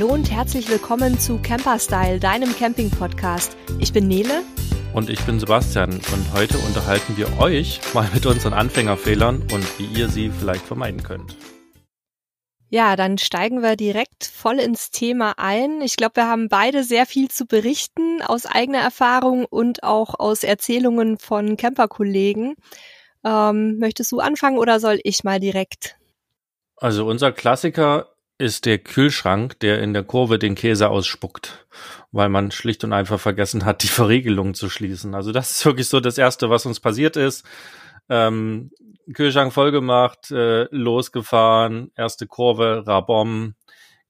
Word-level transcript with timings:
Hallo 0.00 0.14
und 0.14 0.30
herzlich 0.30 0.70
willkommen 0.70 1.20
zu 1.20 1.38
Camperstyle, 1.42 2.18
deinem 2.18 2.56
Camping-Podcast. 2.56 3.54
Ich 3.80 3.92
bin 3.92 4.08
Nele. 4.08 4.44
Und 4.94 5.10
ich 5.10 5.20
bin 5.26 5.38
Sebastian 5.38 5.90
und 5.90 6.32
heute 6.32 6.56
unterhalten 6.56 7.18
wir 7.18 7.38
euch 7.38 7.82
mal 7.92 8.08
mit 8.14 8.24
unseren 8.24 8.54
Anfängerfehlern 8.54 9.42
und 9.52 9.78
wie 9.78 9.84
ihr 9.84 10.08
sie 10.08 10.30
vielleicht 10.30 10.64
vermeiden 10.64 11.02
könnt. 11.02 11.36
Ja, 12.70 12.96
dann 12.96 13.18
steigen 13.18 13.62
wir 13.62 13.76
direkt 13.76 14.24
voll 14.24 14.58
ins 14.58 14.90
Thema 14.90 15.34
ein. 15.36 15.82
Ich 15.82 15.96
glaube, 15.96 16.16
wir 16.16 16.28
haben 16.28 16.48
beide 16.48 16.82
sehr 16.82 17.04
viel 17.04 17.28
zu 17.28 17.44
berichten 17.44 18.22
aus 18.22 18.46
eigener 18.46 18.80
Erfahrung 18.80 19.44
und 19.44 19.82
auch 19.82 20.18
aus 20.18 20.44
Erzählungen 20.44 21.18
von 21.18 21.58
Camperkollegen. 21.58 22.54
Ähm, 23.22 23.76
möchtest 23.76 24.10
du 24.12 24.20
anfangen 24.20 24.56
oder 24.56 24.80
soll 24.80 24.98
ich 25.04 25.24
mal 25.24 25.40
direkt? 25.40 25.98
Also 26.76 27.06
unser 27.06 27.32
Klassiker 27.32 28.06
ist 28.40 28.64
der 28.64 28.78
Kühlschrank, 28.78 29.60
der 29.60 29.82
in 29.82 29.92
der 29.92 30.02
Kurve 30.02 30.38
den 30.38 30.54
Käse 30.54 30.88
ausspuckt, 30.88 31.66
weil 32.10 32.28
man 32.28 32.50
schlicht 32.50 32.82
und 32.84 32.92
einfach 32.92 33.20
vergessen 33.20 33.64
hat, 33.64 33.82
die 33.82 33.88
Verriegelung 33.88 34.54
zu 34.54 34.70
schließen. 34.70 35.14
Also 35.14 35.30
das 35.30 35.50
ist 35.50 35.66
wirklich 35.66 35.88
so 35.88 36.00
das 36.00 36.18
Erste, 36.18 36.50
was 36.50 36.66
uns 36.66 36.80
passiert 36.80 37.16
ist. 37.16 37.44
Ähm, 38.08 38.70
Kühlschrank 39.12 39.52
vollgemacht, 39.52 40.30
äh, 40.30 40.64
losgefahren, 40.70 41.90
erste 41.96 42.26
Kurve, 42.26 42.84
Rabom, 42.86 43.54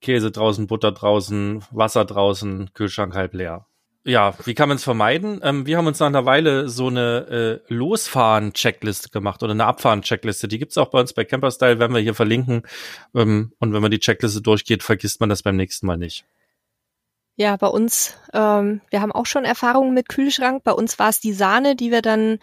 Käse 0.00 0.30
draußen, 0.30 0.66
Butter 0.66 0.92
draußen, 0.92 1.64
Wasser 1.70 2.04
draußen, 2.04 2.72
Kühlschrank 2.72 3.14
halb 3.14 3.34
leer 3.34 3.66
ja, 4.04 4.34
wie 4.44 4.54
kann 4.54 4.68
man 4.68 4.76
es 4.76 4.84
vermeiden? 4.84 5.40
Ähm, 5.42 5.66
wir 5.66 5.76
haben 5.76 5.86
uns 5.86 5.98
nach 6.00 6.06
einer 6.06 6.24
Weile 6.24 6.68
so 6.68 6.86
eine 6.86 7.60
äh, 7.68 7.72
Losfahren-Checkliste 7.74 9.10
gemacht 9.10 9.42
oder 9.42 9.52
eine 9.52 9.66
Abfahren-Checkliste. 9.66 10.48
Die 10.48 10.58
gibt's 10.58 10.78
auch 10.78 10.90
bei 10.90 11.00
uns 11.00 11.12
bei 11.12 11.24
Camperstyle, 11.24 11.78
werden 11.78 11.94
wir 11.94 12.00
hier 12.00 12.14
verlinken. 12.14 12.62
Ähm, 13.14 13.52
und 13.58 13.72
wenn 13.74 13.82
man 13.82 13.90
die 13.90 13.98
Checkliste 13.98 14.40
durchgeht, 14.40 14.82
vergisst 14.82 15.20
man 15.20 15.28
das 15.28 15.42
beim 15.42 15.56
nächsten 15.56 15.86
Mal 15.86 15.98
nicht. 15.98 16.24
Ja, 17.36 17.56
bei 17.56 17.68
uns, 17.68 18.16
ähm, 18.32 18.80
wir 18.90 19.00
haben 19.00 19.12
auch 19.12 19.26
schon 19.26 19.44
Erfahrungen 19.44 19.94
mit 19.94 20.08
Kühlschrank. 20.08 20.64
Bei 20.64 20.72
uns 20.72 20.98
war 20.98 21.10
es 21.10 21.20
die 21.20 21.32
Sahne, 21.32 21.76
die 21.76 21.90
wir 21.90 22.02
dann 22.02 22.38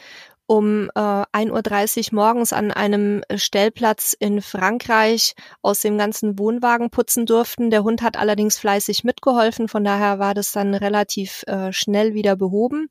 um 0.47 0.89
äh, 0.95 0.99
1.30 0.99 2.11
Uhr 2.11 2.15
morgens 2.15 2.53
an 2.53 2.71
einem 2.71 3.21
Stellplatz 3.35 4.15
in 4.17 4.41
Frankreich 4.41 5.33
aus 5.61 5.81
dem 5.81 5.97
ganzen 5.97 6.39
Wohnwagen 6.39 6.89
putzen 6.89 7.25
durften. 7.25 7.69
Der 7.69 7.83
Hund 7.83 8.01
hat 8.01 8.17
allerdings 8.17 8.57
fleißig 8.57 9.03
mitgeholfen, 9.03 9.67
von 9.67 9.83
daher 9.83 10.19
war 10.19 10.33
das 10.33 10.51
dann 10.53 10.73
relativ 10.73 11.43
äh, 11.47 11.71
schnell 11.73 12.13
wieder 12.13 12.35
behoben. 12.35 12.87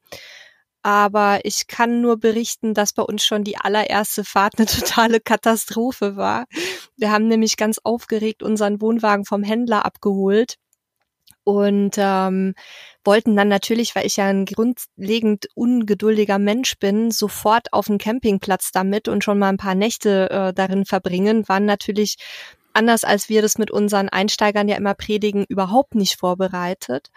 Aber 0.83 1.41
ich 1.43 1.67
kann 1.67 2.01
nur 2.01 2.17
berichten, 2.17 2.73
dass 2.73 2.93
bei 2.93 3.03
uns 3.03 3.25
schon 3.25 3.43
die 3.43 3.57
allererste 3.57 4.23
Fahrt 4.23 4.59
eine 4.59 4.67
totale 4.67 5.19
Katastrophe 5.19 6.17
war. 6.17 6.45
Wir 6.97 7.11
haben 7.11 7.27
nämlich 7.27 7.57
ganz 7.57 7.79
aufgeregt 7.83 8.43
unseren 8.43 8.81
Wohnwagen 8.81 9.25
vom 9.25 9.43
Händler 9.43 9.85
abgeholt 9.85 10.59
und 11.47 11.95
ähm, 11.97 12.55
wollten 13.05 13.37
dann 13.37 13.47
natürlich, 13.47 13.95
weil 13.95 14.05
ich 14.05 14.17
ja 14.17 14.25
ein 14.25 14.47
grundlegend 14.47 15.47
ungeduldiger 15.55 16.41
Mensch 16.41 16.77
bin, 16.81 17.13
sofort 17.13 17.73
auf 17.73 17.87
den 17.87 17.99
Campingplatz 17.99 18.73
damit 18.73 19.07
und 19.07 19.23
schon 19.23 19.39
mal 19.39 19.51
ein 19.51 19.57
paar 19.57 19.77
Nächte 19.77 20.29
äh, 20.29 20.53
darin 20.53 20.85
verbringen, 20.85 21.49
waren 21.49 21.65
natürlich 21.65 22.17
anders 22.73 23.05
als 23.05 23.29
wir 23.29 23.43
das 23.43 23.59
mit 23.59 23.71
unseren 23.71 24.09
Einsteigern 24.09 24.69
ja 24.69 24.77
immer 24.77 24.95
predigen, 24.95 25.45
überhaupt 25.49 25.95
nicht 25.95 26.19
vorbereitet. 26.19 27.11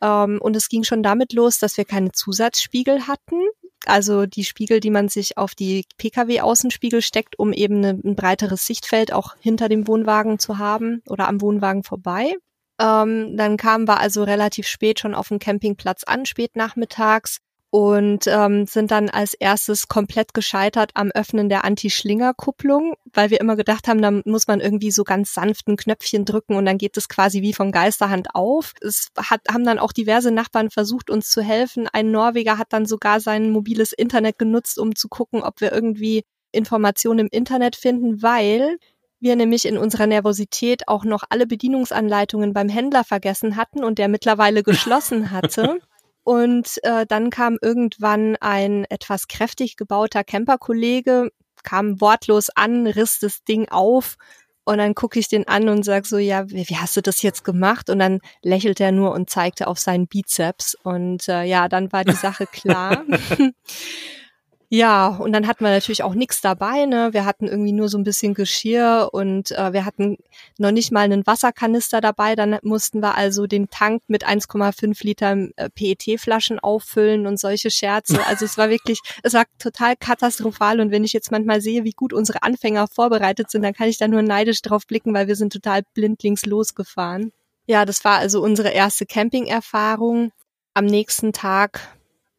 Ähm, 0.00 0.38
und 0.40 0.54
es 0.54 0.68
ging 0.68 0.84
schon 0.84 1.02
damit 1.02 1.32
los, 1.32 1.58
dass 1.58 1.76
wir 1.76 1.84
keine 1.84 2.12
Zusatzspiegel 2.12 3.08
hatten. 3.08 3.42
Also 3.86 4.26
die 4.26 4.44
Spiegel, 4.44 4.78
die 4.78 4.90
man 4.90 5.08
sich 5.08 5.36
auf 5.36 5.56
die 5.56 5.84
Pkw-Außenspiegel 5.98 7.02
steckt, 7.02 7.40
um 7.40 7.52
eben 7.52 7.78
eine, 7.78 8.00
ein 8.04 8.14
breiteres 8.14 8.66
Sichtfeld 8.66 9.12
auch 9.12 9.34
hinter 9.40 9.68
dem 9.68 9.88
Wohnwagen 9.88 10.38
zu 10.38 10.58
haben 10.58 11.02
oder 11.08 11.26
am 11.26 11.40
Wohnwagen 11.40 11.82
vorbei. 11.82 12.36
Ähm, 12.80 13.36
dann 13.36 13.56
kamen 13.56 13.86
wir 13.86 14.00
also 14.00 14.24
relativ 14.24 14.66
spät 14.66 15.00
schon 15.00 15.14
auf 15.14 15.28
dem 15.28 15.38
Campingplatz 15.38 16.04
an, 16.04 16.26
spät 16.26 16.56
nachmittags 16.56 17.38
und 17.74 18.28
ähm, 18.28 18.66
sind 18.66 18.92
dann 18.92 19.10
als 19.10 19.34
erstes 19.34 19.88
komplett 19.88 20.32
gescheitert 20.32 20.92
am 20.94 21.10
Öffnen 21.10 21.48
der 21.48 21.64
Anti-Schlinger-Kupplung, 21.64 22.94
weil 23.12 23.30
wir 23.30 23.40
immer 23.40 23.56
gedacht 23.56 23.88
haben, 23.88 24.00
da 24.00 24.12
muss 24.24 24.46
man 24.46 24.60
irgendwie 24.60 24.92
so 24.92 25.02
ganz 25.02 25.34
sanften 25.34 25.76
Knöpfchen 25.76 26.24
drücken 26.24 26.54
und 26.54 26.66
dann 26.66 26.78
geht 26.78 26.96
es 26.96 27.08
quasi 27.08 27.42
wie 27.42 27.52
von 27.52 27.72
Geisterhand 27.72 28.28
auf. 28.32 28.74
Es 28.80 29.08
hat, 29.18 29.40
haben 29.50 29.64
dann 29.64 29.80
auch 29.80 29.90
diverse 29.90 30.30
Nachbarn 30.30 30.70
versucht, 30.70 31.10
uns 31.10 31.30
zu 31.30 31.42
helfen. 31.42 31.88
Ein 31.92 32.12
Norweger 32.12 32.58
hat 32.58 32.72
dann 32.72 32.86
sogar 32.86 33.18
sein 33.18 33.50
mobiles 33.50 33.92
Internet 33.92 34.38
genutzt, 34.38 34.78
um 34.78 34.94
zu 34.94 35.08
gucken, 35.08 35.42
ob 35.42 35.60
wir 35.60 35.72
irgendwie 35.72 36.22
Informationen 36.52 37.18
im 37.18 37.28
Internet 37.32 37.74
finden, 37.74 38.22
weil 38.22 38.78
wir 39.24 39.34
nämlich 39.34 39.66
in 39.66 39.76
unserer 39.76 40.06
Nervosität 40.06 40.86
auch 40.86 41.04
noch 41.04 41.24
alle 41.28 41.48
Bedienungsanleitungen 41.48 42.52
beim 42.52 42.68
Händler 42.68 43.02
vergessen 43.02 43.56
hatten 43.56 43.82
und 43.82 43.98
der 43.98 44.06
mittlerweile 44.06 44.62
geschlossen 44.62 45.32
hatte. 45.32 45.80
Und 46.22 46.78
äh, 46.84 47.04
dann 47.06 47.30
kam 47.30 47.58
irgendwann 47.60 48.36
ein 48.36 48.84
etwas 48.88 49.26
kräftig 49.26 49.76
gebauter 49.76 50.22
Camperkollege, 50.22 51.30
kam 51.64 52.00
wortlos 52.00 52.50
an, 52.50 52.86
riss 52.86 53.18
das 53.18 53.42
Ding 53.42 53.68
auf 53.68 54.16
und 54.64 54.78
dann 54.78 54.94
gucke 54.94 55.18
ich 55.18 55.28
den 55.28 55.46
an 55.46 55.68
und 55.68 55.84
sag 55.84 56.06
so, 56.06 56.16
ja, 56.16 56.48
wie, 56.48 56.68
wie, 56.68 56.76
hast 56.76 56.96
du 56.96 57.02
das 57.02 57.20
jetzt 57.20 57.44
gemacht? 57.44 57.90
Und 57.90 57.98
dann 57.98 58.20
lächelt 58.42 58.80
er 58.80 58.92
nur 58.92 59.12
und 59.12 59.28
zeigte 59.28 59.66
auf 59.66 59.78
seinen 59.78 60.06
Bizeps. 60.06 60.74
Und 60.82 61.28
äh, 61.28 61.44
ja, 61.44 61.68
dann 61.68 61.92
war 61.92 62.04
die 62.04 62.12
Sache 62.12 62.46
klar. 62.46 63.04
Ja, 64.68 65.08
und 65.08 65.32
dann 65.32 65.46
hatten 65.46 65.64
wir 65.64 65.70
natürlich 65.70 66.02
auch 66.02 66.14
nichts 66.14 66.40
dabei. 66.40 66.86
Ne? 66.86 67.12
Wir 67.12 67.24
hatten 67.24 67.46
irgendwie 67.46 67.72
nur 67.72 67.88
so 67.88 67.98
ein 67.98 68.04
bisschen 68.04 68.34
Geschirr 68.34 69.10
und 69.12 69.50
äh, 69.52 69.72
wir 69.72 69.84
hatten 69.84 70.16
noch 70.58 70.72
nicht 70.72 70.90
mal 70.90 71.02
einen 71.02 71.26
Wasserkanister 71.26 72.00
dabei. 72.00 72.34
Dann 72.34 72.58
mussten 72.62 73.00
wir 73.00 73.14
also 73.14 73.46
den 73.46 73.68
Tank 73.68 74.02
mit 74.08 74.26
1,5 74.26 75.04
Liter 75.04 75.36
äh, 75.56 75.68
PET-Flaschen 75.70 76.58
auffüllen 76.58 77.26
und 77.26 77.38
solche 77.38 77.70
Scherze. 77.70 78.18
Also 78.26 78.46
es 78.46 78.56
war 78.56 78.70
wirklich, 78.70 79.00
es 79.22 79.34
war 79.34 79.44
total 79.58 79.96
katastrophal. 79.96 80.80
Und 80.80 80.90
wenn 80.90 81.04
ich 81.04 81.12
jetzt 81.12 81.30
manchmal 81.30 81.60
sehe, 81.60 81.84
wie 81.84 81.92
gut 81.92 82.12
unsere 82.12 82.42
Anfänger 82.42 82.88
vorbereitet 82.88 83.50
sind, 83.50 83.62
dann 83.62 83.74
kann 83.74 83.88
ich 83.88 83.98
da 83.98 84.08
nur 84.08 84.22
neidisch 84.22 84.62
drauf 84.62 84.86
blicken, 84.86 85.12
weil 85.14 85.28
wir 85.28 85.36
sind 85.36 85.52
total 85.52 85.82
blindlings 85.94 86.46
losgefahren. 86.46 87.32
Ja, 87.66 87.84
das 87.84 88.04
war 88.04 88.18
also 88.18 88.42
unsere 88.42 88.70
erste 88.70 89.06
Camping-Erfahrung. 89.06 90.32
Am 90.72 90.86
nächsten 90.86 91.32
Tag 91.32 91.80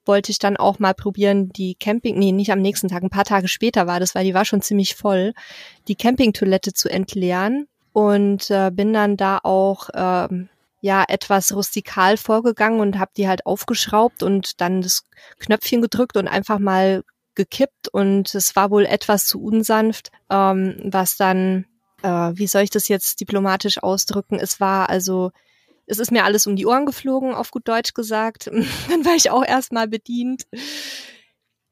wollte 0.05 0.31
ich 0.31 0.39
dann 0.39 0.57
auch 0.57 0.79
mal 0.79 0.93
probieren, 0.93 1.49
die 1.49 1.75
Camping, 1.75 2.17
nee, 2.17 2.31
nicht 2.31 2.51
am 2.51 2.61
nächsten 2.61 2.87
Tag, 2.87 3.03
ein 3.03 3.09
paar 3.09 3.25
Tage 3.25 3.47
später 3.47 3.87
war 3.87 3.99
das, 3.99 4.15
weil 4.15 4.25
die 4.25 4.33
war 4.33 4.45
schon 4.45 4.61
ziemlich 4.61 4.95
voll, 4.95 5.33
die 5.87 5.95
Campingtoilette 5.95 6.73
zu 6.73 6.89
entleeren 6.89 7.67
und 7.93 8.49
äh, 8.51 8.71
bin 8.71 8.93
dann 8.93 9.17
da 9.17 9.39
auch 9.43 9.89
ähm, 9.93 10.49
ja 10.81 11.03
etwas 11.07 11.55
rustikal 11.55 12.17
vorgegangen 12.17 12.79
und 12.79 12.99
habe 12.99 13.11
die 13.17 13.27
halt 13.27 13.45
aufgeschraubt 13.45 14.21
und 14.21 14.61
dann 14.61 14.81
das 14.81 15.03
Knöpfchen 15.39 15.81
gedrückt 15.81 16.17
und 16.17 16.27
einfach 16.27 16.59
mal 16.59 17.03
gekippt 17.35 17.89
und 17.89 18.33
es 18.33 18.55
war 18.55 18.71
wohl 18.71 18.85
etwas 18.85 19.25
zu 19.25 19.41
unsanft, 19.41 20.11
ähm, 20.29 20.77
was 20.83 21.17
dann, 21.17 21.65
äh, 22.01 22.31
wie 22.33 22.47
soll 22.47 22.63
ich 22.63 22.69
das 22.69 22.87
jetzt 22.87 23.19
diplomatisch 23.19 23.81
ausdrücken? 23.81 24.39
Es 24.39 24.59
war 24.59 24.89
also 24.89 25.31
es 25.87 25.99
ist 25.99 26.11
mir 26.11 26.23
alles 26.23 26.47
um 26.47 26.55
die 26.55 26.65
Ohren 26.65 26.85
geflogen, 26.85 27.33
auf 27.33 27.51
gut 27.51 27.67
Deutsch 27.67 27.93
gesagt. 27.93 28.47
Dann 28.89 29.05
war 29.05 29.15
ich 29.15 29.29
auch 29.29 29.43
erstmal 29.45 29.87
bedient. 29.87 30.43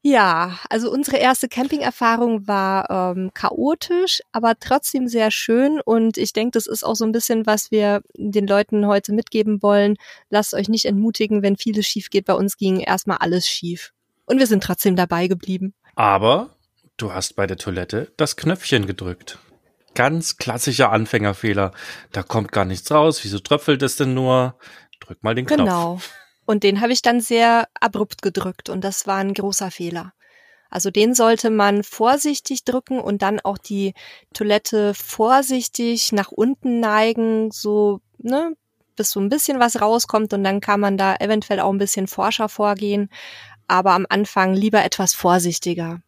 Ja, 0.06 0.58
also 0.68 0.92
unsere 0.92 1.16
erste 1.16 1.48
Camping-Erfahrung 1.48 2.46
war 2.46 3.14
ähm, 3.16 3.30
chaotisch, 3.32 4.20
aber 4.32 4.58
trotzdem 4.60 5.08
sehr 5.08 5.30
schön. 5.30 5.80
Und 5.80 6.18
ich 6.18 6.34
denke, 6.34 6.50
das 6.50 6.66
ist 6.66 6.84
auch 6.84 6.94
so 6.94 7.06
ein 7.06 7.12
bisschen, 7.12 7.46
was 7.46 7.70
wir 7.70 8.02
den 8.14 8.46
Leuten 8.46 8.86
heute 8.86 9.14
mitgeben 9.14 9.62
wollen. 9.62 9.96
Lasst 10.28 10.52
euch 10.52 10.68
nicht 10.68 10.84
entmutigen, 10.84 11.42
wenn 11.42 11.56
vieles 11.56 11.86
schief 11.86 12.10
geht. 12.10 12.26
Bei 12.26 12.34
uns 12.34 12.58
ging 12.58 12.80
erstmal 12.80 13.16
alles 13.16 13.48
schief. 13.48 13.92
Und 14.26 14.38
wir 14.38 14.46
sind 14.46 14.62
trotzdem 14.62 14.94
dabei 14.94 15.26
geblieben. 15.26 15.72
Aber 15.94 16.50
du 16.98 17.14
hast 17.14 17.34
bei 17.34 17.46
der 17.46 17.56
Toilette 17.56 18.12
das 18.18 18.36
Knöpfchen 18.36 18.86
gedrückt 18.86 19.38
ganz 19.94 20.36
klassischer 20.36 20.90
Anfängerfehler. 20.90 21.72
Da 22.12 22.22
kommt 22.22 22.52
gar 22.52 22.64
nichts 22.64 22.90
raus. 22.90 23.20
Wieso 23.22 23.38
tröpfelt 23.38 23.82
es 23.82 23.96
denn 23.96 24.14
nur? 24.14 24.56
Drück 25.00 25.22
mal 25.22 25.34
den 25.34 25.46
Knopf. 25.46 25.58
Genau. 25.58 26.00
Und 26.46 26.62
den 26.62 26.80
habe 26.80 26.92
ich 26.92 27.02
dann 27.02 27.20
sehr 27.20 27.68
abrupt 27.80 28.22
gedrückt 28.22 28.68
und 28.68 28.84
das 28.84 29.06
war 29.06 29.16
ein 29.16 29.34
großer 29.34 29.70
Fehler. 29.70 30.12
Also 30.68 30.90
den 30.90 31.14
sollte 31.14 31.50
man 31.50 31.84
vorsichtig 31.84 32.64
drücken 32.64 33.00
und 33.00 33.22
dann 33.22 33.40
auch 33.40 33.58
die 33.58 33.94
Toilette 34.32 34.92
vorsichtig 34.92 36.12
nach 36.12 36.32
unten 36.32 36.80
neigen, 36.80 37.50
so, 37.52 38.00
ne, 38.18 38.56
bis 38.96 39.10
so 39.10 39.20
ein 39.20 39.28
bisschen 39.28 39.60
was 39.60 39.80
rauskommt 39.80 40.32
und 40.32 40.44
dann 40.44 40.60
kann 40.60 40.80
man 40.80 40.98
da 40.98 41.16
eventuell 41.16 41.60
auch 41.60 41.72
ein 41.72 41.78
bisschen 41.78 42.06
forscher 42.06 42.48
vorgehen. 42.48 43.08
Aber 43.68 43.92
am 43.92 44.06
Anfang 44.08 44.52
lieber 44.54 44.84
etwas 44.84 45.14
vorsichtiger. 45.14 46.00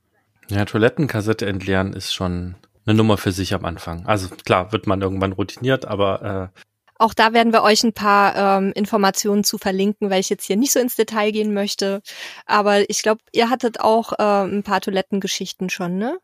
Ja, 0.49 0.65
Toilettenkassette 0.65 1.47
entleeren 1.47 1.93
ist 1.93 2.13
schon 2.13 2.57
eine 2.87 2.97
Nummer 2.97 3.19
für 3.19 3.33
sich 3.33 3.53
am 3.55 3.65
Anfang. 3.65 4.07
Also 4.07 4.29
klar, 4.29 4.73
wird 4.73 4.87
man 4.87 5.03
irgendwann 5.03 5.33
routiniert, 5.33 5.85
aber 5.85 6.53
äh, 6.55 6.61
auch 6.99 7.13
da 7.13 7.35
werden 7.35 7.53
wir 7.53 7.63
euch 7.63 7.85
ein 7.85 7.93
paar 7.93 8.59
ähm, 8.59 8.73
Informationen 8.75 9.45
zu 9.45 9.59
verlinken, 9.59 10.09
weil 10.09 10.21
ich 10.21 10.31
jetzt 10.31 10.47
hier 10.47 10.57
nicht 10.57 10.73
so 10.73 10.81
ins 10.81 10.97
Detail 10.97 11.31
gehen 11.31 11.53
möchte. 11.53 12.01
Aber 12.47 12.89
ich 12.89 13.03
glaube, 13.03 13.21
ihr 13.33 13.51
hattet 13.51 13.81
auch 13.81 14.13
äh, 14.15 14.45
ein 14.45 14.63
paar 14.63 14.81
Toilettengeschichten 14.81 15.69
schon, 15.69 15.99
ne? 15.99 16.19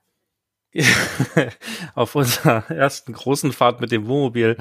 auf 1.95 2.15
unserer 2.15 2.71
ersten 2.71 3.13
großen 3.13 3.53
Fahrt 3.53 3.83
mit 3.83 3.93
dem 3.93 4.07
Wohnmobil 4.07 4.57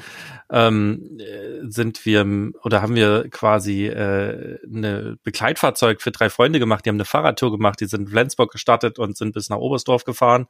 ähm, 0.50 1.18
sind 1.62 2.06
wir 2.06 2.52
oder 2.64 2.82
haben 2.82 2.96
wir 2.96 3.30
quasi 3.30 3.88
äh, 3.88 4.60
eine 4.66 5.18
Begleitfahrzeug 5.24 6.02
für 6.02 6.12
drei 6.12 6.30
Freunde 6.30 6.60
gemacht. 6.60 6.86
Die 6.86 6.90
haben 6.90 6.98
eine 6.98 7.06
Fahrradtour 7.06 7.52
gemacht, 7.52 7.80
die 7.80 7.86
sind 7.86 8.02
in 8.02 8.08
Flensburg 8.10 8.52
gestartet 8.52 9.00
und 9.00 9.16
sind 9.16 9.32
bis 9.32 9.50
nach 9.50 9.58
Oberstdorf 9.58 10.04
gefahren 10.04 10.48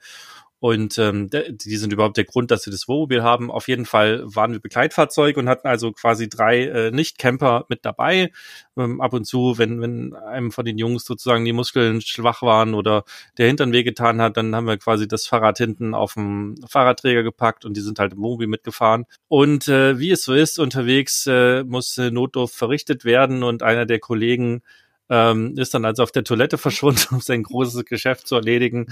und 0.62 1.00
ähm, 1.00 1.28
die 1.32 1.76
sind 1.76 1.92
überhaupt 1.92 2.18
der 2.18 2.24
Grund, 2.26 2.52
dass 2.52 2.62
sie 2.62 2.70
das 2.70 2.88
Wohnmobil 2.88 3.24
haben. 3.24 3.50
Auf 3.50 3.68
jeden 3.68 3.88
Fall 3.88 4.22
waren 4.26 4.52
wir 4.52 4.60
Begleitfahrzeug 4.60 5.38
und 5.38 5.50
hatten 5.50 5.68
also 5.68 5.92
quasi 5.92 6.30
drei 6.30 6.66
äh, 6.66 6.92
Nicht-Camper 6.92 7.66
mit 7.68 7.84
dabei. 7.84 8.32
Ähm, 8.78 9.02
ab 9.02 9.14
und 9.14 9.26
zu, 9.26 9.58
wenn, 9.58 9.82
wenn 9.82 10.14
einem 10.14 10.52
von 10.52 10.64
den 10.64 10.78
Jungs 10.78 11.04
sozusagen 11.04 11.46
die 11.46 11.52
Muskeln 11.52 12.00
schwach 12.02 12.44
waren 12.44 12.76
oder 12.76 13.06
der 13.40 13.48
Hintern 13.48 13.74
wehgetan 13.74 14.22
hat, 14.22 14.38
dann 14.38 14.56
haben 14.56 14.68
wir 14.68 14.78
quasi 14.78 15.08
das 15.08 15.26
Fahrrad 15.26 15.58
hinten 15.58 15.96
auf 15.96 16.14
dem 16.14 16.56
Fahrradträger 16.70 17.24
gepackt 17.24 17.66
und 17.66 17.76
die 17.76 17.82
sind 17.82 17.98
halt 17.98 18.14
im 18.14 18.20
Wohnmobil 18.20 18.46
mitgefahren. 18.46 19.06
Und 19.30 19.68
äh, 19.68 19.98
wie 19.98 20.12
es 20.12 20.22
so 20.22 20.36
ist, 20.36 20.60
unterwegs 20.60 21.26
äh, 21.26 21.64
musste 21.64 22.12
Notdurft 22.12 22.54
verrichtet 22.54 23.04
werden 23.04 23.42
und 23.42 23.64
einer 23.64 23.88
der 23.88 23.98
Kollegen 23.98 24.62
ähm, 25.10 25.58
ist 25.58 25.74
dann 25.74 25.86
also 25.86 26.04
auf 26.04 26.12
der 26.12 26.24
Toilette 26.24 26.58
verschwunden, 26.60 27.16
um 27.16 27.20
sein 27.20 27.42
großes 27.42 27.84
Geschäft 27.86 28.28
zu 28.28 28.36
erledigen 28.36 28.86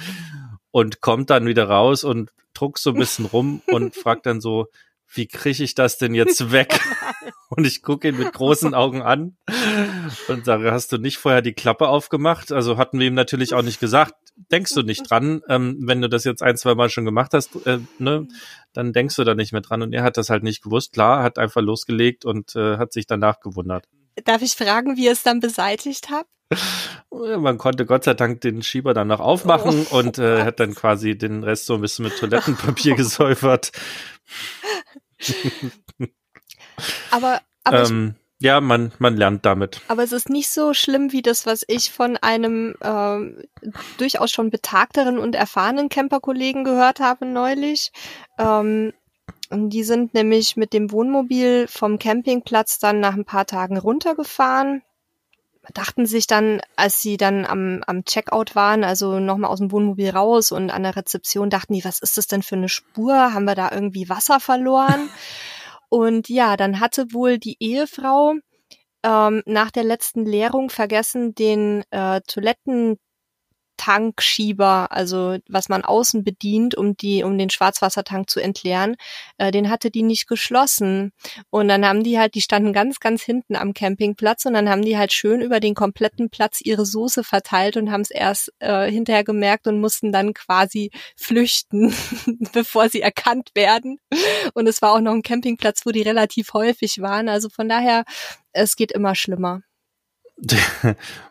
und 0.71 1.01
kommt 1.01 1.29
dann 1.29 1.45
wieder 1.45 1.67
raus 1.69 2.03
und 2.03 2.31
druckt 2.53 2.79
so 2.79 2.91
ein 2.91 2.97
bisschen 2.97 3.25
rum 3.25 3.61
und 3.67 3.95
fragt 3.95 4.25
dann 4.25 4.41
so, 4.41 4.67
wie 5.11 5.27
kriege 5.27 5.63
ich 5.63 5.73
das 5.73 5.97
denn 5.97 6.13
jetzt 6.13 6.51
weg? 6.51 6.79
und 7.49 7.65
ich 7.65 7.81
gucke 7.81 8.09
ihn 8.09 8.17
mit 8.17 8.31
großen 8.31 8.73
Augen 8.73 9.01
an 9.01 9.37
und 10.27 10.45
sage, 10.45 10.71
hast 10.71 10.91
du 10.91 10.97
nicht 10.97 11.17
vorher 11.17 11.41
die 11.41 11.53
Klappe 11.53 11.87
aufgemacht? 11.87 12.51
Also 12.51 12.77
hatten 12.77 12.99
wir 12.99 13.07
ihm 13.07 13.15
natürlich 13.15 13.53
auch 13.53 13.63
nicht 13.63 13.79
gesagt, 13.79 14.13
denkst 14.51 14.73
du 14.73 14.83
nicht 14.83 15.09
dran, 15.09 15.41
ähm, 15.49 15.77
wenn 15.81 16.01
du 16.01 16.09
das 16.09 16.23
jetzt 16.23 16.43
ein, 16.43 16.57
zwei 16.57 16.75
Mal 16.75 16.89
schon 16.89 17.05
gemacht 17.05 17.33
hast, 17.33 17.55
äh, 17.65 17.79
ne, 17.97 18.27
dann 18.73 18.93
denkst 18.93 19.15
du 19.15 19.23
da 19.23 19.35
nicht 19.35 19.51
mehr 19.51 19.61
dran. 19.61 19.81
Und 19.81 19.93
er 19.93 20.03
hat 20.03 20.17
das 20.17 20.29
halt 20.29 20.43
nicht 20.43 20.63
gewusst, 20.63 20.93
klar, 20.93 21.23
hat 21.23 21.37
einfach 21.39 21.61
losgelegt 21.61 22.25
und 22.25 22.55
äh, 22.55 22.77
hat 22.77 22.93
sich 22.93 23.07
danach 23.07 23.39
gewundert. 23.39 23.85
Darf 24.25 24.41
ich 24.41 24.53
fragen, 24.53 24.97
wie 24.97 25.05
ihr 25.05 25.11
es 25.11 25.23
dann 25.23 25.39
beseitigt 25.39 26.09
habt? 26.09 26.29
Man 27.11 27.57
konnte 27.57 27.85
Gott 27.85 28.03
sei 28.03 28.13
Dank 28.13 28.41
den 28.41 28.63
Schieber 28.63 28.93
dann 28.93 29.07
noch 29.07 29.19
aufmachen 29.19 29.87
oh, 29.91 29.97
und 29.97 30.17
äh, 30.17 30.43
hat 30.43 30.59
dann 30.59 30.73
quasi 30.73 31.17
den 31.17 31.43
Rest 31.43 31.65
so 31.65 31.75
ein 31.75 31.81
bisschen 31.81 32.05
mit 32.05 32.17
Toilettenpapier 32.17 32.95
gesäufert. 32.97 33.71
aber, 37.11 37.41
aber 37.63 37.83
ähm, 37.85 38.15
ja, 38.39 38.61
man, 38.61 38.93
man 38.99 39.17
lernt 39.17 39.45
damit. 39.45 39.81
Aber 39.89 40.03
es 40.03 40.11
ist 40.11 40.29
nicht 40.29 40.49
so 40.49 40.73
schlimm 40.73 41.11
wie 41.11 41.21
das, 41.21 41.45
was 41.45 41.63
ich 41.67 41.91
von 41.91 42.15
einem 42.17 42.75
äh, 42.79 43.47
durchaus 43.97 44.31
schon 44.31 44.49
betagteren 44.49 45.19
und 45.19 45.35
erfahrenen 45.35 45.89
Camperkollegen 45.89 46.63
gehört 46.63 46.99
habe 46.99 47.25
neulich. 47.25 47.91
Ähm, 48.37 48.93
die 49.51 49.83
sind 49.83 50.13
nämlich 50.13 50.57
mit 50.57 50.73
dem 50.73 50.91
Wohnmobil 50.91 51.67
vom 51.67 51.99
Campingplatz 51.99 52.79
dann 52.79 52.99
nach 52.99 53.13
ein 53.13 53.25
paar 53.25 53.45
Tagen 53.45 53.77
runtergefahren 53.77 54.83
dachten 55.73 56.05
sich 56.05 56.27
dann, 56.27 56.61
als 56.75 57.01
sie 57.01 57.17
dann 57.17 57.45
am, 57.45 57.81
am 57.85 58.05
Checkout 58.05 58.55
waren, 58.55 58.83
also 58.83 59.19
nochmal 59.19 59.51
aus 59.51 59.59
dem 59.59 59.71
Wohnmobil 59.71 60.09
raus 60.09 60.51
und 60.51 60.69
an 60.69 60.83
der 60.83 60.95
Rezeption, 60.95 61.49
dachten 61.49 61.73
die, 61.73 61.85
was 61.85 61.99
ist 61.99 62.17
das 62.17 62.27
denn 62.27 62.43
für 62.43 62.55
eine 62.55 62.69
Spur? 62.69 63.33
Haben 63.33 63.45
wir 63.45 63.55
da 63.55 63.71
irgendwie 63.71 64.09
Wasser 64.09 64.39
verloren? 64.39 65.09
und 65.89 66.29
ja, 66.29 66.57
dann 66.57 66.79
hatte 66.79 67.13
wohl 67.13 67.37
die 67.37 67.57
Ehefrau 67.59 68.35
ähm, 69.03 69.43
nach 69.45 69.71
der 69.71 69.83
letzten 69.83 70.25
Leerung 70.25 70.69
vergessen, 70.69 71.33
den 71.35 71.83
äh, 71.91 72.21
Toiletten 72.27 72.97
Tankschieber, 73.79 74.91
also 74.91 75.37
was 75.47 75.69
man 75.69 75.83
außen 75.83 76.23
bedient, 76.25 76.75
um 76.75 76.97
die, 76.97 77.23
um 77.23 77.37
den 77.37 77.49
Schwarzwassertank 77.49 78.29
zu 78.29 78.41
entleeren, 78.41 78.97
äh, 79.37 79.51
den 79.51 79.69
hatte 79.69 79.89
die 79.89 80.03
nicht 80.03 80.27
geschlossen. 80.27 81.13
Und 81.49 81.69
dann 81.69 81.85
haben 81.85 82.03
die 82.03 82.19
halt, 82.19 82.35
die 82.35 82.41
standen 82.41 82.73
ganz, 82.73 82.99
ganz 82.99 83.23
hinten 83.23 83.55
am 83.55 83.73
Campingplatz 83.73 84.45
und 84.45 84.53
dann 84.53 84.69
haben 84.69 84.81
die 84.81 84.97
halt 84.97 85.13
schön 85.13 85.41
über 85.41 85.61
den 85.61 85.75
kompletten 85.75 86.29
Platz 86.29 86.59
ihre 86.61 86.85
Soße 86.85 87.23
verteilt 87.23 87.77
und 87.77 87.89
haben 87.89 88.01
es 88.01 88.11
erst 88.11 88.51
äh, 88.59 88.91
hinterher 88.91 89.23
gemerkt 89.23 89.65
und 89.65 89.79
mussten 89.79 90.11
dann 90.11 90.33
quasi 90.33 90.91
flüchten, 91.15 91.93
bevor 92.53 92.89
sie 92.89 93.01
erkannt 93.01 93.51
werden. 93.55 93.99
Und 94.53 94.67
es 94.67 94.81
war 94.81 94.91
auch 94.91 94.99
noch 94.99 95.13
ein 95.13 95.23
Campingplatz, 95.23 95.85
wo 95.85 95.91
die 95.91 96.01
relativ 96.01 96.53
häufig 96.53 97.01
waren. 97.01 97.29
Also 97.29 97.47
von 97.47 97.69
daher, 97.69 98.03
es 98.51 98.75
geht 98.75 98.91
immer 98.91 99.15
schlimmer. 99.15 99.61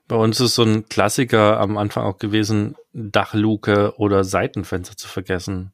Bei 0.08 0.16
uns 0.16 0.40
ist 0.40 0.54
so 0.54 0.62
ein 0.62 0.88
Klassiker 0.88 1.60
am 1.60 1.76
Anfang 1.76 2.04
auch 2.04 2.18
gewesen, 2.18 2.76
Dachluke 2.92 3.94
oder 3.98 4.24
Seitenfenster 4.24 4.96
zu 4.96 5.08
vergessen. 5.08 5.72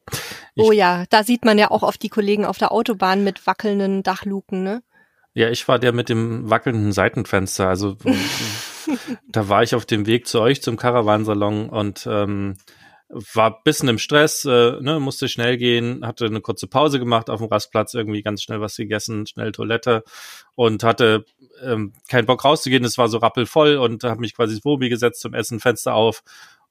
Ich, 0.55 0.65
oh 0.65 0.73
ja, 0.73 1.05
da 1.11 1.23
sieht 1.23 1.45
man 1.45 1.59
ja 1.59 1.71
auch 1.71 1.83
oft 1.83 2.03
die 2.03 2.09
Kollegen 2.09 2.45
auf 2.45 2.59
der 2.59 2.73
Autobahn 2.73 3.25
mit 3.25 3.47
wackelnden 3.47 4.03
Dachluken, 4.03 4.63
ne? 4.63 4.83
Ja, 5.35 5.51
ich 5.51 5.67
war 5.67 5.81
der 5.81 5.93
mit 5.93 6.09
dem 6.09 6.49
wackelnden 6.49 6.93
Seitenfenster. 6.93 7.69
Also 7.69 7.97
da 9.29 9.49
war 9.49 9.63
ich 9.63 9.75
auf 9.75 9.85
dem 9.85 10.07
Weg 10.07 10.29
zu 10.29 10.41
euch 10.41 10.63
zum 10.63 10.77
Caravansalon 10.77 11.69
und 11.69 12.07
ähm, 12.09 12.57
war 13.33 13.63
bisschen 13.63 13.89
im 13.89 13.99
Stress, 13.99 14.45
äh, 14.45 14.81
ne, 14.81 14.99
musste 14.99 15.29
schnell 15.29 15.57
gehen, 15.57 16.05
hatte 16.05 16.27
eine 16.27 16.41
kurze 16.41 16.67
Pause 16.67 16.99
gemacht 16.99 17.31
auf 17.31 17.41
dem 17.41 17.49
Rastplatz, 17.49 17.95
irgendwie 17.95 18.23
ganz 18.23 18.43
schnell 18.43 18.61
was 18.61 18.77
gegessen, 18.77 19.27
schnell 19.27 19.53
Toilette 19.53 20.03
und 20.57 20.83
hatte 20.83 21.25
ähm, 21.63 21.93
keinen 22.09 22.27
Bock 22.27 22.45
rauszugehen. 22.45 22.85
Es 22.85 22.99
war 22.99 23.09
so 23.09 23.19
rappelvoll 23.19 23.77
und 23.77 24.03
habe 24.05 24.21
mich 24.21 24.35
quasi 24.35 24.55
ins 24.57 24.65
Wobi 24.65 24.89
gesetzt 24.89 25.21
zum 25.21 25.35
Essen, 25.35 25.61
Fenster 25.61 25.95
auf 25.95 26.23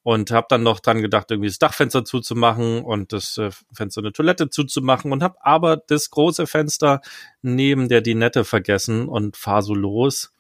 und 0.04 0.32
habe 0.32 0.48
dann 0.50 0.64
noch 0.64 0.82
dran 0.82 1.02
gedacht, 1.02 1.32
irgendwie 1.32 1.48
das 1.48 1.60
Dachfenster 1.60 2.04
zuzumachen 2.04 2.84
und 2.84 3.14
das 3.14 3.38
äh, 3.38 3.52
Fenster 3.72 4.02
eine 4.02 4.12
Toilette 4.12 4.50
zuzumachen 4.50 5.12
und 5.14 5.24
habe 5.24 5.38
aber 5.42 5.78
das 5.78 6.10
große 6.10 6.46
Fenster 6.46 7.02
neben 7.42 7.88
der 7.88 8.02
Dinette 8.02 8.44
vergessen 8.44 9.08
und 9.08 9.38
fahr 9.38 9.62
so 9.62 9.74
los 9.74 10.34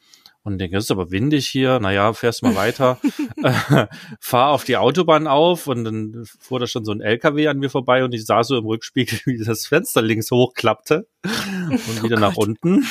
und 0.43 0.57
denke, 0.57 0.77
es 0.77 0.85
ist 0.85 0.91
aber 0.91 1.09
windig 1.09 1.47
hier, 1.47 1.79
naja, 1.79 2.11
fährst 2.13 2.43
mal 2.43 2.55
weiter, 2.55 2.99
äh, 3.43 3.87
fahr 4.19 4.49
auf 4.51 4.65
die 4.65 4.75
Autobahn 4.75 5.25
auf. 5.25 5.67
Und 5.67 5.85
dann 5.85 6.25
fuhr 6.39 6.59
da 6.59 6.67
schon 6.67 6.83
so 6.83 6.91
ein 6.91 6.99
LKW 6.99 7.47
an 7.47 7.59
mir 7.59 7.69
vorbei. 7.69 8.03
Und 8.03 8.13
ich 8.13 8.25
sah 8.25 8.43
so 8.43 8.57
im 8.57 8.65
Rückspiegel, 8.65 9.19
wie 9.25 9.43
das 9.43 9.65
Fenster 9.65 10.01
links 10.01 10.31
hochklappte. 10.31 11.07
Und 11.23 11.79
oh 11.99 12.03
wieder 12.03 12.17
Gott. 12.17 12.19
nach 12.19 12.35
unten. 12.35 12.85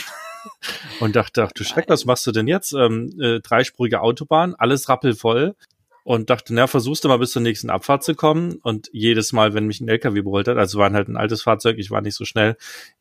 Und 1.01 1.15
dachte, 1.15 1.45
ach 1.45 1.53
du 1.53 1.63
Schreck, 1.63 1.89
was 1.89 2.05
machst 2.05 2.27
du 2.27 2.33
denn 2.33 2.49
jetzt? 2.49 2.73
Ähm, 2.73 3.15
äh, 3.21 3.41
dreispurige 3.41 4.01
Autobahn, 4.01 4.55
alles 4.55 4.89
rappelvoll 4.89 5.55
und 6.05 6.31
dachte, 6.31 6.55
na, 6.55 6.67
versuchst 6.67 7.05
du 7.05 7.09
mal 7.09 7.19
bis 7.19 7.33
zur 7.33 7.43
nächsten 7.43 7.71
Abfahrt 7.71 8.03
zu 8.03 8.15
kommen. 8.15 8.55
Und 8.63 8.89
jedes 8.93 9.33
Mal, 9.33 9.55
wenn 9.55 9.67
mich 9.67 9.81
ein 9.81 9.89
LKW 9.89 10.19
überholt 10.19 10.49
hat, 10.49 10.57
also 10.57 10.79
waren 10.79 10.95
halt 10.95 11.09
ein 11.09 11.17
altes 11.17 11.43
Fahrzeug, 11.43 11.79
ich 11.79 11.91
war 11.91 12.01
nicht 12.01 12.17
so 12.17 12.25
schnell, 12.25 12.57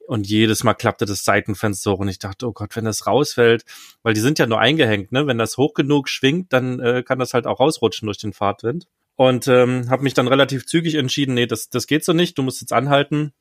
und 0.07 0.27
jedes 0.27 0.63
Mal 0.63 0.73
klappte 0.73 1.05
das 1.05 1.23
Seitenfenster 1.23 1.91
hoch 1.91 1.99
und 1.99 2.09
ich 2.09 2.19
dachte, 2.19 2.47
oh 2.47 2.51
Gott, 2.51 2.75
wenn 2.75 2.85
das 2.85 3.07
rausfällt, 3.07 3.63
weil 4.03 4.13
die 4.13 4.19
sind 4.19 4.39
ja 4.39 4.45
nur 4.45 4.59
eingehängt, 4.59 5.11
ne? 5.11 5.25
Wenn 5.25 5.37
das 5.37 5.57
hoch 5.57 5.73
genug 5.73 6.09
schwingt, 6.09 6.51
dann 6.53 6.79
äh, 6.79 7.03
kann 7.03 7.19
das 7.19 7.33
halt 7.33 7.47
auch 7.47 7.59
rausrutschen 7.59 8.07
durch 8.07 8.17
den 8.17 8.33
Fahrtwind. 8.33 8.87
Und 9.15 9.47
ähm, 9.47 9.89
habe 9.89 10.03
mich 10.03 10.13
dann 10.13 10.27
relativ 10.27 10.65
zügig 10.65 10.95
entschieden, 10.95 11.35
nee, 11.35 11.45
das, 11.45 11.69
das 11.69 11.87
geht 11.87 12.03
so 12.03 12.13
nicht, 12.13 12.37
du 12.37 12.43
musst 12.43 12.61
jetzt 12.61 12.73
anhalten. 12.73 13.33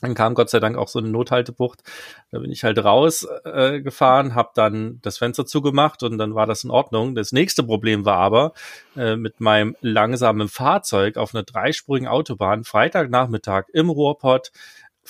Dann 0.00 0.14
kam 0.14 0.34
Gott 0.34 0.50
sei 0.50 0.60
Dank 0.60 0.76
auch 0.76 0.88
so 0.88 0.98
eine 0.98 1.08
Nothaltebucht. 1.08 1.82
Da 2.30 2.38
bin 2.38 2.50
ich 2.50 2.64
halt 2.64 2.82
raus 2.82 3.26
äh, 3.44 3.82
habe 4.00 4.50
dann 4.54 4.98
das 5.02 5.18
Fenster 5.18 5.46
zugemacht 5.46 6.02
und 6.02 6.18
dann 6.18 6.34
war 6.34 6.46
das 6.46 6.64
in 6.64 6.70
Ordnung. 6.70 7.14
Das 7.14 7.32
nächste 7.32 7.62
Problem 7.62 8.04
war 8.04 8.18
aber 8.18 8.52
äh, 8.96 9.16
mit 9.16 9.40
meinem 9.40 9.76
langsamen 9.80 10.48
Fahrzeug 10.48 11.16
auf 11.16 11.34
einer 11.34 11.44
dreispurigen 11.44 12.08
Autobahn 12.08 12.64
Freitagnachmittag 12.64 13.64
im 13.72 13.90
Ruhrpott 13.90 14.52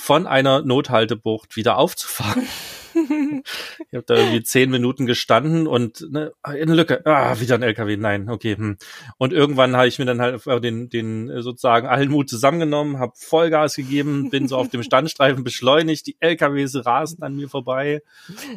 von 0.01 0.27
einer 0.27 0.63
Nothaltebucht 0.63 1.57
wieder 1.57 1.77
aufzufahren. 1.77 2.49
ich 2.95 3.95
habe 3.95 4.05
da 4.07 4.15
irgendwie 4.15 4.43
zehn 4.43 4.71
Minuten 4.71 5.05
gestanden 5.05 5.67
und 5.67 6.11
ne, 6.11 6.33
eine 6.43 6.75
Lücke, 6.75 7.05
ah, 7.05 7.39
wieder 7.39 7.57
ein 7.57 7.63
LKW, 7.63 7.99
nein, 7.99 8.31
okay. 8.31 8.57
Hm. 8.57 8.79
Und 9.19 9.35
irgendwann 9.35 9.77
habe 9.77 9.89
ich 9.89 9.99
mir 9.99 10.07
dann 10.07 10.23
halt 10.23 10.43
den, 10.65 10.89
den 10.89 11.43
sozusagen 11.43 11.87
allen 11.87 12.11
Mut 12.11 12.31
zusammengenommen, 12.31 12.99
habe 12.99 13.13
Vollgas 13.15 13.77
gegeben, 13.77 14.31
bin 14.31 14.49
so 14.49 14.57
auf 14.57 14.71
dem 14.71 14.83
Standstreifen 14.83 15.45
beschleunigt, 15.45 16.07
die 16.07 16.17
LKWs 16.19 16.87
rasen 16.87 17.23
an 17.23 17.37
mir 17.37 17.51
vorbei 17.51 18.03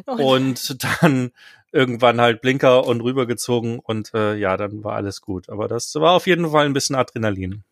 oh 0.06 0.12
und 0.12 0.82
dann 0.82 1.30
irgendwann 1.72 2.22
halt 2.22 2.40
Blinker 2.40 2.86
und 2.86 3.02
rübergezogen 3.02 3.80
und 3.80 4.14
äh, 4.14 4.34
ja, 4.34 4.56
dann 4.56 4.82
war 4.82 4.96
alles 4.96 5.20
gut. 5.20 5.50
Aber 5.50 5.68
das 5.68 5.94
war 5.94 6.12
auf 6.12 6.26
jeden 6.26 6.50
Fall 6.50 6.64
ein 6.64 6.72
bisschen 6.72 6.96
Adrenalin. 6.96 7.64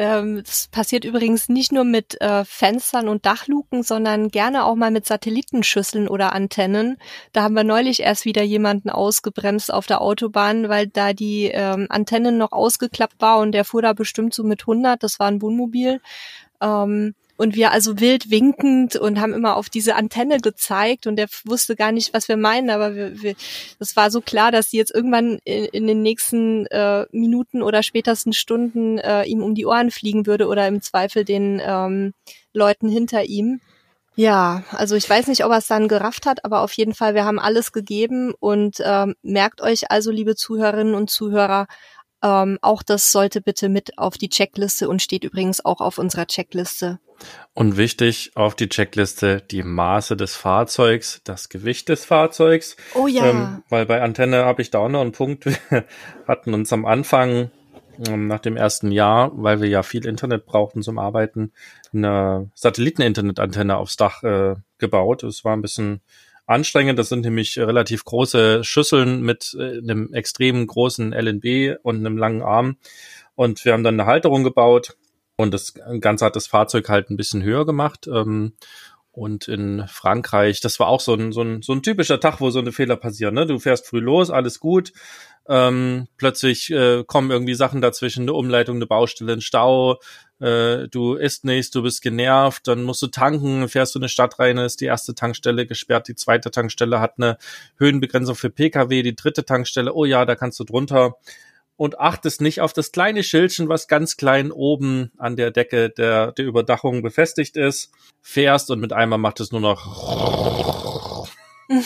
Ähm, 0.00 0.42
das 0.42 0.68
passiert 0.68 1.04
übrigens 1.04 1.50
nicht 1.50 1.72
nur 1.72 1.84
mit 1.84 2.18
äh, 2.22 2.46
Fenstern 2.46 3.06
und 3.06 3.26
Dachluken, 3.26 3.82
sondern 3.82 4.30
gerne 4.30 4.64
auch 4.64 4.74
mal 4.74 4.90
mit 4.90 5.04
Satellitenschüsseln 5.04 6.08
oder 6.08 6.32
Antennen. 6.32 6.96
Da 7.34 7.42
haben 7.42 7.54
wir 7.54 7.64
neulich 7.64 8.00
erst 8.00 8.24
wieder 8.24 8.42
jemanden 8.42 8.88
ausgebremst 8.88 9.70
auf 9.70 9.86
der 9.86 10.00
Autobahn, 10.00 10.70
weil 10.70 10.86
da 10.86 11.12
die 11.12 11.50
ähm, 11.52 11.86
Antennen 11.90 12.38
noch 12.38 12.52
ausgeklappt 12.52 13.20
war 13.20 13.40
und 13.40 13.52
der 13.52 13.66
fuhr 13.66 13.82
da 13.82 13.92
bestimmt 13.92 14.32
so 14.32 14.42
mit 14.42 14.62
100, 14.62 15.02
das 15.02 15.20
war 15.20 15.26
ein 15.26 15.42
Wohnmobil. 15.42 16.00
Ähm, 16.62 17.14
und 17.40 17.54
wir 17.54 17.70
also 17.70 18.00
wild 18.00 18.30
winkend 18.30 18.96
und 18.96 19.18
haben 19.18 19.32
immer 19.32 19.56
auf 19.56 19.70
diese 19.70 19.96
Antenne 19.96 20.40
gezeigt 20.40 21.06
und 21.06 21.16
der 21.16 21.26
wusste 21.46 21.74
gar 21.74 21.90
nicht, 21.90 22.12
was 22.12 22.28
wir 22.28 22.36
meinen, 22.36 22.68
aber 22.68 22.94
wir, 22.94 23.22
wir, 23.22 23.34
das 23.78 23.96
war 23.96 24.10
so 24.10 24.20
klar, 24.20 24.52
dass 24.52 24.68
die 24.68 24.76
jetzt 24.76 24.94
irgendwann 24.94 25.38
in, 25.44 25.64
in 25.64 25.86
den 25.86 26.02
nächsten 26.02 26.66
äh, 26.66 27.06
Minuten 27.12 27.62
oder 27.62 27.82
spätesten 27.82 28.34
Stunden 28.34 28.98
äh, 28.98 29.24
ihm 29.24 29.42
um 29.42 29.54
die 29.54 29.64
Ohren 29.64 29.90
fliegen 29.90 30.26
würde 30.26 30.48
oder 30.48 30.68
im 30.68 30.82
Zweifel 30.82 31.24
den 31.24 31.62
ähm, 31.64 32.12
Leuten 32.52 32.90
hinter 32.90 33.24
ihm. 33.24 33.62
Ja, 34.16 34.62
also 34.72 34.94
ich 34.94 35.08
weiß 35.08 35.28
nicht, 35.28 35.42
ob 35.42 35.50
er 35.50 35.58
es 35.58 35.66
dann 35.66 35.88
gerafft 35.88 36.26
hat, 36.26 36.44
aber 36.44 36.60
auf 36.60 36.74
jeden 36.74 36.92
Fall, 36.92 37.14
wir 37.14 37.24
haben 37.24 37.38
alles 37.38 37.72
gegeben 37.72 38.34
und 38.38 38.82
ähm, 38.84 39.14
merkt 39.22 39.62
euch 39.62 39.90
also, 39.90 40.10
liebe 40.10 40.36
Zuhörerinnen 40.36 40.94
und 40.94 41.08
Zuhörer, 41.08 41.68
ähm, 42.22 42.58
auch 42.60 42.82
das 42.82 43.10
sollte 43.12 43.40
bitte 43.40 43.70
mit 43.70 43.96
auf 43.96 44.18
die 44.18 44.28
Checkliste 44.28 44.90
und 44.90 45.00
steht 45.00 45.24
übrigens 45.24 45.64
auch 45.64 45.80
auf 45.80 45.96
unserer 45.96 46.26
Checkliste. 46.26 47.00
Und 47.52 47.76
wichtig 47.76 48.32
auf 48.36 48.54
die 48.54 48.68
Checkliste 48.68 49.42
die 49.50 49.62
Maße 49.62 50.16
des 50.16 50.36
Fahrzeugs, 50.36 51.20
das 51.24 51.48
Gewicht 51.48 51.88
des 51.88 52.04
Fahrzeugs. 52.04 52.76
Oh 52.94 53.06
ja. 53.06 53.26
Ähm, 53.26 53.62
weil 53.68 53.86
bei 53.86 54.00
Antenne 54.02 54.44
habe 54.44 54.62
ich 54.62 54.70
da 54.70 54.78
auch 54.78 54.88
noch 54.88 55.00
einen 55.00 55.12
Punkt. 55.12 55.46
Wir 55.46 55.84
hatten 56.26 56.54
uns 56.54 56.72
am 56.72 56.86
Anfang 56.86 57.50
ähm, 58.08 58.28
nach 58.28 58.38
dem 58.38 58.56
ersten 58.56 58.92
Jahr, 58.92 59.32
weil 59.34 59.60
wir 59.60 59.68
ja 59.68 59.82
viel 59.82 60.06
Internet 60.06 60.46
brauchten 60.46 60.82
zum 60.82 60.98
Arbeiten, 60.98 61.52
eine 61.92 62.50
Satelliten-Internet-Antenne 62.54 63.76
aufs 63.76 63.96
Dach 63.96 64.22
äh, 64.22 64.54
gebaut. 64.78 65.22
Es 65.24 65.44
war 65.44 65.54
ein 65.54 65.62
bisschen 65.62 66.00
anstrengend. 66.46 66.98
Das 66.98 67.08
sind 67.08 67.22
nämlich 67.22 67.58
relativ 67.58 68.04
große 68.04 68.64
Schüsseln 68.64 69.22
mit 69.22 69.56
äh, 69.58 69.78
einem 69.78 70.12
extrem 70.14 70.66
großen 70.66 71.12
LNB 71.12 71.78
und 71.82 71.98
einem 71.98 72.16
langen 72.16 72.42
Arm. 72.42 72.76
Und 73.34 73.64
wir 73.64 73.72
haben 73.72 73.84
dann 73.84 73.98
eine 73.98 74.06
Halterung 74.06 74.44
gebaut 74.44 74.96
und 75.40 75.52
das 75.52 75.74
Ganze 76.00 76.24
hat 76.24 76.36
das 76.36 76.46
Fahrzeug 76.46 76.88
halt 76.88 77.10
ein 77.10 77.16
bisschen 77.16 77.42
höher 77.42 77.66
gemacht. 77.66 78.06
Ähm, 78.06 78.54
und 79.12 79.48
in 79.48 79.86
Frankreich, 79.88 80.60
das 80.60 80.78
war 80.78 80.86
auch 80.86 81.00
so 81.00 81.14
ein, 81.14 81.32
so 81.32 81.42
ein, 81.42 81.62
so 81.62 81.72
ein 81.72 81.82
typischer 81.82 82.20
Tag, 82.20 82.40
wo 82.40 82.50
so 82.50 82.60
eine 82.60 82.72
Fehler 82.72 82.96
passieren. 82.96 83.34
Ne? 83.34 83.44
Du 83.46 83.58
fährst 83.58 83.86
früh 83.86 83.98
los, 83.98 84.30
alles 84.30 84.60
gut. 84.60 84.92
Ähm, 85.48 86.06
plötzlich 86.16 86.70
äh, 86.70 87.02
kommen 87.04 87.30
irgendwie 87.30 87.54
Sachen 87.54 87.80
dazwischen, 87.80 88.22
eine 88.22 88.34
Umleitung, 88.34 88.76
eine 88.76 88.86
Baustelle, 88.86 89.32
ein 89.32 89.40
Stau, 89.40 89.98
äh, 90.38 90.86
du 90.88 91.14
isst 91.14 91.44
nichts, 91.44 91.72
du 91.72 91.82
bist 91.82 92.02
genervt, 92.02 92.68
dann 92.68 92.84
musst 92.84 93.02
du 93.02 93.08
tanken, 93.08 93.68
fährst 93.68 93.94
du 93.94 93.98
in 93.98 94.04
eine 94.04 94.08
Stadt 94.08 94.38
rein, 94.38 94.58
ist 94.58 94.80
die 94.80 94.84
erste 94.84 95.14
Tankstelle 95.14 95.66
gesperrt, 95.66 96.06
die 96.06 96.14
zweite 96.14 96.52
Tankstelle 96.52 97.00
hat 97.00 97.14
eine 97.18 97.36
Höhenbegrenzung 97.78 98.36
für 98.36 98.50
Pkw, 98.50 99.02
die 99.02 99.16
dritte 99.16 99.44
Tankstelle, 99.44 99.92
oh 99.92 100.04
ja, 100.04 100.24
da 100.24 100.36
kannst 100.36 100.60
du 100.60 100.64
drunter 100.64 101.16
und 101.80 101.98
achtest 101.98 102.42
nicht 102.42 102.60
auf 102.60 102.74
das 102.74 102.92
kleine 102.92 103.22
Schildchen, 103.22 103.70
was 103.70 103.88
ganz 103.88 104.18
klein 104.18 104.52
oben 104.52 105.12
an 105.16 105.34
der 105.34 105.50
Decke 105.50 105.88
der, 105.88 106.30
der 106.32 106.44
Überdachung 106.44 107.00
befestigt 107.00 107.56
ist, 107.56 107.90
fährst 108.20 108.70
und 108.70 108.80
mit 108.80 108.92
einmal 108.92 109.18
macht 109.18 109.40
es 109.40 109.50
nur 109.50 109.62
noch 109.62 111.26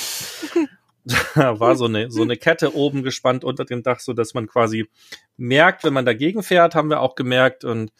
da 1.36 1.60
war 1.60 1.76
so 1.76 1.84
eine, 1.84 2.10
so 2.10 2.22
eine 2.22 2.36
Kette 2.36 2.74
oben 2.74 3.04
gespannt 3.04 3.44
unter 3.44 3.64
dem 3.64 3.84
Dach, 3.84 4.00
so 4.00 4.14
dass 4.14 4.34
man 4.34 4.48
quasi 4.48 4.90
merkt, 5.36 5.84
wenn 5.84 5.94
man 5.94 6.04
dagegen 6.04 6.42
fährt, 6.42 6.74
haben 6.74 6.90
wir 6.90 6.98
auch 6.98 7.14
gemerkt 7.14 7.62
und 7.62 7.92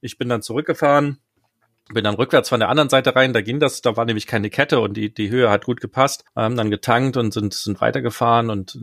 ich 0.00 0.18
bin 0.18 0.28
dann 0.28 0.42
zurückgefahren 0.42 1.18
bin 1.92 2.04
dann 2.04 2.14
rückwärts 2.14 2.48
von 2.48 2.60
der 2.60 2.68
anderen 2.68 2.88
Seite 2.88 3.14
rein, 3.14 3.32
da 3.32 3.40
ging 3.40 3.60
das, 3.60 3.82
da 3.82 3.96
war 3.96 4.04
nämlich 4.04 4.26
keine 4.26 4.50
Kette 4.50 4.80
und 4.80 4.96
die, 4.96 5.12
die 5.12 5.30
Höhe 5.30 5.50
hat 5.50 5.64
gut 5.64 5.80
gepasst, 5.80 6.24
haben 6.34 6.56
dann 6.56 6.70
getankt 6.70 7.16
und 7.16 7.32
sind, 7.32 7.54
sind 7.54 7.80
weitergefahren 7.80 8.50
und 8.50 8.78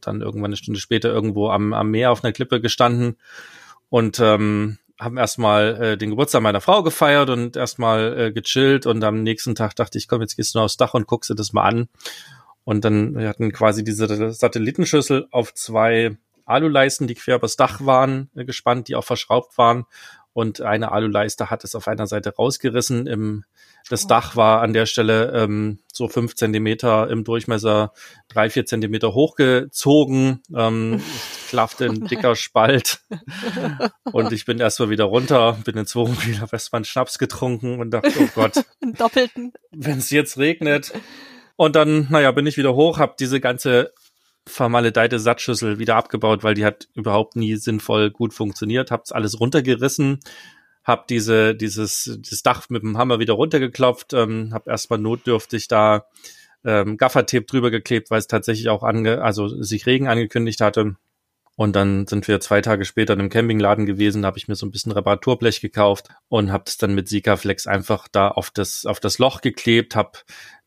dann 0.00 0.20
irgendwann 0.20 0.50
eine 0.50 0.56
Stunde 0.56 0.80
später 0.80 1.10
irgendwo 1.10 1.50
am, 1.50 1.72
am 1.72 1.90
Meer 1.90 2.10
auf 2.10 2.24
einer 2.24 2.32
Klippe 2.32 2.60
gestanden 2.60 3.16
und 3.88 4.20
ähm, 4.20 4.78
haben 4.98 5.18
erstmal 5.18 5.82
äh, 5.82 5.96
den 5.98 6.10
Geburtstag 6.10 6.42
meiner 6.42 6.60
Frau 6.60 6.82
gefeiert 6.82 7.28
und 7.28 7.56
erstmal 7.56 8.18
äh, 8.18 8.32
gechillt 8.32 8.86
und 8.86 9.04
am 9.04 9.22
nächsten 9.22 9.54
Tag 9.54 9.76
dachte 9.76 9.98
ich, 9.98 10.08
komm, 10.08 10.22
jetzt 10.22 10.36
gehst 10.36 10.54
du 10.54 10.58
nur 10.58 10.64
aufs 10.64 10.78
Dach 10.78 10.94
und 10.94 11.06
guckst 11.06 11.30
dir 11.30 11.34
das 11.34 11.52
mal 11.52 11.64
an. 11.64 11.88
Und 12.64 12.84
dann 12.84 13.16
wir 13.16 13.28
hatten 13.28 13.52
quasi 13.52 13.84
diese 13.84 14.32
Satellitenschüssel 14.32 15.28
auf 15.30 15.54
zwei 15.54 16.16
Aluleisten, 16.46 17.06
die 17.06 17.14
quer 17.14 17.36
übers 17.36 17.56
Dach 17.56 17.84
waren, 17.84 18.30
äh, 18.34 18.44
gespannt, 18.44 18.88
die 18.88 18.94
auch 18.94 19.04
verschraubt 19.04 19.58
waren 19.58 19.84
und 20.36 20.60
eine 20.60 20.92
Aluleiste 20.92 21.48
hat 21.48 21.64
es 21.64 21.74
auf 21.74 21.88
einer 21.88 22.06
Seite 22.06 22.34
rausgerissen. 22.36 23.06
Im, 23.06 23.44
das 23.88 24.04
oh. 24.04 24.08
Dach 24.08 24.36
war 24.36 24.60
an 24.60 24.74
der 24.74 24.84
Stelle 24.84 25.32
ähm, 25.32 25.78
so 25.90 26.08
fünf 26.08 26.34
Zentimeter 26.34 27.08
im 27.08 27.24
Durchmesser, 27.24 27.94
drei, 28.28 28.50
vier 28.50 28.66
Zentimeter 28.66 29.14
hochgezogen, 29.14 30.42
ähm, 30.54 31.00
klaffte 31.48 31.86
ein 31.86 32.06
dicker 32.06 32.36
Spalt 32.36 33.00
und 34.12 34.30
ich 34.30 34.44
bin 34.44 34.58
erstmal 34.58 34.90
wieder 34.90 35.04
runter, 35.04 35.56
bin 35.64 35.78
ins 35.78 35.96
Wohnmobil, 35.96 36.38
habe 36.38 36.50
erstmal 36.52 36.80
einen 36.80 36.84
Schnaps 36.84 37.18
getrunken 37.18 37.80
und 37.80 37.92
dachte, 37.92 38.12
oh 38.20 38.28
Gott, 38.34 38.62
Doppelten. 38.98 39.54
wenn 39.70 39.96
es 39.96 40.10
jetzt 40.10 40.36
regnet. 40.36 40.92
Und 41.58 41.76
dann, 41.76 42.08
naja, 42.10 42.30
bin 42.32 42.46
ich 42.46 42.58
wieder 42.58 42.74
hoch, 42.74 42.98
habe 42.98 43.14
diese 43.18 43.40
ganze 43.40 43.94
vermaledeite 44.46 45.18
Satzschüssel 45.18 45.78
wieder 45.78 45.96
abgebaut, 45.96 46.44
weil 46.44 46.54
die 46.54 46.64
hat 46.64 46.88
überhaupt 46.94 47.36
nie 47.36 47.56
sinnvoll 47.56 48.10
gut 48.10 48.32
funktioniert. 48.32 48.90
Hab's 48.90 49.12
alles 49.12 49.40
runtergerissen, 49.40 50.20
hab 50.84 51.08
diese 51.08 51.54
dieses 51.54 52.18
das 52.30 52.42
Dach 52.42 52.68
mit 52.68 52.82
dem 52.82 52.96
Hammer 52.98 53.18
wieder 53.18 53.34
runtergeklopft, 53.34 54.12
ähm, 54.12 54.50
hab 54.52 54.68
erstmal 54.68 55.00
notdürftig 55.00 55.68
da 55.68 56.06
ähm, 56.64 56.96
Gaffertape 56.96 57.44
drüber 57.44 57.70
geklebt, 57.70 58.10
weil 58.10 58.18
es 58.18 58.26
tatsächlich 58.28 58.68
auch 58.68 58.82
ange 58.82 59.22
also 59.22 59.48
sich 59.48 59.86
Regen 59.86 60.08
angekündigt 60.08 60.60
hatte. 60.60 60.96
Und 61.56 61.74
dann 61.74 62.06
sind 62.06 62.28
wir 62.28 62.38
zwei 62.40 62.60
Tage 62.60 62.84
später 62.84 63.14
in 63.14 63.20
einem 63.20 63.30
Campingladen 63.30 63.86
gewesen, 63.86 64.26
habe 64.26 64.36
ich 64.36 64.46
mir 64.46 64.56
so 64.56 64.66
ein 64.66 64.70
bisschen 64.70 64.92
Reparaturblech 64.92 65.62
gekauft 65.62 66.08
und 66.28 66.52
habe 66.52 66.64
das 66.66 66.76
dann 66.76 66.94
mit 66.94 67.08
Sikaflex 67.08 67.66
einfach 67.66 68.08
da 68.08 68.28
auf 68.28 68.50
das 68.50 68.84
auf 68.84 69.00
das 69.00 69.18
Loch 69.18 69.40
geklebt, 69.40 69.96
habe 69.96 70.18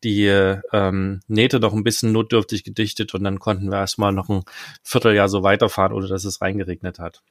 die 0.03 0.25
ähm, 0.25 1.19
Nähte 1.27 1.59
noch 1.59 1.73
ein 1.73 1.83
bisschen 1.83 2.11
notdürftig 2.11 2.63
gedichtet 2.63 3.13
und 3.13 3.23
dann 3.23 3.37
konnten 3.37 3.69
wir 3.69 3.77
erstmal 3.77 4.11
noch 4.11 4.29
ein 4.29 4.43
Vierteljahr 4.81 5.29
so 5.29 5.43
weiterfahren, 5.43 5.93
ohne 5.93 6.07
dass 6.07 6.25
es 6.25 6.41
reingeregnet 6.41 6.97
hat. 6.97 7.21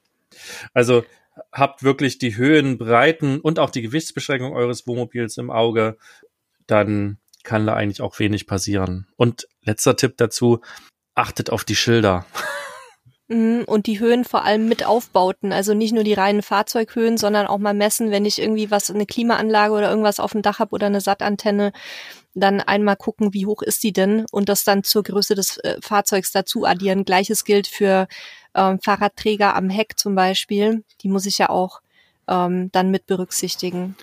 Also 0.72 1.04
habt 1.52 1.82
wirklich 1.82 2.18
die 2.18 2.36
Höhen, 2.36 2.78
Breiten 2.78 3.40
und 3.40 3.58
auch 3.58 3.70
die 3.70 3.82
Gewichtsbeschränkung 3.82 4.52
eures 4.52 4.86
Wohnmobils 4.86 5.36
im 5.36 5.50
Auge, 5.50 5.96
dann 6.68 7.18
kann 7.42 7.66
da 7.66 7.74
eigentlich 7.74 8.02
auch 8.02 8.18
wenig 8.20 8.46
passieren. 8.46 9.08
Und 9.16 9.48
letzter 9.62 9.96
Tipp 9.96 10.16
dazu, 10.16 10.60
achtet 11.14 11.50
auf 11.50 11.64
die 11.64 11.76
Schilder. 11.76 12.24
Mhm, 13.28 13.64
und 13.66 13.86
die 13.86 14.00
Höhen 14.00 14.24
vor 14.24 14.44
allem 14.44 14.68
mit 14.68 14.86
Aufbauten, 14.86 15.52
also 15.52 15.74
nicht 15.74 15.92
nur 15.92 16.02
die 16.02 16.14
reinen 16.14 16.40
Fahrzeughöhen, 16.42 17.18
sondern 17.18 17.46
auch 17.46 17.58
mal 17.58 17.74
messen, 17.74 18.10
wenn 18.10 18.24
ich 18.24 18.40
irgendwie 18.40 18.70
was, 18.70 18.90
eine 18.90 19.04
Klimaanlage 19.04 19.74
oder 19.74 19.90
irgendwas 19.90 20.18
auf 20.18 20.32
dem 20.32 20.40
Dach 20.40 20.58
habe 20.60 20.72
oder 20.72 20.86
eine 20.86 21.02
Sattantenne, 21.02 21.72
dann 22.34 22.60
einmal 22.60 22.96
gucken, 22.96 23.34
wie 23.34 23.46
hoch 23.46 23.62
ist 23.62 23.82
die 23.82 23.92
denn 23.92 24.24
und 24.30 24.48
das 24.48 24.64
dann 24.64 24.82
zur 24.82 25.02
Größe 25.02 25.34
des 25.34 25.58
äh, 25.58 25.76
Fahrzeugs 25.82 26.32
dazu 26.32 26.64
addieren. 26.64 27.04
Gleiches 27.04 27.44
gilt 27.44 27.66
für 27.66 28.08
ähm, 28.54 28.80
Fahrradträger 28.80 29.54
am 29.54 29.68
Heck 29.68 29.98
zum 29.98 30.14
Beispiel. 30.14 30.82
Die 31.02 31.08
muss 31.08 31.26
ich 31.26 31.38
ja 31.38 31.50
auch 31.50 31.80
ähm, 32.28 32.70
dann 32.72 32.90
mit 32.90 33.06
berücksichtigen. 33.06 33.96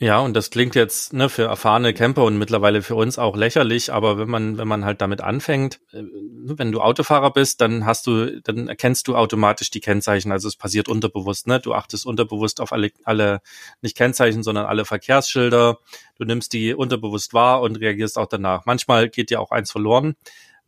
Ja, 0.00 0.20
und 0.20 0.34
das 0.34 0.50
klingt 0.50 0.76
jetzt 0.76 1.12
ne, 1.12 1.28
für 1.28 1.42
erfahrene 1.42 1.92
Camper 1.92 2.22
und 2.22 2.38
mittlerweile 2.38 2.82
für 2.82 2.94
uns 2.94 3.18
auch 3.18 3.36
lächerlich, 3.36 3.92
aber 3.92 4.16
wenn 4.16 4.28
man, 4.30 4.56
wenn 4.56 4.68
man 4.68 4.84
halt 4.84 5.00
damit 5.00 5.20
anfängt, 5.20 5.80
äh, 5.92 6.04
wenn 6.44 6.70
du 6.70 6.80
Autofahrer 6.80 7.32
bist, 7.32 7.60
dann 7.60 7.84
hast 7.84 8.06
du, 8.06 8.40
dann 8.42 8.68
erkennst 8.68 9.08
du 9.08 9.16
automatisch 9.16 9.72
die 9.72 9.80
Kennzeichen. 9.80 10.30
Also 10.30 10.46
es 10.46 10.54
passiert 10.54 10.88
unterbewusst, 10.88 11.48
ne? 11.48 11.58
Du 11.58 11.74
achtest 11.74 12.06
unterbewusst 12.06 12.60
auf 12.60 12.72
alle, 12.72 12.92
alle 13.02 13.40
nicht 13.82 13.96
Kennzeichen, 13.96 14.44
sondern 14.44 14.66
alle 14.66 14.84
Verkehrsschilder. 14.84 15.78
Du 16.16 16.24
nimmst 16.24 16.52
die 16.52 16.74
unterbewusst 16.74 17.34
wahr 17.34 17.60
und 17.60 17.80
reagierst 17.80 18.18
auch 18.18 18.28
danach. 18.28 18.66
Manchmal 18.66 19.08
geht 19.08 19.30
dir 19.30 19.40
auch 19.40 19.50
eins 19.50 19.72
verloren. 19.72 20.14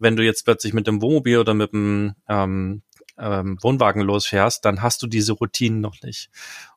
Wenn 0.00 0.16
du 0.16 0.24
jetzt 0.24 0.44
plötzlich 0.44 0.72
mit 0.72 0.88
dem 0.88 1.00
Wohnmobil 1.02 1.38
oder 1.38 1.54
mit 1.54 1.72
dem 1.72 2.14
ähm, 2.28 2.82
ähm, 3.16 3.58
Wohnwagen 3.62 4.02
losfährst, 4.02 4.64
dann 4.64 4.82
hast 4.82 5.02
du 5.02 5.06
diese 5.06 5.34
Routinen 5.34 5.80
noch 5.80 5.96
nicht. 6.02 6.30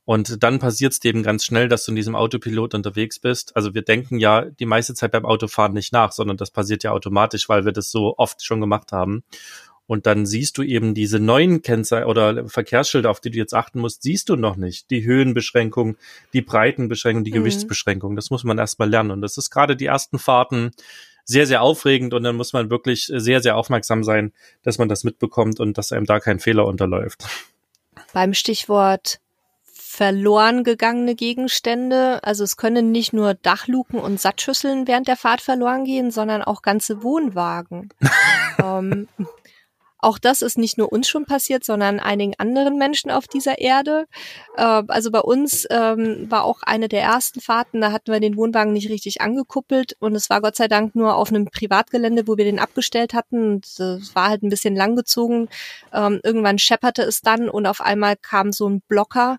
Und 0.06 0.44
dann 0.44 0.60
passiert 0.60 0.94
es 0.94 1.04
eben 1.06 1.24
ganz 1.24 1.46
schnell, 1.46 1.70
dass 1.70 1.86
du 1.86 1.92
in 1.92 1.96
diesem 1.96 2.16
Autopilot 2.16 2.74
unterwegs 2.74 3.20
bist. 3.20 3.56
Also 3.56 3.74
wir 3.74 3.84
denken 3.84 4.20
ja 4.20 4.42
die 4.46 4.66
meiste 4.66 4.94
Zeit 4.94 5.12
beim 5.12 5.26
Autofahren 5.26 5.74
nicht 5.74 5.94
nach, 5.94 6.12
sondern 6.12 6.36
das 6.36 6.52
passiert 6.52 6.84
ja 6.84 6.92
automatisch, 6.92 7.48
weil 7.48 7.64
wir 7.64 7.72
das 7.72 7.90
so 7.90 8.16
oft 8.18 8.44
schon 8.44 8.60
gemacht 8.60 8.92
haben. 8.92 9.24
Und 9.86 10.06
dann 10.06 10.26
siehst 10.26 10.58
du 10.58 10.64
eben 10.64 10.94
diese 10.94 11.20
neuen 11.20 11.62
Kennzeichen 11.62 12.08
oder 12.08 12.48
Verkehrsschilder, 12.48 13.10
auf 13.10 13.20
die 13.20 13.32
du 13.32 13.38
jetzt 13.38 13.54
achten 13.54 13.80
musst, 13.80 14.02
siehst 14.04 14.30
du 14.30 14.36
noch 14.36 14.56
nicht. 14.56 14.90
Die 14.90 15.04
Höhenbeschränkung, 15.04 15.98
die 16.34 16.42
Breitenbeschränkung, 16.42 17.24
die 17.24 17.32
mhm. 17.32 17.36
Gewichtsbeschränkung. 17.36 18.16
Das 18.16 18.30
muss 18.30 18.44
man 18.44 18.58
erstmal 18.58 18.90
lernen. 18.90 19.12
Und 19.12 19.22
das 19.22 19.38
ist 19.38 19.50
gerade 19.50 19.76
die 19.76 19.86
ersten 19.86 20.20
Fahrten 20.20 20.72
sehr, 21.26 21.48
sehr 21.48 21.62
aufregend. 21.62 22.14
Und 22.14 22.24
dann 22.24 22.36
muss 22.36 22.54
man 22.54 22.70
wirklich 22.70 23.12
sehr, 23.14 23.42
sehr 23.42 23.58
aufmerksam 23.58 24.04
sein, 24.04 24.34
dass 24.64 24.78
man 24.78 24.90
das 24.90 25.04
mitbekommt 25.04 25.60
und 25.60 25.78
dass 25.78 25.92
einem 25.92 26.06
da 26.06 26.20
kein 26.20 26.40
Fehler 26.40 26.66
unterläuft. 26.66 27.26
Beim 28.14 28.34
Stichwort 28.34 29.20
verloren 29.94 30.64
gegangene 30.64 31.14
Gegenstände. 31.14 32.20
Also 32.24 32.44
es 32.44 32.58
können 32.58 32.92
nicht 32.92 33.14
nur 33.14 33.36
Dachluken 33.36 34.00
und 34.00 34.20
Sattschüsseln 34.20 34.88
während 34.88 35.08
der 35.08 35.18
Fahrt 35.18 35.42
verloren 35.42 35.86
gehen, 35.86 36.10
sondern 36.10 36.42
auch 36.42 36.64
ganze 36.64 37.04
Wohnwagen. 37.04 37.90
ähm, 38.64 39.08
Auch 40.04 40.20
das 40.20 40.42
ist 40.42 40.58
nicht 40.58 40.78
nur 40.78 40.92
uns 40.92 41.08
schon 41.08 41.24
passiert, 41.24 41.64
sondern 41.64 42.02
einigen 42.02 42.34
anderen 42.38 42.78
Menschen 42.78 43.10
auf 43.10 43.26
dieser 43.26 43.60
Erde. 43.60 44.06
Äh, 44.58 44.84
also 44.90 45.12
bei 45.12 45.22
uns 45.22 45.66
ähm, 45.70 46.30
war 46.30 46.44
auch 46.44 46.62
eine 46.64 46.90
der 46.90 47.04
ersten 47.04 47.40
Fahrten, 47.40 47.80
da 47.80 47.94
hatten 47.94 48.12
wir 48.12 48.20
den 48.20 48.36
Wohnwagen 48.36 48.74
nicht 48.74 48.90
richtig 48.90 49.22
angekuppelt 49.22 49.96
und 50.00 50.14
es 50.14 50.30
war 50.30 50.42
Gott 50.42 50.58
sei 50.58 50.68
Dank 50.68 50.94
nur 50.94 51.16
auf 51.16 51.30
einem 51.30 51.46
Privatgelände, 51.46 52.28
wo 52.28 52.36
wir 52.36 52.44
den 52.44 52.60
abgestellt 52.60 53.14
hatten. 53.14 53.54
Und 53.54 53.80
es 53.80 54.14
war 54.14 54.28
halt 54.28 54.44
ein 54.44 54.50
bisschen 54.50 54.76
langgezogen. 54.76 55.48
Ähm, 55.94 56.20
irgendwann 56.22 56.60
schepperte 56.60 57.04
es 57.04 57.22
dann 57.22 57.48
und 57.48 57.66
auf 57.66 57.80
einmal 57.80 58.18
kam 58.18 58.52
so 58.52 58.68
ein 58.68 58.82
Blocker 58.82 59.38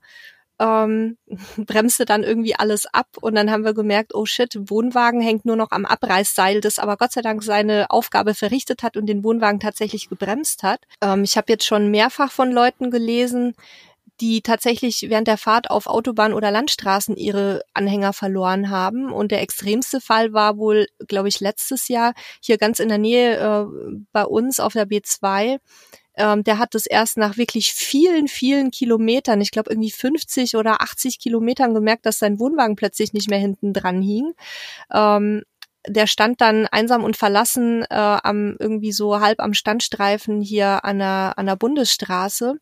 ähm, 0.59 1.17
bremste 1.57 2.05
dann 2.05 2.23
irgendwie 2.23 2.55
alles 2.55 2.87
ab 2.87 3.09
und 3.21 3.35
dann 3.35 3.51
haben 3.51 3.65
wir 3.65 3.75
gemerkt, 3.75 4.15
oh 4.15 4.27
shit, 4.27 4.57
Wohnwagen 4.57 5.21
hängt 5.21 5.45
nur 5.45 5.57
noch 5.57 5.71
am 5.71 5.85
Abreißseil, 5.85 6.61
das 6.61 6.79
aber 6.79 6.97
Gott 6.97 7.13
sei 7.13 7.23
Dank 7.23 7.43
seine 7.43 7.91
Aufgabe 7.91 8.35
verrichtet 8.35 8.83
hat 8.83 8.97
und 8.97 9.07
den 9.07 9.25
Wohnwagen 9.25 9.61
tatsächlich 9.61 10.09
gebremst 10.09 10.63
hat. 10.63 10.81
Ähm, 11.01 11.25
ich 11.25 11.37
habe 11.37 11.53
jetzt 11.53 11.67
schon 11.67 11.91
mehrfach 11.91 12.31
von 12.31 12.53
Leuten 12.53 12.91
gelesen, 12.91 13.55
die 14.21 14.43
tatsächlich 14.43 15.07
während 15.09 15.27
der 15.27 15.39
Fahrt 15.39 15.71
auf 15.71 15.87
Autobahn 15.87 16.33
oder 16.33 16.51
Landstraßen 16.51 17.17
ihre 17.17 17.63
Anhänger 17.75 18.13
verloren 18.13 18.71
haben. 18.71 19.13
Und 19.13 19.33
der 19.33 19.43
extremste 19.43 20.01
Fall 20.01 20.33
war 20.33 20.57
wohl, 20.57 20.87
glaube 21.09 21.29
ich, 21.29 21.41
letztes 21.41 21.89
Jahr 21.89 22.15
hier 22.41 22.59
ganz 22.59 22.79
in 22.79 22.89
der 22.89 22.99
Nähe 22.99 23.39
äh, 23.39 23.67
bei 24.13 24.25
uns 24.25 24.61
auf 24.61 24.75
der 24.75 24.87
B2 24.87 25.59
ähm, 26.17 26.45
der 26.45 26.59
hat 26.59 26.75
es 26.75 26.87
erst 26.87 27.17
nach 27.17 27.37
wirklich 27.37 27.73
vielen, 27.73 28.29
vielen 28.29 28.71
Kilometern, 28.71 29.41
ich 29.41 29.51
glaube 29.51 29.71
irgendwie 29.71 29.91
50 29.91 30.57
oder 30.57 30.81
80 30.81 31.19
Kilometern 31.19 31.75
gemerkt, 31.75 32.07
dass 32.07 32.19
sein 32.19 32.39
Wohnwagen 32.39 32.77
plötzlich 32.77 33.13
nicht 33.13 33.29
mehr 33.29 33.39
hinten 33.39 33.73
dran 33.73 34.01
hing. 34.01 34.35
Ähm, 34.93 35.43
der 35.87 36.07
stand 36.07 36.41
dann 36.41 36.67
einsam 36.67 37.05
und 37.05 37.17
verlassen 37.17 37.83
äh, 37.83 37.95
am 37.95 38.57
irgendwie 38.59 38.93
so 38.93 39.21
halb 39.21 39.41
am 39.41 39.53
Standstreifen 39.55 40.41
hier 40.41 40.85
an 40.85 40.99
der, 40.99 41.35
an 41.37 41.47
der 41.47 41.57
Bundesstraße. 41.57 42.59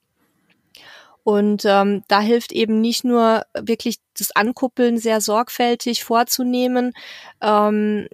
Und 1.25 1.65
ähm, 1.65 2.03
da 2.09 2.21
hilft 2.21 2.51
eben 2.51 2.81
nicht 2.81 3.05
nur 3.05 3.45
wirklich 3.55 3.99
das 4.19 4.35
Ankuppeln 4.35 4.99
sehr 4.99 5.21
sorgfältig 5.21 6.03
vorzunehmen, 6.03 6.93
ähm, 7.41 8.09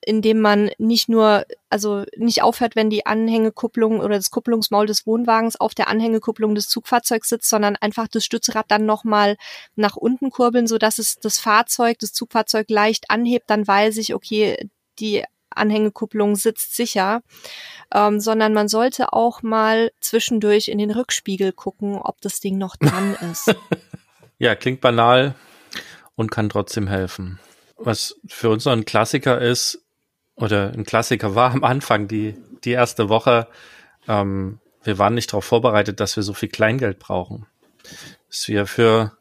indem 0.00 0.40
man 0.40 0.70
nicht 0.78 1.08
nur, 1.08 1.44
also 1.70 2.04
nicht 2.16 2.42
aufhört, 2.42 2.76
wenn 2.76 2.88
die 2.88 3.04
Anhängekupplung 3.04 4.00
oder 4.00 4.16
das 4.16 4.30
Kupplungsmaul 4.30 4.86
des 4.86 5.06
Wohnwagens 5.06 5.56
auf 5.60 5.74
der 5.74 5.88
Anhängekupplung 5.88 6.54
des 6.54 6.68
Zugfahrzeugs 6.68 7.28
sitzt, 7.28 7.48
sondern 7.48 7.76
einfach 7.76 8.06
das 8.06 8.24
Stützrad 8.24 8.66
dann 8.68 8.86
nochmal 8.86 9.36
nach 9.74 9.96
unten 9.96 10.30
kurbeln, 10.30 10.68
so 10.68 10.78
dass 10.78 10.98
es 10.98 11.16
das 11.16 11.40
Fahrzeug, 11.40 11.98
das 11.98 12.12
Zugfahrzeug 12.12 12.70
leicht 12.70 13.10
anhebt, 13.10 13.50
dann 13.50 13.66
weiß 13.66 13.96
ich, 13.96 14.14
okay, 14.14 14.70
die 15.00 15.24
Anhängekupplung 15.50 16.36
sitzt 16.36 16.76
sicher, 16.76 17.22
ähm, 17.92 18.20
sondern 18.20 18.52
man 18.52 18.68
sollte 18.68 19.12
auch 19.12 19.42
mal 19.42 19.90
zwischendurch 20.00 20.68
in 20.68 20.78
den 20.78 20.90
Rückspiegel 20.90 21.52
gucken, 21.52 21.96
ob 21.96 22.20
das 22.20 22.40
Ding 22.40 22.58
noch 22.58 22.76
dran 22.76 23.16
ist. 23.32 23.54
ja, 24.38 24.54
klingt 24.54 24.80
banal 24.80 25.34
und 26.16 26.30
kann 26.30 26.48
trotzdem 26.48 26.88
helfen. 26.88 27.38
Was 27.76 28.16
für 28.26 28.50
uns 28.50 28.64
noch 28.64 28.72
ein 28.72 28.84
Klassiker 28.84 29.40
ist, 29.40 29.82
oder 30.40 30.72
ein 30.72 30.84
Klassiker 30.84 31.34
war 31.34 31.52
am 31.52 31.64
Anfang, 31.64 32.08
die, 32.08 32.34
die 32.64 32.70
erste 32.70 33.08
Woche, 33.08 33.46
ähm, 34.08 34.58
wir 34.82 34.98
waren 34.98 35.14
nicht 35.14 35.32
darauf 35.32 35.44
vorbereitet, 35.44 36.00
dass 36.00 36.16
wir 36.16 36.22
so 36.22 36.32
viel 36.32 36.48
Kleingeld 36.48 36.98
brauchen. 36.98 37.46
Dass 38.28 38.48
wir 38.48 38.66
für 38.66 39.12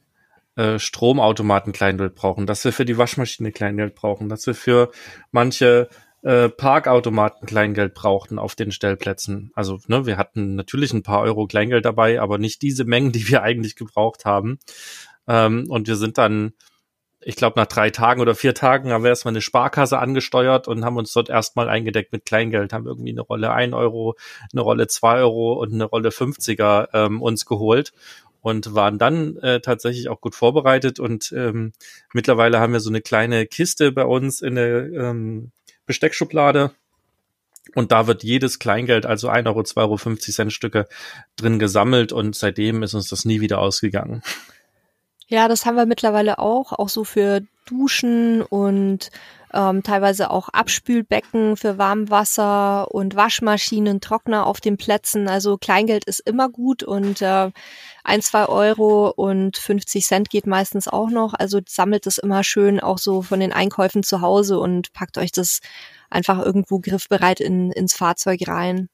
äh, 0.56 0.80
Stromautomaten 0.80 1.74
Kleingeld 1.74 2.16
brauchen, 2.16 2.46
dass 2.46 2.64
wir 2.64 2.72
für 2.72 2.86
die 2.86 2.98
Waschmaschine 2.98 3.52
Kleingeld 3.52 3.96
brauchen, 3.96 4.30
dass 4.30 4.48
wir 4.48 4.56
für 4.56 4.92
manche 5.32 5.90
äh, 6.22 6.50
Parkautomaten 6.50 7.48
Kleingeld 7.48 7.94
brauchten 7.94 8.40
auf 8.40 8.56
den 8.56 8.72
Stellplätzen. 8.72 9.52
Also 9.56 9.80
ne, 9.88 10.06
wir 10.06 10.18
hatten 10.18 10.56
natürlich 10.56 10.94
ein 10.94 11.04
paar 11.04 11.22
Euro 11.22 11.48
Kleingeld 11.48 11.86
dabei, 11.86 12.20
aber 12.20 12.38
nicht 12.38 12.62
diese 12.62 12.86
Mengen, 12.86 13.12
die 13.12 13.28
wir 13.30 13.42
eigentlich 13.44 13.76
gebraucht 13.76 14.26
haben. 14.26 14.60
Ähm, 15.28 15.66
und 15.70 15.88
wir 15.88 15.96
sind 15.96 16.18
dann, 16.18 16.54
ich 17.22 17.36
glaube, 17.36 17.60
nach 17.60 17.68
drei 17.68 17.90
Tagen 17.90 18.22
oder 18.22 18.36
vier 18.36 18.54
Tagen 18.54 18.92
haben 18.92 19.04
wir 19.04 19.10
erstmal 19.10 19.34
eine 19.34 19.42
Sparkasse 19.42 20.00
angesteuert 20.00 20.68
und 20.68 20.84
haben 20.84 20.98
uns 20.98 21.14
dort 21.14 21.30
erstmal 21.30 21.70
eingedeckt 21.70 22.12
mit 22.12 22.26
Kleingeld, 22.26 22.74
haben 22.74 22.88
irgendwie 22.88 23.12
eine 23.12 23.22
Rolle 23.22 23.52
ein 23.52 23.74
Euro, 23.74 24.16
eine 24.52 24.62
Rolle 24.62 24.88
zwei 24.88 25.20
Euro 25.20 25.54
und 25.54 25.74
eine 25.74 25.86
Rolle 25.86 26.10
50er 26.10 26.90
ähm, 26.94 27.22
uns 27.22 27.46
geholt 27.46 27.94
und 28.42 28.74
waren 28.74 28.98
dann 28.98 29.38
äh, 29.38 29.60
tatsächlich 29.62 30.10
auch 30.10 30.22
gut 30.22 30.36
vorbereitet 30.36 31.00
und 31.00 31.32
ähm, 31.34 31.74
mittlerweile 32.14 32.60
haben 32.60 32.74
wir 32.74 32.80
so 32.80 32.90
eine 32.90 33.02
kleine 33.02 33.46
Kiste 33.46 33.92
bei 33.92 34.06
uns 34.06 34.42
in 34.42 34.56
der 34.56 34.92
ähm, 34.92 35.52
Besteckschublade. 35.90 36.70
Und 37.74 37.92
da 37.92 38.06
wird 38.06 38.24
jedes 38.24 38.60
Kleingeld, 38.60 39.08
also 39.08 39.28
1 39.28 39.48
Euro, 39.48 39.64
2 39.64 39.82
Euro, 39.82 39.98
50 39.98 40.36
Cent 40.36 40.54
Stücke 40.54 40.88
drin 41.36 41.58
gesammelt 41.58 42.12
und 42.12 42.36
seitdem 42.36 42.84
ist 42.84 42.94
uns 42.94 43.10
das 43.10 43.26
nie 43.26 43.42
wieder 43.42 43.58
ausgegangen. 43.60 44.22
Ja, 45.28 45.48
das 45.48 45.66
haben 45.66 45.78
wir 45.78 45.88
mittlerweile 45.88 46.38
auch, 46.38 46.74
auch 46.74 46.90
so 46.90 47.04
für 47.04 47.42
Duschen 47.66 48.44
und 48.44 49.10
ähm, 49.54 49.84
teilweise 49.84 50.30
auch 50.30 50.50
Abspülbecken 50.50 51.58
für 51.58 51.78
Warmwasser 51.78 52.92
und 52.92 53.16
Waschmaschinen, 53.16 54.02
Trockner 54.02 54.46
auf 54.46 54.62
den 54.62 54.78
Plätzen. 54.78 55.28
Also 55.28 55.58
Kleingeld 55.58 56.06
ist 56.06 56.20
immer 56.20 56.50
gut 56.50 56.84
und 56.84 57.22
äh, 57.22 57.52
ein, 58.04 58.22
zwei 58.22 58.46
Euro 58.48 59.10
und 59.10 59.58
50 59.58 60.06
Cent 60.06 60.30
geht 60.30 60.48
meistens 60.48 60.88
auch 60.88 61.10
noch. 61.10 61.34
Also 61.34 61.60
sammelt 61.68 62.08
es 62.08 62.18
immer 62.18 62.44
schön 62.44 62.80
auch 62.80 62.98
so 62.98 63.22
von 63.22 63.40
den 63.40 63.54
Einkäufen 63.54 64.04
zu 64.04 64.22
Hause 64.22 64.60
und 64.60 64.94
packt 64.94 65.18
euch 65.18 65.32
das 65.32 65.60
einfach 66.10 66.44
irgendwo 66.44 66.80
griffbereit 66.80 67.40
in, 67.40 67.72
ins 67.72 67.96
Fahrzeug 67.96 68.42
rein. 68.48 68.90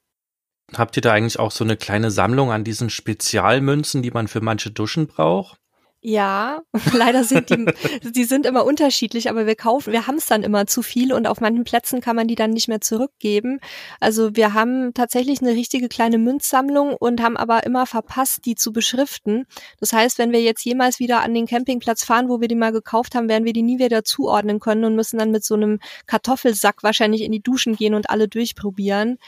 Habt 0.74 0.96
ihr 0.96 1.02
da 1.02 1.12
eigentlich 1.12 1.38
auch 1.38 1.52
so 1.52 1.64
eine 1.64 1.76
kleine 1.76 2.10
Sammlung 2.10 2.50
an 2.50 2.64
diesen 2.64 2.90
Spezialmünzen, 2.90 4.02
die 4.02 4.10
man 4.10 4.26
für 4.26 4.40
manche 4.40 4.70
Duschen 4.70 5.06
braucht? 5.06 5.60
Ja, 6.08 6.62
leider 6.92 7.24
sind 7.24 7.50
die, 7.50 7.66
die 8.12 8.22
sind 8.22 8.46
immer 8.46 8.64
unterschiedlich, 8.64 9.28
aber 9.28 9.44
wir 9.44 9.56
kaufen, 9.56 9.92
wir 9.92 10.06
haben 10.06 10.18
es 10.18 10.26
dann 10.26 10.44
immer 10.44 10.68
zu 10.68 10.82
viel 10.82 11.12
und 11.12 11.26
auf 11.26 11.40
manchen 11.40 11.64
Plätzen 11.64 12.00
kann 12.00 12.14
man 12.14 12.28
die 12.28 12.36
dann 12.36 12.52
nicht 12.52 12.68
mehr 12.68 12.80
zurückgeben. 12.80 13.58
Also 13.98 14.36
wir 14.36 14.54
haben 14.54 14.94
tatsächlich 14.94 15.40
eine 15.42 15.50
richtige 15.50 15.88
kleine 15.88 16.18
Münzsammlung 16.18 16.94
und 16.94 17.20
haben 17.20 17.36
aber 17.36 17.66
immer 17.66 17.86
verpasst, 17.86 18.44
die 18.44 18.54
zu 18.54 18.72
beschriften. 18.72 19.46
Das 19.80 19.92
heißt, 19.92 20.18
wenn 20.18 20.30
wir 20.30 20.40
jetzt 20.42 20.64
jemals 20.64 21.00
wieder 21.00 21.22
an 21.22 21.34
den 21.34 21.46
Campingplatz 21.48 22.04
fahren, 22.04 22.28
wo 22.28 22.40
wir 22.40 22.46
die 22.46 22.54
mal 22.54 22.70
gekauft 22.70 23.16
haben, 23.16 23.28
werden 23.28 23.44
wir 23.44 23.52
die 23.52 23.62
nie 23.62 23.80
wieder 23.80 24.04
zuordnen 24.04 24.60
können 24.60 24.84
und 24.84 24.94
müssen 24.94 25.18
dann 25.18 25.32
mit 25.32 25.44
so 25.44 25.54
einem 25.56 25.80
Kartoffelsack 26.06 26.84
wahrscheinlich 26.84 27.22
in 27.22 27.32
die 27.32 27.42
Duschen 27.42 27.74
gehen 27.74 27.94
und 27.94 28.10
alle 28.10 28.28
durchprobieren. 28.28 29.18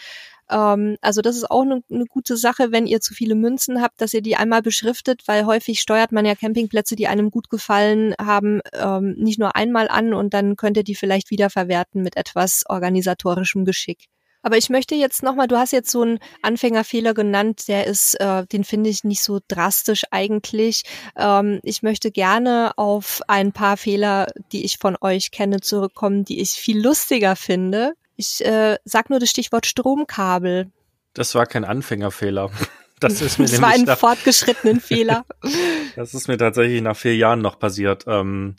Ähm, 0.51 0.97
also 1.01 1.21
das 1.23 1.37
ist 1.37 1.51
auch 1.51 1.63
eine 1.63 1.83
ne 1.89 2.05
gute 2.09 2.37
Sache, 2.37 2.73
wenn 2.73 2.87
ihr 2.87 3.01
zu 3.01 3.15
viele 3.15 3.35
Münzen 3.35 3.83
habt, 3.83 4.01
dass 4.01 4.15
ihr 4.15 4.23
die 4.23 4.37
einmal 4.37 4.63
beschriftet, 4.63 5.23
weil 5.27 5.47
häufig 5.47 5.81
steuert 5.81 6.13
man 6.13 6.25
ja 6.27 6.35
Campingplätze, 6.35 6.97
die 6.97 7.09
einem 7.09 7.31
gut 7.31 7.51
gefallen 7.51 8.15
haben, 8.21 8.61
ähm, 8.73 9.15
nicht 9.19 9.39
nur 9.39 9.57
einmal 9.57 9.89
an 9.89 10.15
und 10.15 10.35
dann 10.35 10.57
könnt 10.57 10.77
ihr 10.77 10.85
die 10.85 10.95
vielleicht 10.95 11.31
wiederverwerten 11.31 12.03
mit 12.03 12.17
etwas 12.17 12.65
organisatorischem 12.69 13.65
Geschick. 13.65 14.09
Aber 14.43 14.57
ich 14.57 14.71
möchte 14.71 14.95
jetzt 14.95 15.23
nochmal, 15.23 15.49
du 15.49 15.59
hast 15.59 15.73
jetzt 15.73 15.91
so 15.91 16.03
einen 16.03 16.21
Anfängerfehler 16.43 17.13
genannt, 17.13 17.67
der 17.67 17.87
ist, 17.87 18.15
äh, 18.21 18.47
den 18.47 18.65
finde 18.65 18.89
ich 18.89 19.03
nicht 19.03 19.23
so 19.23 19.41
drastisch 19.49 20.05
eigentlich. 20.11 20.85
Ähm, 21.17 21.61
ich 21.65 21.83
möchte 21.83 22.13
gerne 22.13 22.73
auf 22.77 23.21
ein 23.27 23.53
paar 23.53 23.77
Fehler, 23.77 24.29
die 24.53 24.65
ich 24.65 24.79
von 24.79 24.97
euch 25.01 25.33
kenne, 25.33 25.61
zurückkommen, 25.61 26.25
die 26.25 26.41
ich 26.41 26.53
viel 26.53 26.81
lustiger 26.81 27.35
finde. 27.35 27.95
Ich 28.19 28.45
äh, 28.45 28.79
sag 28.85 29.11
nur 29.11 29.21
das 29.21 29.31
Stichwort 29.31 29.65
Stromkabel. 29.65 30.73
Das 31.15 31.37
war 31.37 31.47
kein 31.47 31.65
Anfängerfehler. 31.65 32.51
Das 33.01 33.23
ist 33.23 33.39
mir 33.39 33.45
das 33.45 33.63
war 33.63 33.69
ein 33.69 33.85
nach, 33.85 33.97
fortgeschrittenen 33.97 34.81
Fehler. 34.81 35.25
Das 35.95 36.15
ist 36.15 36.27
mir 36.27 36.37
tatsächlich 36.37 36.83
nach 36.83 36.97
vier 36.97 37.15
Jahren 37.15 37.41
noch 37.41 37.61
passiert. 37.61 38.07
Ähm, 38.09 38.57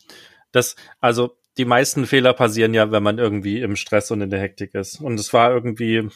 das, 0.54 0.78
also 1.02 1.36
die 1.58 1.66
meisten 1.66 2.06
Fehler 2.06 2.32
passieren 2.32 2.74
ja, 2.74 2.90
wenn 2.90 3.04
man 3.04 3.18
irgendwie 3.18 3.60
im 3.60 3.76
Stress 3.76 4.12
und 4.12 4.22
in 4.22 4.30
der 4.30 4.40
Hektik 4.40 4.76
ist. 4.76 5.02
Und 5.02 5.20
es 5.20 5.34
war 5.34 5.52
irgendwie, 5.52 6.08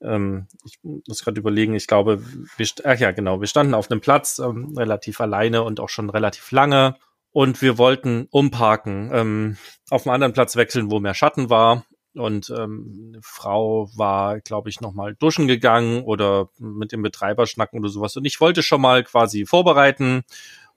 ähm, 0.00 0.46
ich 0.64 0.78
muss 0.82 1.24
gerade 1.24 1.40
überlegen, 1.40 1.74
ich 1.74 1.88
glaube, 1.88 2.22
wir, 2.56 2.66
ach 2.84 3.00
ja, 3.00 3.10
genau, 3.10 3.40
wir 3.40 3.48
standen 3.48 3.74
auf 3.74 3.90
einem 3.90 4.00
Platz 4.00 4.38
ähm, 4.38 4.72
relativ 4.78 5.20
alleine 5.20 5.64
und 5.64 5.80
auch 5.80 5.88
schon 5.88 6.08
relativ 6.08 6.52
lange. 6.52 6.98
Und 7.32 7.62
wir 7.62 7.78
wollten 7.78 8.28
umparken, 8.30 9.10
ähm, 9.12 9.56
auf 9.90 10.06
einen 10.06 10.14
anderen 10.14 10.34
Platz 10.34 10.54
wechseln, 10.54 10.88
wo 10.88 11.00
mehr 11.00 11.14
Schatten 11.14 11.50
war 11.50 11.84
und 12.14 12.50
ähm, 12.50 13.10
eine 13.12 13.20
Frau 13.22 13.88
war, 13.94 14.40
glaube 14.40 14.68
ich, 14.68 14.80
noch 14.80 14.92
mal 14.92 15.14
duschen 15.14 15.46
gegangen 15.46 16.02
oder 16.02 16.48
mit 16.58 16.92
dem 16.92 17.02
Betreiber 17.02 17.46
schnacken 17.46 17.78
oder 17.78 17.88
sowas. 17.88 18.16
Und 18.16 18.24
ich 18.24 18.40
wollte 18.40 18.62
schon 18.62 18.80
mal 18.80 19.04
quasi 19.04 19.46
vorbereiten 19.46 20.22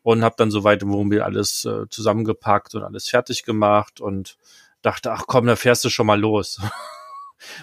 und 0.03 0.23
habe 0.23 0.35
dann 0.37 0.51
soweit 0.51 0.83
im 0.83 0.91
Wohnmobil 0.91 1.21
alles 1.21 1.65
äh, 1.65 1.87
zusammengepackt 1.89 2.75
und 2.75 2.83
alles 2.83 3.09
fertig 3.09 3.43
gemacht 3.43 4.01
und 4.01 4.37
dachte, 4.81 5.11
ach 5.11 5.23
komm, 5.27 5.47
da 5.47 5.55
fährst 5.55 5.83
du 5.85 5.89
schon 5.89 6.07
mal 6.07 6.19
los. 6.19 6.61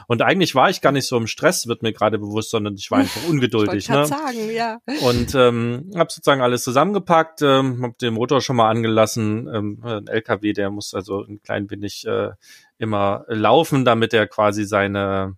Und 0.07 0.23
eigentlich 0.23 0.55
war 0.55 0.71
ich 0.71 0.81
gar 0.81 0.93
nicht 0.93 1.07
so 1.07 1.17
im 1.17 1.27
Stress, 1.27 1.67
wird 1.67 1.83
mir 1.83 1.93
gerade 1.93 2.19
bewusst, 2.19 2.51
sondern 2.51 2.75
ich 2.75 2.91
war 2.91 2.99
einfach 2.99 3.23
ungeduldig. 3.29 3.85
ich 3.85 3.89
ne? 3.89 4.07
sagen, 4.07 4.51
ja. 4.51 4.79
Und 5.03 5.35
ähm, 5.35 5.91
habe 5.95 6.11
sozusagen 6.11 6.43
alles 6.43 6.63
zusammengepackt, 6.63 7.43
ähm, 7.43 7.83
habe 7.83 7.95
den 8.01 8.15
Motor 8.15 8.41
schon 8.41 8.57
mal 8.57 8.71
angelassen. 8.71 9.49
Ähm, 9.53 9.81
ein 9.83 10.07
LKW, 10.07 10.53
der 10.53 10.71
muss 10.71 10.95
also 10.95 11.23
ein 11.23 11.41
klein 11.43 11.71
wenig 11.71 12.07
äh, 12.07 12.31
immer 12.79 13.25
laufen, 13.29 13.85
damit 13.85 14.15
er 14.15 14.27
quasi 14.27 14.65
seine 14.65 15.37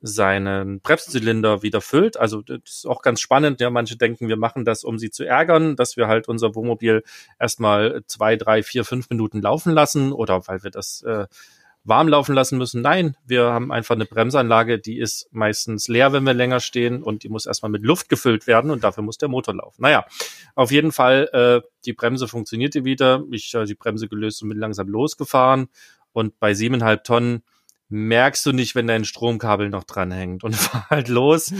seinen 0.00 0.80
Bremszylinder 0.80 1.62
wieder 1.62 1.80
füllt. 1.80 2.16
Also 2.16 2.42
das 2.42 2.58
ist 2.64 2.86
auch 2.86 3.02
ganz 3.02 3.20
spannend. 3.20 3.60
Ja, 3.60 3.70
manche 3.70 3.96
denken, 3.96 4.28
wir 4.28 4.36
machen 4.36 4.64
das, 4.64 4.84
um 4.84 4.98
sie 4.98 5.10
zu 5.10 5.24
ärgern, 5.24 5.76
dass 5.76 5.96
wir 5.96 6.06
halt 6.06 6.28
unser 6.28 6.54
Wohnmobil 6.54 7.02
erstmal 7.38 8.02
zwei, 8.06 8.36
drei, 8.36 8.62
vier, 8.62 8.84
fünf 8.84 9.10
Minuten 9.10 9.40
laufen 9.40 9.72
lassen 9.72 10.12
oder 10.12 10.46
weil 10.46 10.62
wir 10.62 10.70
das 10.70 11.02
äh, 11.02 11.26
warm 11.88 12.08
laufen 12.08 12.34
lassen 12.34 12.58
müssen. 12.58 12.82
Nein, 12.82 13.16
wir 13.26 13.44
haben 13.44 13.72
einfach 13.72 13.94
eine 13.94 14.04
Bremsanlage, 14.04 14.78
die 14.78 14.98
ist 14.98 15.28
meistens 15.32 15.88
leer, 15.88 16.12
wenn 16.12 16.24
wir 16.24 16.34
länger 16.34 16.60
stehen 16.60 17.02
und 17.02 17.22
die 17.24 17.28
muss 17.28 17.46
erstmal 17.46 17.70
mit 17.70 17.82
Luft 17.82 18.08
gefüllt 18.08 18.46
werden 18.46 18.70
und 18.70 18.84
dafür 18.84 19.02
muss 19.02 19.18
der 19.18 19.28
Motor 19.28 19.54
laufen. 19.54 19.82
Naja, 19.82 20.04
auf 20.54 20.70
jeden 20.70 20.92
Fall, 20.92 21.28
äh, 21.32 21.66
die 21.84 21.94
Bremse 21.94 22.28
funktionierte 22.28 22.84
wieder. 22.84 23.24
Ich 23.30 23.54
habe 23.54 23.64
äh, 23.64 23.66
die 23.66 23.74
Bremse 23.74 24.08
gelöst 24.08 24.42
und 24.42 24.50
bin 24.50 24.58
langsam 24.58 24.88
losgefahren 24.88 25.68
und 26.12 26.38
bei 26.38 26.54
siebeneinhalb 26.54 27.04
Tonnen 27.04 27.42
merkst 27.88 28.44
du 28.44 28.52
nicht, 28.52 28.74
wenn 28.74 28.86
dein 28.86 29.04
Stromkabel 29.04 29.70
noch 29.70 29.84
dranhängt 29.84 30.44
und 30.44 30.54
fahr 30.56 30.90
halt 30.90 31.08
los 31.08 31.52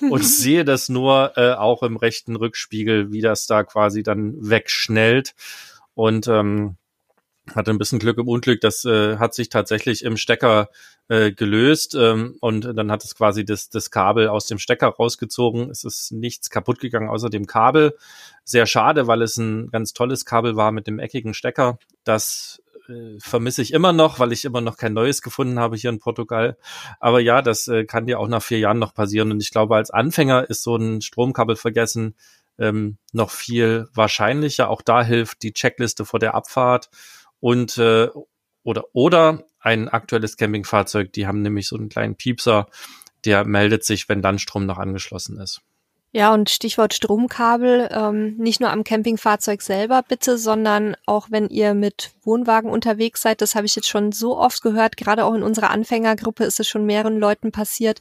und 0.00 0.24
sehe 0.24 0.64
das 0.64 0.88
nur 0.88 1.32
äh, 1.36 1.52
auch 1.52 1.82
im 1.82 1.96
rechten 1.96 2.36
Rückspiegel, 2.36 3.12
wie 3.12 3.20
das 3.20 3.46
da 3.46 3.62
quasi 3.62 4.02
dann 4.02 4.34
wegschnellt 4.38 5.34
und 5.94 6.26
ähm, 6.28 6.76
hatte 7.54 7.70
ein 7.70 7.78
bisschen 7.78 7.98
Glück 7.98 8.18
im 8.18 8.28
Unglück, 8.28 8.60
das 8.60 8.84
äh, 8.84 9.18
hat 9.18 9.34
sich 9.34 9.48
tatsächlich 9.48 10.04
im 10.04 10.16
Stecker 10.16 10.68
äh, 11.08 11.32
gelöst 11.32 11.94
ähm, 11.94 12.36
und 12.40 12.62
dann 12.76 12.90
hat 12.90 13.04
es 13.04 13.14
quasi 13.14 13.44
das, 13.44 13.68
das 13.68 13.90
Kabel 13.90 14.28
aus 14.28 14.46
dem 14.46 14.58
Stecker 14.58 14.88
rausgezogen. 14.88 15.70
Es 15.70 15.84
ist 15.84 16.12
nichts 16.12 16.50
kaputt 16.50 16.80
gegangen 16.80 17.08
außer 17.08 17.30
dem 17.30 17.46
Kabel. 17.46 17.96
Sehr 18.44 18.66
schade, 18.66 19.06
weil 19.06 19.22
es 19.22 19.36
ein 19.36 19.70
ganz 19.70 19.92
tolles 19.92 20.24
Kabel 20.24 20.56
war 20.56 20.72
mit 20.72 20.86
dem 20.86 20.98
eckigen 20.98 21.34
Stecker. 21.34 21.78
Das 22.04 22.62
äh, 22.88 23.18
vermisse 23.18 23.62
ich 23.62 23.72
immer 23.72 23.92
noch, 23.92 24.18
weil 24.18 24.32
ich 24.32 24.44
immer 24.44 24.60
noch 24.60 24.76
kein 24.76 24.94
neues 24.94 25.22
gefunden 25.22 25.58
habe 25.58 25.76
hier 25.76 25.90
in 25.90 26.00
Portugal. 26.00 26.56
Aber 26.98 27.20
ja, 27.20 27.42
das 27.42 27.68
äh, 27.68 27.84
kann 27.84 28.06
dir 28.06 28.18
auch 28.18 28.28
nach 28.28 28.42
vier 28.42 28.58
Jahren 28.58 28.78
noch 28.78 28.94
passieren. 28.94 29.30
Und 29.30 29.40
ich 29.40 29.50
glaube, 29.50 29.76
als 29.76 29.90
Anfänger 29.90 30.50
ist 30.50 30.62
so 30.62 30.76
ein 30.76 31.00
Stromkabel 31.00 31.56
vergessen 31.56 32.16
ähm, 32.58 32.98
noch 33.12 33.30
viel 33.30 33.88
wahrscheinlicher. 33.94 34.70
Auch 34.70 34.82
da 34.82 35.02
hilft 35.02 35.42
die 35.42 35.52
Checkliste 35.52 36.04
vor 36.04 36.20
der 36.20 36.34
Abfahrt 36.34 36.90
und 37.46 37.78
äh, 37.78 38.08
oder 38.64 38.86
oder 38.92 39.44
ein 39.60 39.88
aktuelles 39.88 40.36
Campingfahrzeug. 40.36 41.12
Die 41.12 41.28
haben 41.28 41.42
nämlich 41.42 41.68
so 41.68 41.76
einen 41.76 41.88
kleinen 41.88 42.16
Piepser, 42.16 42.66
der 43.24 43.44
meldet 43.44 43.84
sich, 43.84 44.08
wenn 44.08 44.20
dann 44.20 44.40
Strom 44.40 44.66
noch 44.66 44.78
angeschlossen 44.78 45.38
ist. 45.38 45.60
Ja, 46.10 46.34
und 46.34 46.50
Stichwort 46.50 46.92
Stromkabel, 46.92 47.88
ähm, 47.92 48.36
nicht 48.36 48.58
nur 48.58 48.70
am 48.70 48.82
Campingfahrzeug 48.82 49.62
selber 49.62 50.02
bitte, 50.02 50.38
sondern 50.38 50.96
auch 51.06 51.28
wenn 51.30 51.48
ihr 51.48 51.74
mit 51.74 52.14
Wohnwagen 52.24 52.68
unterwegs 52.68 53.22
seid, 53.22 53.40
das 53.40 53.54
habe 53.54 53.66
ich 53.66 53.76
jetzt 53.76 53.88
schon 53.88 54.10
so 54.10 54.36
oft 54.36 54.60
gehört, 54.60 54.96
gerade 54.96 55.24
auch 55.24 55.34
in 55.34 55.44
unserer 55.44 55.70
Anfängergruppe 55.70 56.42
ist 56.42 56.58
es 56.58 56.66
schon 56.66 56.84
mehreren 56.84 57.20
Leuten 57.20 57.52
passiert, 57.52 58.00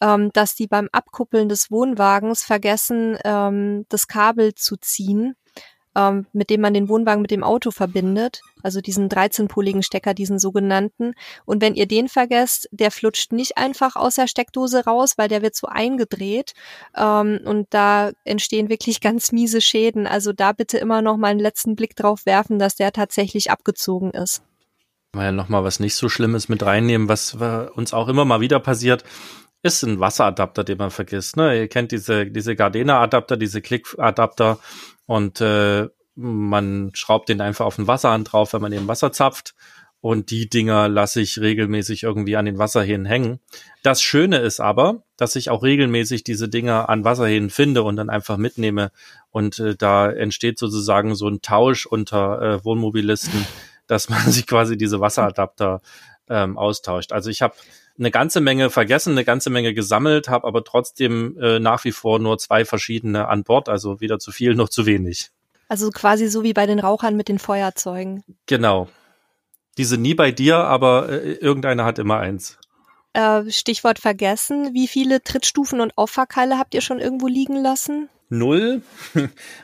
ähm, 0.00 0.30
dass 0.32 0.54
die 0.54 0.66
beim 0.66 0.88
Abkuppeln 0.92 1.50
des 1.50 1.70
Wohnwagens 1.70 2.42
vergessen, 2.42 3.18
ähm, 3.22 3.84
das 3.90 4.08
Kabel 4.08 4.54
zu 4.54 4.76
ziehen 4.76 5.34
ähm, 5.98 6.26
mit 6.32 6.48
dem 6.48 6.60
man 6.60 6.74
den 6.74 6.88
Wohnwagen 6.88 7.22
mit 7.22 7.32
dem 7.32 7.42
Auto 7.42 7.72
verbindet, 7.72 8.40
also 8.62 8.80
diesen 8.80 9.08
13-poligen 9.08 9.82
Stecker, 9.82 10.14
diesen 10.14 10.38
sogenannten. 10.38 11.14
Und 11.44 11.60
wenn 11.60 11.74
ihr 11.74 11.86
den 11.86 12.08
vergesst, 12.08 12.68
der 12.70 12.92
flutscht 12.92 13.32
nicht 13.32 13.58
einfach 13.58 13.96
aus 13.96 14.14
der 14.14 14.28
Steckdose 14.28 14.84
raus, 14.84 15.14
weil 15.16 15.28
der 15.28 15.42
wird 15.42 15.56
so 15.56 15.66
eingedreht 15.66 16.54
ähm, 16.96 17.40
und 17.44 17.66
da 17.70 18.12
entstehen 18.24 18.68
wirklich 18.68 19.00
ganz 19.08 19.32
miese 19.32 19.60
Schäden. 19.60 20.06
Also 20.06 20.32
da 20.32 20.52
bitte 20.52 20.78
immer 20.78 21.02
noch 21.02 21.16
mal 21.16 21.28
einen 21.28 21.40
letzten 21.40 21.74
Blick 21.74 21.96
drauf 21.96 22.26
werfen, 22.26 22.60
dass 22.60 22.76
der 22.76 22.92
tatsächlich 22.92 23.50
abgezogen 23.50 24.12
ist. 24.12 24.42
Mal 25.14 25.32
noch 25.32 25.48
mal 25.48 25.64
was 25.64 25.80
nicht 25.80 25.94
so 25.94 26.08
Schlimmes 26.08 26.48
mit 26.48 26.62
reinnehmen, 26.62 27.08
was 27.08 27.34
uns 27.74 27.94
auch 27.94 28.08
immer 28.08 28.24
mal 28.24 28.40
wieder 28.40 28.60
passiert 28.60 29.04
ist 29.62 29.82
ein 29.82 30.00
Wasseradapter, 30.00 30.64
den 30.64 30.78
man 30.78 30.90
vergisst. 30.90 31.36
Ne? 31.36 31.58
Ihr 31.58 31.68
kennt 31.68 31.92
diese, 31.92 32.26
diese 32.26 32.54
Gardena-Adapter, 32.54 33.36
diese 33.36 33.60
Klick-Adapter 33.60 34.58
und 35.06 35.40
äh, 35.40 35.88
man 36.14 36.90
schraubt 36.94 37.28
den 37.28 37.40
einfach 37.40 37.64
auf 37.64 37.76
den 37.76 37.86
Wasserhahn 37.86 38.24
drauf, 38.24 38.52
wenn 38.52 38.60
man 38.60 38.72
eben 38.72 38.88
Wasser 38.88 39.12
zapft. 39.12 39.54
Und 40.00 40.30
die 40.30 40.48
Dinger 40.48 40.88
lasse 40.88 41.20
ich 41.20 41.40
regelmäßig 41.40 42.04
irgendwie 42.04 42.36
an 42.36 42.44
den 42.44 42.58
Wasserhähnen 42.58 43.04
hängen. 43.04 43.40
Das 43.82 44.00
Schöne 44.00 44.38
ist 44.38 44.60
aber, 44.60 45.02
dass 45.16 45.34
ich 45.34 45.50
auch 45.50 45.64
regelmäßig 45.64 46.22
diese 46.22 46.48
Dinger 46.48 46.88
an 46.88 47.04
Wasserhähnen 47.04 47.50
finde 47.50 47.82
und 47.82 47.96
dann 47.96 48.08
einfach 48.08 48.36
mitnehme. 48.36 48.92
Und 49.30 49.58
äh, 49.58 49.74
da 49.74 50.08
entsteht 50.08 50.58
sozusagen 50.58 51.16
so 51.16 51.26
ein 51.28 51.42
Tausch 51.42 51.84
unter 51.86 52.40
äh, 52.40 52.64
Wohnmobilisten, 52.64 53.44
dass 53.88 54.08
man 54.08 54.20
sich 54.30 54.46
quasi 54.46 54.76
diese 54.76 55.00
Wasseradapter 55.00 55.80
ähm, 56.28 56.58
austauscht. 56.58 57.12
Also 57.12 57.30
ich 57.30 57.42
habe 57.42 57.54
eine 57.98 58.10
ganze 58.10 58.40
Menge 58.40 58.70
vergessen, 58.70 59.12
eine 59.12 59.24
ganze 59.24 59.50
Menge 59.50 59.74
gesammelt, 59.74 60.28
habe 60.28 60.46
aber 60.46 60.64
trotzdem 60.64 61.36
äh, 61.40 61.58
nach 61.58 61.84
wie 61.84 61.92
vor 61.92 62.18
nur 62.18 62.38
zwei 62.38 62.64
verschiedene 62.64 63.28
an 63.28 63.44
Bord, 63.44 63.68
also 63.68 64.00
weder 64.00 64.18
zu 64.18 64.30
viel 64.30 64.54
noch 64.54 64.68
zu 64.68 64.86
wenig. 64.86 65.30
Also 65.68 65.90
quasi 65.90 66.28
so 66.28 66.42
wie 66.42 66.54
bei 66.54 66.66
den 66.66 66.78
Rauchern 66.78 67.16
mit 67.16 67.28
den 67.28 67.38
Feuerzeugen. 67.38 68.24
Genau. 68.46 68.88
Die 69.76 69.84
sind 69.84 70.02
nie 70.02 70.14
bei 70.14 70.32
dir, 70.32 70.58
aber 70.58 71.08
äh, 71.08 71.32
irgendeiner 71.32 71.84
hat 71.84 71.98
immer 71.98 72.18
eins. 72.18 72.58
Äh, 73.12 73.50
Stichwort 73.50 73.98
vergessen. 73.98 74.74
Wie 74.74 74.88
viele 74.88 75.22
Trittstufen 75.22 75.80
und 75.80 75.96
Auffahrkeile 75.96 76.58
habt 76.58 76.74
ihr 76.74 76.80
schon 76.80 77.00
irgendwo 77.00 77.26
liegen 77.26 77.56
lassen? 77.56 78.08
Null. 78.28 78.82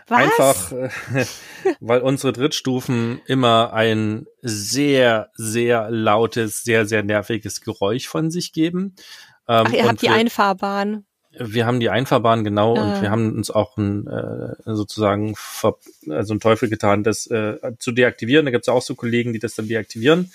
Was? 0.09 0.19
Einfach, 0.19 0.73
äh, 0.73 0.89
weil 1.81 2.01
unsere 2.01 2.33
Drittstufen 2.33 3.21
immer 3.27 3.73
ein 3.73 4.27
sehr, 4.43 5.31
sehr 5.35 5.91
lautes, 5.91 6.63
sehr, 6.63 6.87
sehr 6.87 7.03
nerviges 7.03 7.61
Geräusch 7.61 8.09
von 8.09 8.31
sich 8.31 8.53
geben. 8.53 8.95
Ähm, 9.49 9.67
Ach, 9.69 9.73
ihr 9.73 9.87
habt 9.87 10.03
die 10.03 10.09
Einfahrbahn. 10.09 11.05
Wir 11.37 11.67
haben 11.67 11.81
die 11.81 11.91
Einfahrbahn, 11.91 12.45
genau, 12.45 12.77
ah. 12.77 12.83
und 12.83 13.03
wir 13.03 13.11
haben 13.11 13.35
uns 13.35 13.51
auch 13.51 13.77
ein, 13.77 14.07
äh, 14.07 14.55
sozusagen 14.67 15.35
ver 15.37 15.75
also 16.09 16.33
einen 16.33 16.41
Teufel 16.41 16.69
getan, 16.69 17.03
das 17.03 17.27
äh, 17.27 17.57
zu 17.79 17.91
deaktivieren. 17.91 18.45
Da 18.45 18.53
gibt 18.53 18.65
es 18.65 18.69
auch 18.69 18.83
so 18.83 18.95
Kollegen, 18.95 19.33
die 19.33 19.41
das 19.41 19.55
dann 19.55 19.67
deaktivieren 19.67 20.31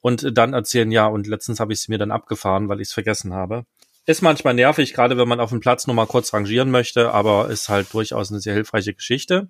und 0.00 0.36
dann 0.36 0.52
erzählen, 0.52 0.90
ja, 0.90 1.06
und 1.06 1.26
letztens 1.26 1.60
habe 1.60 1.72
ich 1.72 1.78
es 1.78 1.88
mir 1.88 1.98
dann 1.98 2.10
abgefahren, 2.10 2.68
weil 2.68 2.80
ich 2.80 2.88
es 2.88 2.94
vergessen 2.94 3.32
habe. 3.32 3.64
Ist 4.04 4.20
manchmal 4.20 4.54
nervig, 4.54 4.94
gerade 4.94 5.16
wenn 5.16 5.28
man 5.28 5.38
auf 5.38 5.50
dem 5.50 5.60
Platz 5.60 5.86
nur 5.86 5.94
mal 5.94 6.06
kurz 6.06 6.34
rangieren 6.34 6.72
möchte, 6.72 7.12
aber 7.12 7.50
ist 7.50 7.68
halt 7.68 7.94
durchaus 7.94 8.32
eine 8.32 8.40
sehr 8.40 8.54
hilfreiche 8.54 8.94
Geschichte. 8.94 9.46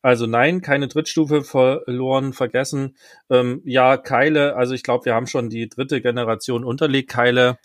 Also 0.00 0.26
nein, 0.26 0.62
keine 0.62 0.88
Drittstufe 0.88 1.44
verloren, 1.44 2.32
vergessen. 2.32 2.96
Ähm, 3.28 3.60
ja, 3.66 3.98
Keile, 3.98 4.56
also 4.56 4.72
ich 4.72 4.82
glaube, 4.82 5.04
wir 5.04 5.14
haben 5.14 5.26
schon 5.26 5.50
die 5.50 5.68
dritte 5.68 6.00
Generation 6.00 6.64
Unterlegkeile. 6.64 7.58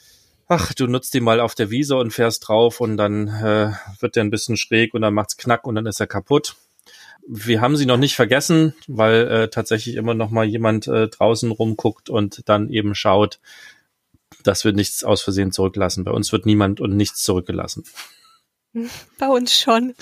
Ach, 0.49 0.73
du 0.73 0.87
nutzt 0.87 1.13
die 1.13 1.21
mal 1.21 1.39
auf 1.39 1.55
der 1.55 1.69
Wiese 1.69 1.95
und 1.95 2.11
fährst 2.11 2.45
drauf 2.47 2.81
und 2.81 2.97
dann 2.97 3.29
äh, 3.29 3.71
wird 4.01 4.17
der 4.17 4.25
ein 4.25 4.29
bisschen 4.29 4.57
schräg 4.57 4.93
und 4.93 5.03
dann 5.03 5.13
macht's 5.13 5.37
knack 5.37 5.65
und 5.65 5.75
dann 5.75 5.85
ist 5.85 6.01
er 6.01 6.07
kaputt. 6.07 6.57
Wir 7.27 7.61
haben 7.61 7.77
sie 7.77 7.85
noch 7.85 7.97
nicht 7.97 8.15
vergessen, 8.15 8.75
weil 8.87 9.27
äh, 9.27 9.47
tatsächlich 9.49 9.95
immer 9.95 10.13
noch 10.13 10.31
mal 10.31 10.45
jemand 10.45 10.87
äh, 10.87 11.07
draußen 11.07 11.49
rumguckt 11.49 12.09
und 12.09 12.47
dann 12.49 12.69
eben 12.69 12.93
schaut, 12.93 13.39
dass 14.43 14.65
wir 14.65 14.73
nichts 14.73 15.03
aus 15.03 15.21
Versehen 15.21 15.51
zurücklassen. 15.51 16.03
Bei 16.03 16.11
uns 16.11 16.31
wird 16.31 16.45
niemand 16.45 16.81
und 16.81 16.95
nichts 16.95 17.23
zurückgelassen. 17.23 17.83
Bei 19.19 19.27
uns 19.27 19.57
schon. 19.57 19.95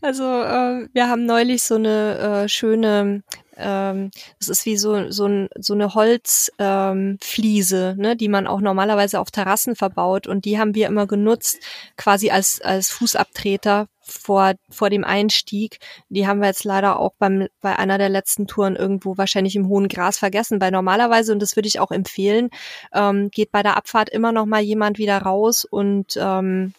Also 0.00 0.24
äh, 0.24 0.88
wir 0.92 1.08
haben 1.08 1.24
neulich 1.24 1.62
so 1.62 1.76
eine 1.76 2.18
äh, 2.44 2.48
schöne, 2.48 3.22
ähm, 3.56 4.10
das 4.38 4.48
ist 4.48 4.66
wie 4.66 4.76
so 4.76 5.10
so, 5.10 5.48
so 5.56 5.74
eine 5.74 5.94
Holzfliese, 5.94 7.94
ähm, 7.96 8.02
ne, 8.02 8.16
die 8.16 8.28
man 8.28 8.46
auch 8.46 8.60
normalerweise 8.60 9.20
auf 9.20 9.30
Terrassen 9.30 9.76
verbaut 9.76 10.26
und 10.26 10.44
die 10.44 10.58
haben 10.58 10.74
wir 10.74 10.86
immer 10.86 11.06
genutzt, 11.06 11.58
quasi 11.96 12.30
als 12.30 12.60
als 12.60 12.90
Fußabtreter 12.90 13.88
vor, 14.04 14.52
vor 14.70 14.90
dem 14.90 15.04
Einstieg. 15.04 15.78
Die 16.08 16.26
haben 16.26 16.40
wir 16.40 16.48
jetzt 16.48 16.64
leider 16.64 16.98
auch 16.98 17.12
beim, 17.18 17.48
bei 17.60 17.76
einer 17.76 17.98
der 17.98 18.08
letzten 18.08 18.46
Touren 18.46 18.76
irgendwo 18.76 19.16
wahrscheinlich 19.16 19.56
im 19.56 19.68
hohen 19.68 19.88
Gras 19.88 20.18
vergessen, 20.18 20.60
weil 20.60 20.70
normalerweise, 20.70 21.32
und 21.32 21.40
das 21.40 21.56
würde 21.56 21.68
ich 21.68 21.80
auch 21.80 21.90
empfehlen, 21.90 22.50
ähm, 22.92 23.30
geht 23.30 23.50
bei 23.50 23.62
der 23.62 23.76
Abfahrt 23.76 24.10
immer 24.10 24.32
noch 24.32 24.46
mal 24.46 24.60
jemand 24.60 24.98
wieder 24.98 25.18
raus 25.18 25.64
und 25.64 26.18
ähm, 26.20 26.74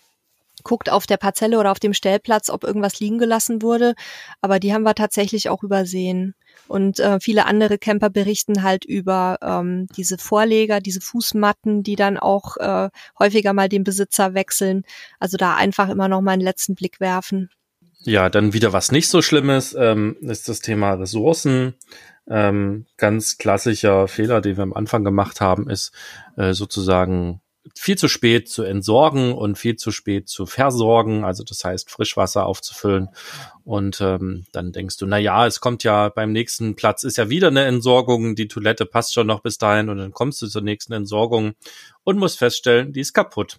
guckt 0.65 0.89
auf 0.89 1.08
der 1.08 1.15
Parzelle 1.15 1.58
oder 1.58 1.71
auf 1.71 1.80
dem 1.80 1.93
Stellplatz, 1.93 2.49
ob 2.49 2.65
irgendwas 2.65 2.99
liegen 2.99 3.17
gelassen 3.17 3.62
wurde. 3.62 3.95
Aber 4.41 4.60
die 4.60 4.73
haben 4.73 4.84
wir 4.84 4.95
tatsächlich 4.95 5.47
auch 5.47 5.63
übersehen. 5.63 6.36
Und 6.67 6.99
äh, 6.99 7.19
viele 7.21 7.45
andere 7.45 7.78
Camper 7.78 8.10
berichten 8.10 8.63
halt 8.63 8.84
über 8.84 9.38
ähm, 9.41 9.88
diese 9.95 10.17
Vorleger, 10.17 10.82
diese 10.82 10.99
Fußmatten, 10.99 11.84
die 11.84 11.95
dann 11.95 12.17
auch 12.17 12.58
äh, 12.58 12.89
häufiger 13.17 13.54
mal 13.54 13.69
den 13.69 13.86
Besitzer 13.86 14.34
wechseln. 14.34 14.84
Also 15.19 15.38
da 15.38 15.56
einfach 15.56 15.88
immer 15.88 16.10
noch 16.10 16.21
mal 16.21 16.32
einen 16.32 16.41
letzten 16.41 16.75
Blick 16.75 16.99
werfen. 16.99 17.49
Ja, 17.99 18.30
dann 18.30 18.54
wieder 18.54 18.73
was 18.73 18.91
nicht 18.91 19.10
so 19.10 19.21
Schlimmes 19.21 19.75
ähm, 19.78 20.17
ist 20.21 20.49
das 20.49 20.60
Thema 20.60 20.93
Ressourcen. 20.93 21.75
Ähm, 22.28 22.86
ganz 22.97 23.38
klassischer 23.38 24.08
Fehler, 24.08 24.41
den 24.41 24.58
wir 24.58 24.63
am 24.63 24.73
Anfang 24.73 25.04
gemacht 25.04 25.41
haben, 25.41 25.69
ist 25.69 25.91
äh, 26.38 26.54
sozusagen 26.54 27.41
viel 27.73 27.97
zu 27.97 28.08
spät 28.08 28.49
zu 28.49 28.63
entsorgen 28.63 29.34
und 29.34 29.58
viel 29.58 29.75
zu 29.75 29.91
spät 29.91 30.30
zu 30.30 30.45
versorgen, 30.45 31.23
also 31.23 31.43
das 31.43 31.63
heißt 31.63 31.89
Frischwasser 31.89 32.45
aufzufüllen. 32.45 33.10
Und 33.63 33.99
ähm, 34.01 34.45
dann 34.51 34.71
denkst 34.71 34.97
du, 34.97 35.08
na 35.08 35.17
ja, 35.17 35.47
es 35.47 35.60
kommt 35.60 35.84
ja 35.84 36.10
beim 36.10 36.32
nächsten 36.32 36.75
Platz 36.75 37.04
ist 37.04 37.17
ja 37.17 37.30
wieder 37.30 37.47
eine 37.47 37.65
Entsorgung, 37.65 38.36
die 38.36 38.47
Toilette 38.47 38.86
passt 38.86 39.13
schon 39.13 39.28
noch 39.28 39.41
bis 39.41 39.58
dahin 39.58 39.89
und 39.89 39.97
dann 39.97 40.12
kommst 40.12 40.41
du 40.41 40.47
zur 40.47 40.62
nächsten 40.62 40.93
Entsorgung 40.93 41.54
und 42.04 42.19
musst 42.19 42.38
feststellen, 42.38 42.93
die 42.93 42.99
ist 42.99 43.13
kaputt. 43.13 43.58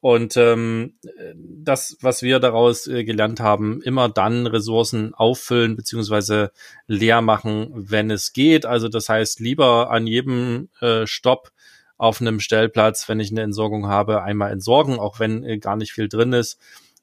Und 0.00 0.36
ähm, 0.36 0.94
das, 1.34 1.96
was 2.00 2.22
wir 2.22 2.38
daraus 2.38 2.86
äh, 2.86 3.04
gelernt 3.04 3.40
haben, 3.40 3.80
immer 3.82 4.08
dann 4.08 4.46
Ressourcen 4.46 5.14
auffüllen 5.14 5.76
beziehungsweise 5.76 6.52
leer 6.86 7.22
machen, 7.22 7.70
wenn 7.72 8.10
es 8.10 8.32
geht. 8.32 8.66
Also 8.66 8.88
das 8.88 9.08
heißt, 9.08 9.40
lieber 9.40 9.90
an 9.90 10.06
jedem 10.06 10.68
äh, 10.80 11.06
Stopp 11.06 11.52
auf 11.98 12.20
einem 12.20 12.40
Stellplatz, 12.40 13.08
wenn 13.08 13.20
ich 13.20 13.30
eine 13.30 13.42
Entsorgung 13.42 13.88
habe, 13.88 14.22
einmal 14.22 14.52
entsorgen, 14.52 14.98
auch 14.98 15.18
wenn 15.18 15.44
äh, 15.44 15.58
gar 15.58 15.76
nicht 15.76 15.92
viel 15.92 16.08
drin 16.08 16.32
ist, 16.32 16.58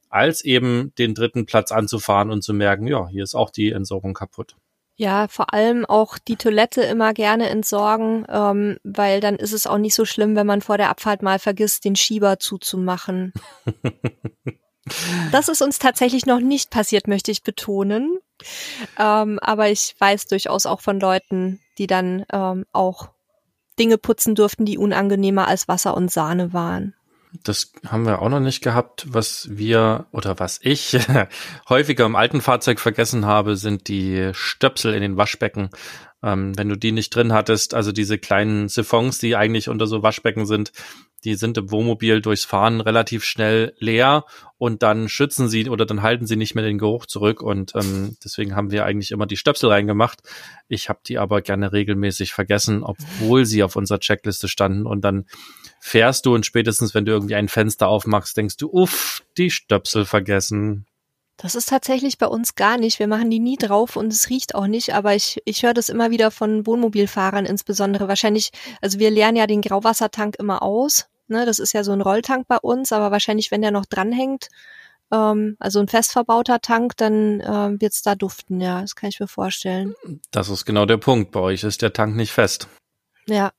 als 0.10 0.44
eben 0.44 0.94
den 0.98 1.14
dritten 1.14 1.46
Platz 1.46 1.72
anzufahren 1.72 2.32
und 2.32 2.42
zu 2.42 2.54
merken, 2.54 2.88
ja, 2.88 3.08
hier 3.08 3.24
ist 3.24 3.36
auch 3.36 3.50
die 3.50 3.72
Entsorgung 3.72 4.14
kaputt. 4.14 4.56
Ja, 4.98 5.28
vor 5.28 5.54
allem 5.54 5.86
auch 5.86 6.18
die 6.18 6.38
Toilette 6.38 6.82
immer 6.82 7.14
gerne 7.14 7.50
entsorgen, 7.50 8.26
ähm, 8.30 8.78
weil 8.84 9.20
dann 9.20 9.36
ist 9.36 9.52
es 9.52 9.68
auch 9.68 9.78
nicht 9.78 9.94
so 9.94 10.06
schlimm, 10.06 10.38
wenn 10.38 10.48
man 10.48 10.62
vor 10.62 10.78
der 10.78 10.90
Abfahrt 10.90 11.22
mal 11.22 11.38
vergisst, 11.38 11.84
den 11.84 11.98
Schieber 11.98 12.40
zuzumachen. 12.40 13.34
das 15.34 15.50
ist 15.50 15.62
uns 15.62 15.80
tatsächlich 15.80 16.26
noch 16.26 16.40
nicht 16.40 16.70
passiert, 16.70 17.10
möchte 17.10 17.32
ich 17.32 17.44
betonen. 17.44 18.20
Ähm, 18.98 19.38
aber 19.42 19.70
ich 19.70 19.96
weiß 20.00 20.28
durchaus 20.28 20.66
auch 20.66 20.80
von 20.80 20.98
Leuten, 21.02 21.60
die 21.78 21.88
dann 21.88 22.24
ähm, 22.32 22.66
auch 22.72 23.10
Dinge 23.80 23.98
putzen 23.98 24.36
durften, 24.36 24.66
die 24.66 24.78
unangenehmer 24.78 25.48
als 25.48 25.68
Wasser 25.68 25.96
und 25.96 26.12
Sahne 26.12 26.54
waren. 26.54 26.94
Das 27.44 27.74
haben 27.86 28.06
wir 28.06 28.22
auch 28.22 28.30
noch 28.30 28.40
nicht 28.40 28.62
gehabt. 28.62 29.06
Was 29.10 29.48
wir 29.52 30.06
oder 30.12 30.40
was 30.40 30.60
ich 30.62 30.98
häufiger 31.70 32.06
im 32.06 32.16
alten 32.16 32.42
Fahrzeug 32.42 32.80
vergessen 32.80 33.26
habe, 33.26 33.58
sind 33.58 33.88
die 33.88 34.32
Stöpsel 34.34 34.94
in 34.94 35.02
den 35.02 35.18
Waschbecken. 35.18 35.70
Ähm, 36.24 36.58
wenn 36.58 36.70
du 36.70 36.78
die 36.78 36.92
nicht 36.92 37.14
drin 37.14 37.34
hattest, 37.34 37.74
also 37.74 37.92
diese 37.92 38.18
kleinen 38.18 38.70
Siphons, 38.70 39.20
die 39.20 39.36
eigentlich 39.36 39.70
unter 39.70 39.88
so 39.88 40.02
Waschbecken 40.02 40.46
sind, 40.46 40.72
die 41.26 41.36
sind 41.36 41.58
im 41.58 41.72
Wohnmobil 41.72 42.22
durchs 42.22 42.46
Fahren 42.46 42.80
relativ 42.80 43.24
schnell 43.24 43.74
leer 43.80 44.26
und 44.58 44.84
dann 44.84 45.10
schützen 45.10 45.50
sie 45.50 45.70
oder 45.70 45.86
dann 45.86 46.04
halten 46.04 46.28
sie 46.28 46.36
nicht 46.36 46.56
mehr 46.56 46.64
den 46.64 46.78
Geruch 46.78 47.08
zurück 47.08 47.42
und 47.42 47.74
ähm, 47.76 48.16
deswegen 48.24 48.56
haben 48.56 48.72
wir 48.72 48.86
eigentlich 48.86 49.12
immer 49.12 49.26
die 49.26 49.36
Stöpsel 49.36 49.70
reingemacht. 49.70 50.22
Ich 50.68 50.88
habe 50.88 51.00
die 51.06 51.18
aber 51.18 51.42
gerne 51.42 51.74
regelmäßig 51.74 52.34
vergessen, 52.34 52.84
obwohl 52.84 53.46
sie 53.46 53.64
auf 53.64 53.76
unserer 53.76 54.00
Checkliste 54.00 54.48
standen 54.48 54.86
und 54.86 55.02
dann 55.02 55.26
fährst 55.80 56.26
du 56.26 56.36
und 56.36 56.46
spätestens, 56.46 56.94
wenn 56.94 57.06
du 57.06 57.12
irgendwie 57.12 57.36
ein 57.36 57.50
Fenster 57.50 57.88
aufmachst, 57.88 58.38
denkst 58.38 58.58
du, 58.58 58.70
uff, 58.72 59.24
die 59.38 59.50
Stöpsel 59.50 60.06
vergessen. 60.06 60.86
Das 61.38 61.56
ist 61.56 61.68
tatsächlich 61.68 62.18
bei 62.18 62.28
uns 62.28 62.56
gar 62.56 62.78
nicht. 62.78 63.00
Wir 63.00 63.08
machen 63.08 63.30
die 63.30 63.40
nie 63.40 63.58
drauf 63.58 63.98
und 63.98 64.08
es 64.08 64.30
riecht 64.30 64.56
auch 64.56 64.68
nicht, 64.68 64.94
aber 64.94 65.16
ich, 65.16 65.42
ich 65.44 65.64
höre 65.64 65.74
das 65.74 65.90
immer 65.90 66.12
wieder 66.12 66.32
von 66.32 66.66
Wohnmobilfahrern 66.66 67.46
insbesondere. 67.46 68.08
Wahrscheinlich, 68.08 68.52
also 68.80 69.00
wir 69.00 69.12
leeren 69.12 69.36
ja 69.36 69.46
den 69.46 69.62
Grauwassertank 69.62 70.38
immer 70.40 70.62
aus 70.62 71.08
Ne, 71.28 71.46
das 71.46 71.60
ist 71.60 71.74
ja 71.74 71.84
so 71.84 71.92
ein 71.92 72.02
Rolltank 72.02 72.48
bei 72.48 72.58
uns, 72.58 72.92
aber 72.92 73.12
wahrscheinlich, 73.12 73.52
wenn 73.52 73.62
der 73.62 73.72
noch 73.72 73.86
dranhängt, 73.86 74.50
ähm, 75.12 75.56
also 75.60 75.80
ein 75.80 75.88
fest 75.88 76.12
verbauter 76.12 76.62
Tank, 76.62 76.98
dann 76.98 77.42
ähm, 77.46 77.82
wird 77.82 77.94
es 77.94 78.02
da 78.02 78.16
duften, 78.16 78.62
ja, 78.62 78.82
das 78.82 78.96
kann 78.96 79.10
ich 79.10 79.20
mir 79.20 79.28
vorstellen. 79.28 79.96
Das 80.32 80.50
ist 80.50 80.66
genau 80.66 80.86
der 80.86 80.98
Punkt. 80.98 81.32
Bei 81.32 81.40
euch 81.40 81.64
ist 81.64 81.82
der 81.82 81.94
Tank 81.94 82.16
nicht 82.16 82.32
fest. 82.32 82.68
Ja. 83.28 83.52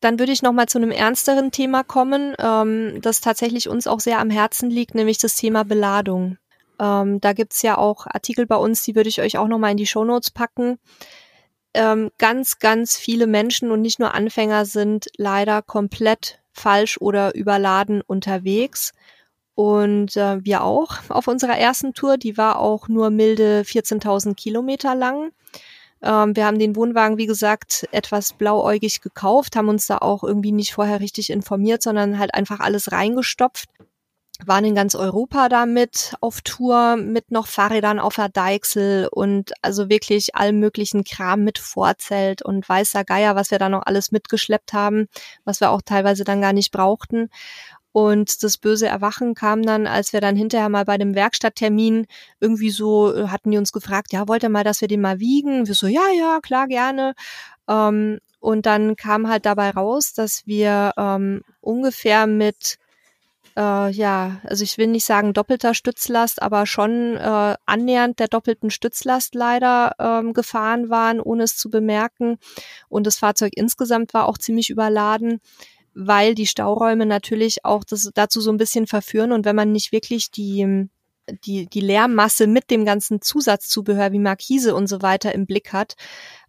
Dann 0.00 0.18
würde 0.20 0.30
ich 0.30 0.42
noch 0.42 0.52
mal 0.52 0.68
zu 0.68 0.78
einem 0.78 0.92
ernsteren 0.92 1.50
Thema 1.50 1.82
kommen, 1.82 2.34
ähm, 2.38 3.00
das 3.02 3.20
tatsächlich 3.20 3.68
uns 3.68 3.88
auch 3.88 3.98
sehr 3.98 4.20
am 4.20 4.30
Herzen 4.30 4.70
liegt, 4.70 4.94
nämlich 4.94 5.18
das 5.18 5.34
Thema 5.34 5.64
Beladung. 5.64 6.38
Ähm, 6.78 7.20
da 7.20 7.32
gibt's 7.32 7.62
ja 7.62 7.76
auch 7.76 8.06
Artikel 8.06 8.46
bei 8.46 8.54
uns, 8.54 8.84
die 8.84 8.94
würde 8.94 9.08
ich 9.08 9.20
euch 9.20 9.38
auch 9.38 9.48
noch 9.48 9.58
mal 9.58 9.72
in 9.72 9.76
die 9.76 9.86
Shownotes 9.86 10.30
packen. 10.30 10.78
Ähm, 11.74 12.10
ganz, 12.18 12.60
ganz 12.60 12.96
viele 12.96 13.26
Menschen 13.26 13.72
und 13.72 13.82
nicht 13.82 13.98
nur 13.98 14.14
Anfänger 14.14 14.64
sind 14.64 15.06
leider 15.16 15.62
komplett 15.62 16.37
falsch 16.58 16.98
oder 17.00 17.34
überladen 17.34 18.00
unterwegs. 18.00 18.92
Und 19.54 20.16
äh, 20.16 20.44
wir 20.44 20.62
auch 20.62 20.98
auf 21.08 21.26
unserer 21.26 21.58
ersten 21.58 21.92
Tour, 21.92 22.16
die 22.16 22.36
war 22.36 22.60
auch 22.60 22.88
nur 22.88 23.10
milde 23.10 23.62
14.000 23.62 24.34
Kilometer 24.34 24.94
lang. 24.94 25.32
Ähm, 26.00 26.36
wir 26.36 26.46
haben 26.46 26.58
den 26.58 26.76
Wohnwagen, 26.76 27.18
wie 27.18 27.26
gesagt, 27.26 27.88
etwas 27.90 28.34
blauäugig 28.34 29.00
gekauft, 29.00 29.56
haben 29.56 29.68
uns 29.68 29.86
da 29.86 29.98
auch 29.98 30.22
irgendwie 30.22 30.52
nicht 30.52 30.72
vorher 30.72 31.00
richtig 31.00 31.30
informiert, 31.30 31.82
sondern 31.82 32.18
halt 32.18 32.34
einfach 32.34 32.60
alles 32.60 32.92
reingestopft. 32.92 33.68
Waren 34.46 34.64
in 34.64 34.74
ganz 34.74 34.94
Europa 34.94 35.48
damit 35.48 36.14
auf 36.20 36.40
Tour, 36.42 36.96
mit 36.96 37.30
noch 37.32 37.48
Fahrrädern 37.48 37.98
auf 37.98 38.14
der 38.14 38.28
Deichsel 38.28 39.08
und 39.10 39.52
also 39.62 39.88
wirklich 39.88 40.36
allem 40.36 40.60
möglichen 40.60 41.04
Kram 41.04 41.42
mit 41.42 41.58
Vorzelt 41.58 42.42
und 42.42 42.68
weißer 42.68 43.04
Geier, 43.04 43.34
was 43.34 43.50
wir 43.50 43.58
da 43.58 43.68
noch 43.68 43.82
alles 43.84 44.12
mitgeschleppt 44.12 44.72
haben, 44.72 45.08
was 45.44 45.60
wir 45.60 45.70
auch 45.70 45.82
teilweise 45.84 46.24
dann 46.24 46.40
gar 46.40 46.52
nicht 46.52 46.70
brauchten. 46.70 47.30
Und 47.92 48.42
das 48.44 48.58
böse 48.58 48.86
Erwachen 48.86 49.34
kam 49.34 49.62
dann, 49.62 49.86
als 49.86 50.12
wir 50.12 50.20
dann 50.20 50.36
hinterher 50.36 50.68
mal 50.68 50.84
bei 50.84 50.98
dem 50.98 51.16
Werkstatttermin 51.16 52.06
irgendwie 52.38 52.70
so, 52.70 53.12
äh, 53.14 53.28
hatten 53.28 53.50
die 53.50 53.58
uns 53.58 53.72
gefragt, 53.72 54.12
ja, 54.12 54.28
wollt 54.28 54.44
ihr 54.44 54.50
mal, 54.50 54.64
dass 54.64 54.80
wir 54.80 54.88
den 54.88 55.00
mal 55.00 55.18
wiegen? 55.18 55.66
Wir 55.66 55.74
so, 55.74 55.88
ja, 55.88 56.06
ja, 56.16 56.38
klar, 56.40 56.68
gerne. 56.68 57.14
Ähm, 57.68 58.20
und 58.40 58.66
dann 58.66 58.94
kam 58.94 59.28
halt 59.28 59.46
dabei 59.46 59.70
raus, 59.70 60.12
dass 60.12 60.46
wir 60.46 60.92
ähm, 60.96 61.42
ungefähr 61.60 62.26
mit 62.26 62.78
äh, 63.58 63.90
ja, 63.90 64.40
also 64.44 64.62
ich 64.62 64.78
will 64.78 64.86
nicht 64.86 65.04
sagen 65.04 65.32
doppelter 65.32 65.74
Stützlast, 65.74 66.40
aber 66.40 66.64
schon 66.64 67.16
äh, 67.16 67.56
annähernd 67.66 68.20
der 68.20 68.28
doppelten 68.28 68.70
Stützlast 68.70 69.34
leider 69.34 69.96
ähm, 69.98 70.32
gefahren 70.32 70.88
waren, 70.90 71.20
ohne 71.20 71.42
es 71.42 71.56
zu 71.56 71.68
bemerken. 71.68 72.38
Und 72.88 73.06
das 73.06 73.18
Fahrzeug 73.18 73.52
insgesamt 73.56 74.14
war 74.14 74.28
auch 74.28 74.38
ziemlich 74.38 74.70
überladen 74.70 75.40
weil 76.00 76.36
die 76.36 76.46
Stauräume 76.46 77.06
natürlich 77.06 77.64
auch 77.64 77.82
das 77.82 78.08
dazu 78.14 78.40
so 78.40 78.52
ein 78.52 78.56
bisschen 78.56 78.86
verführen 78.86 79.32
und 79.32 79.44
wenn 79.44 79.56
man 79.56 79.72
nicht 79.72 79.90
wirklich 79.90 80.30
die 80.30 80.88
die, 81.44 81.66
die 81.66 81.80
Leermasse 81.80 82.46
mit 82.46 82.70
dem 82.70 82.84
ganzen 82.84 83.20
Zusatzzubehör 83.20 84.12
wie 84.12 84.18
Markise 84.18 84.74
und 84.74 84.86
so 84.86 85.02
weiter 85.02 85.34
im 85.34 85.46
Blick 85.46 85.72
hat, 85.72 85.96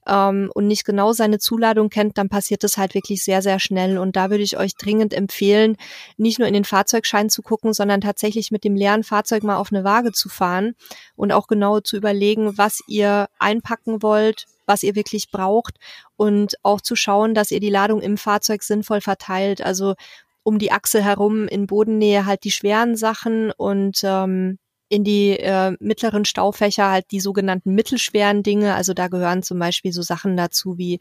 ähm, 0.10 0.50
und 0.54 0.68
nicht 0.68 0.86
genau 0.86 1.14
seine 1.14 1.40
Zuladung 1.40 1.90
kennt, 1.90 2.18
dann 2.18 2.30
passiert 2.30 2.64
das 2.64 2.78
halt 2.78 2.96
wirklich 2.96 3.24
sehr, 3.24 3.42
sehr 3.42 3.60
schnell. 3.60 3.98
Und 3.98 4.16
da 4.16 4.30
würde 4.30 4.44
ich 4.44 4.58
euch 4.58 4.76
dringend 4.76 5.14
empfehlen, 5.14 5.78
nicht 6.18 6.40
nur 6.40 6.48
in 6.48 6.54
den 6.54 6.66
Fahrzeugschein 6.66 7.30
zu 7.30 7.42
gucken, 7.42 7.74
sondern 7.74 8.02
tatsächlich 8.02 8.52
mit 8.52 8.64
dem 8.64 8.76
leeren 8.76 9.04
Fahrzeug 9.04 9.44
mal 9.44 9.58
auf 9.58 9.72
eine 9.72 9.84
Waage 9.84 10.12
zu 10.12 10.28
fahren 10.30 10.74
und 11.16 11.32
auch 11.32 11.48
genau 11.48 11.80
zu 11.80 11.96
überlegen, 11.98 12.58
was 12.58 12.82
ihr 12.88 13.28
einpacken 13.38 14.02
wollt, 14.02 14.46
was 14.66 14.84
ihr 14.84 14.96
wirklich 14.96 15.32
braucht 15.32 15.76
und 16.16 16.56
auch 16.64 16.82
zu 16.82 16.96
schauen, 16.96 17.34
dass 17.34 17.52
ihr 17.52 17.60
die 17.60 17.70
Ladung 17.70 18.02
im 18.02 18.18
Fahrzeug 18.18 18.64
sinnvoll 18.64 19.02
verteilt. 19.02 19.62
Also 19.62 19.96
um 20.44 20.58
die 20.58 20.72
Achse 20.72 21.04
herum 21.04 21.48
in 21.48 21.68
Bodennähe 21.68 22.26
halt 22.26 22.44
die 22.44 22.52
schweren 22.52 22.96
Sachen 22.96 23.52
und 23.52 24.02
ähm, 24.04 24.58
in 24.90 25.04
die 25.04 25.40
äh, 25.40 25.76
mittleren 25.80 26.26
Staufächer 26.26 26.90
halt 26.90 27.06
die 27.12 27.20
sogenannten 27.20 27.74
mittelschweren 27.76 28.44
Dinge. 28.44 28.76
Also 28.76 28.94
da 28.94 29.08
gehören 29.08 29.44
zum 29.44 29.60
Beispiel 29.60 29.94
so 29.94 30.02
Sachen 30.02 30.36
dazu 30.36 30.78
wie 30.78 31.00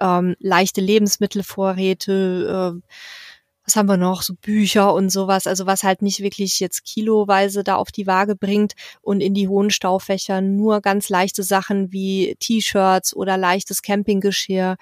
ähm, 0.00 0.34
leichte 0.40 0.80
Lebensmittelvorräte, 0.80 2.74
äh, 2.76 2.92
was 3.64 3.76
haben 3.76 3.88
wir 3.88 3.98
noch, 3.98 4.22
so 4.22 4.34
Bücher 4.34 4.94
und 4.94 5.10
sowas, 5.10 5.46
also 5.46 5.66
was 5.66 5.82
halt 5.82 6.00
nicht 6.02 6.20
wirklich 6.20 6.58
jetzt 6.58 6.84
kiloweise 6.84 7.62
da 7.62 7.76
auf 7.76 7.92
die 7.92 8.06
Waage 8.06 8.34
bringt. 8.34 8.72
Und 9.02 9.20
in 9.20 9.34
die 9.34 9.46
hohen 9.46 9.70
Staufächer 9.70 10.40
nur 10.40 10.80
ganz 10.80 11.08
leichte 11.08 11.42
Sachen 11.42 11.92
wie 11.92 12.34
T-Shirts 12.40 13.14
oder 13.14 13.36
leichtes 13.36 13.82
Campinggeschirr, 13.82 14.76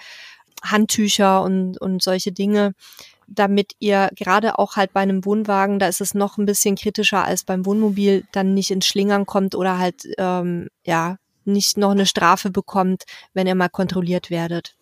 Handtücher 0.63 1.43
und, 1.43 1.81
und 1.81 2.03
solche 2.03 2.33
Dinge 2.33 2.75
damit 3.27 3.73
ihr 3.79 4.11
gerade 4.15 4.59
auch 4.59 4.77
halt 4.77 4.93
bei 4.93 5.01
einem 5.01 5.25
Wohnwagen, 5.25 5.79
da 5.79 5.89
ist 5.89 6.01
es 6.01 6.15
noch 6.15 6.39
ein 6.39 6.47
bisschen 6.47 6.77
kritischer 6.77 7.25
als 7.25 7.45
beim 7.45 7.67
Wohnmobil, 7.67 8.25
dann 8.33 8.55
nicht 8.55 8.71
ins 8.71 8.87
Schlingern 8.87 9.27
kommt 9.27 9.55
oder 9.55 9.79
halt 9.79 10.07
ähm, 10.19 10.69
ja 10.85 11.19
nicht 11.45 11.77
noch 11.79 11.93
eine 11.93 12.07
Strafe 12.07 12.51
bekommt, 12.51 13.05
wenn 13.33 13.47
ihr 13.47 13.55
mal 13.55 13.69
kontrolliert 13.69 14.31
werdet. 14.31 14.75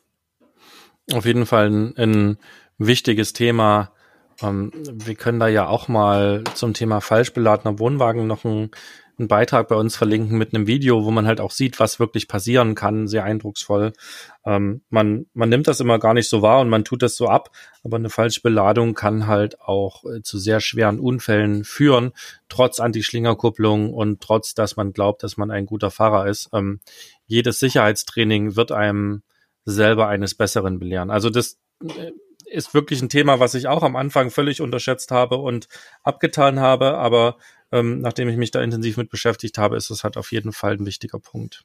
Auf 1.12 1.26
jeden 1.26 1.46
Fall 1.46 1.70
ein, 1.70 1.96
ein 1.96 2.38
wichtiges 2.78 3.32
Thema. 3.32 3.92
Ähm, 4.40 4.72
wir 4.74 5.14
können 5.14 5.40
da 5.40 5.48
ja 5.48 5.66
auch 5.66 5.88
mal 5.88 6.42
zum 6.54 6.74
Thema 6.74 7.00
falsch 7.00 7.32
beladener 7.32 7.78
Wohnwagen 7.78 8.26
noch 8.26 8.44
ein 8.44 8.70
einen 9.18 9.28
Beitrag 9.28 9.68
bei 9.68 9.76
uns 9.76 9.96
verlinken 9.96 10.38
mit 10.38 10.54
einem 10.54 10.66
Video, 10.66 11.04
wo 11.04 11.10
man 11.10 11.26
halt 11.26 11.40
auch 11.40 11.50
sieht, 11.50 11.78
was 11.80 11.98
wirklich 11.98 12.28
passieren 12.28 12.74
kann, 12.74 13.06
sehr 13.06 13.24
eindrucksvoll. 13.24 13.92
Ähm, 14.44 14.82
man, 14.90 15.26
man 15.34 15.48
nimmt 15.48 15.68
das 15.68 15.80
immer 15.80 15.98
gar 15.98 16.14
nicht 16.14 16.28
so 16.28 16.42
wahr 16.42 16.60
und 16.60 16.68
man 16.68 16.84
tut 16.84 17.02
das 17.02 17.16
so 17.16 17.28
ab, 17.28 17.50
aber 17.82 17.96
eine 17.96 18.10
falsche 18.10 18.40
Beladung 18.40 18.94
kann 18.94 19.26
halt 19.26 19.60
auch 19.60 20.04
äh, 20.04 20.22
zu 20.22 20.38
sehr 20.38 20.60
schweren 20.60 20.98
Unfällen 20.98 21.64
führen, 21.64 22.12
trotz 22.48 22.80
Anti-Schlingerkupplung 22.80 23.92
und 23.92 24.20
trotz, 24.20 24.54
dass 24.54 24.76
man 24.76 24.92
glaubt, 24.92 25.22
dass 25.22 25.36
man 25.36 25.50
ein 25.50 25.66
guter 25.66 25.90
Fahrer 25.90 26.26
ist. 26.26 26.50
Ähm, 26.52 26.80
jedes 27.26 27.58
Sicherheitstraining 27.58 28.56
wird 28.56 28.72
einem 28.72 29.22
selber 29.64 30.08
eines 30.08 30.34
Besseren 30.34 30.78
belehren. 30.78 31.10
Also 31.10 31.30
das 31.30 31.58
äh, 31.82 32.12
ist 32.46 32.74
wirklich 32.74 33.02
ein 33.02 33.08
Thema, 33.08 33.40
was 33.40 33.54
ich 33.54 33.68
auch 33.68 33.82
am 33.82 33.96
Anfang 33.96 34.30
völlig 34.30 34.60
unterschätzt 34.60 35.10
habe 35.10 35.36
und 35.36 35.68
abgetan 36.02 36.60
habe, 36.60 36.94
aber 36.94 37.36
ähm, 37.72 38.00
nachdem 38.00 38.28
ich 38.28 38.36
mich 38.36 38.50
da 38.50 38.62
intensiv 38.62 38.96
mit 38.96 39.10
beschäftigt 39.10 39.58
habe, 39.58 39.76
ist 39.76 39.90
es 39.90 40.04
halt 40.04 40.16
auf 40.16 40.32
jeden 40.32 40.52
Fall 40.52 40.74
ein 40.74 40.86
wichtiger 40.86 41.18
Punkt. 41.18 41.64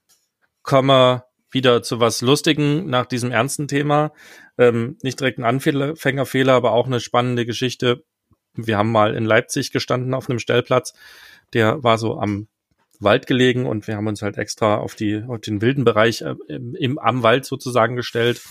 Komme 0.64 1.24
wieder 1.52 1.82
zu 1.82 2.00
was 2.00 2.22
Lustigen 2.22 2.90
nach 2.90 3.06
diesem 3.06 3.32
ernsten 3.32 3.68
Thema. 3.68 4.12
Ähm, 4.58 4.98
nicht 5.02 5.20
direkt 5.20 5.40
ein 5.40 5.46
Anfängerfehler, 5.46 6.54
aber 6.54 6.74
auch 6.74 6.86
eine 6.86 7.00
spannende 7.00 7.46
Geschichte. 7.46 8.04
Wir 8.54 8.78
haben 8.78 8.92
mal 8.92 9.16
in 9.16 9.26
Leipzig 9.26 9.72
gestanden 9.72 10.14
auf 10.14 10.30
einem 10.30 10.40
Stellplatz. 10.40 10.94
Der 11.54 11.84
war 11.84 11.98
so 11.98 12.20
am 12.20 12.48
Wald 13.00 13.28
gelegen 13.28 13.66
und 13.66 13.88
wir 13.88 13.96
haben 13.96 14.08
uns 14.08 14.22
halt 14.22 14.38
extra 14.38 14.78
auf 14.78 14.94
die 14.94 15.24
auf 15.28 15.40
den 15.40 15.62
wilden 15.62 15.86
Bereich 15.86 16.22
äh, 16.22 16.36
im, 16.48 17.00
am 17.00 17.24
Wald 17.24 17.46
sozusagen 17.46 17.96
gestellt. 17.96 18.42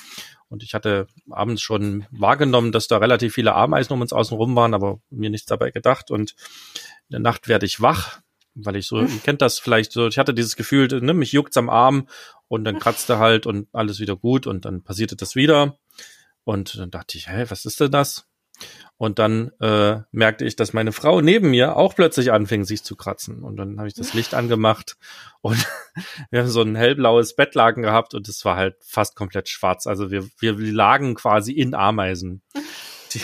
Und 0.49 0.63
ich 0.63 0.73
hatte 0.73 1.07
abends 1.29 1.61
schon 1.61 2.07
wahrgenommen, 2.11 2.73
dass 2.73 2.89
da 2.89 2.97
relativ 2.97 3.35
viele 3.35 3.55
Ameisen 3.55 3.93
um 3.93 4.01
uns 4.01 4.15
außen 4.15 4.37
rum 4.37 4.57
waren, 4.57 4.73
aber 4.73 4.99
mir 5.11 5.29
nichts 5.29 5.47
dabei 5.47 5.71
gedacht. 5.71 6.11
Und 6.11 6.35
in 7.09 7.13
der 7.13 7.21
Nacht 7.21 7.49
werde 7.49 7.67
ich 7.67 7.81
wach, 7.81 8.21
weil 8.55 8.77
ich 8.77 8.87
so, 8.87 9.01
ihr 9.01 9.21
kennt 9.23 9.43
das 9.43 9.59
vielleicht 9.59 9.93
so, 9.93 10.09
ich 10.09 10.19
hatte 10.19 10.35
dieses 10.35 10.57
Gefühl, 10.57 10.89
ne, 11.01 11.15
mich 11.15 11.33
juckt's 11.33 11.57
am 11.57 11.71
Arm 11.71 12.09
und 12.49 12.65
dann 12.65 12.79
kratzte 12.79 13.19
halt 13.19 13.47
und 13.47 13.69
alles 13.73 14.01
wieder 14.01 14.17
gut 14.17 14.47
und 14.47 14.65
dann 14.65 14.83
passierte 14.83 15.17
das 15.17 15.37
wieder. 15.37 15.79
Und 16.45 16.79
dann 16.79 16.91
dachte 16.91 17.19
ich, 17.19 17.29
hä, 17.29 17.45
was 17.49 17.65
ist 17.67 17.81
denn 17.81 17.91
das? 17.91 18.27
Und 18.97 19.21
dann 19.21 19.53
äh, 19.61 20.01
merkte 20.11 20.45
ich, 20.45 20.57
dass 20.57 20.73
meine 20.73 20.91
Frau 20.91 21.21
neben 21.21 21.51
mir 21.51 21.77
auch 21.77 21.95
plötzlich 21.95 22.33
anfing, 22.33 22.65
sich 22.65 22.83
zu 22.83 22.97
kratzen. 22.97 23.45
Und 23.45 23.57
dann 23.57 23.79
habe 23.79 23.87
ich 23.87 23.95
das 23.95 24.13
Licht 24.15 24.35
angemacht 24.35 24.97
und 25.41 25.65
wir 26.31 26.41
haben 26.41 26.49
so 26.49 26.63
ein 26.63 26.75
hellblaues 26.75 27.37
Bettlaken 27.37 27.83
gehabt 27.83 28.15
und 28.15 28.29
es 28.29 28.45
war 28.45 28.57
halt 28.57 28.77
fast 28.81 29.15
komplett 29.15 29.49
schwarz. 29.49 29.87
Also 29.87 30.11
wir, 30.11 30.29
wir 30.41 30.55
lagen 30.55 31.15
quasi 31.15 31.53
in 31.53 31.75
Ameisen. 31.75 32.43
Die, 33.13 33.21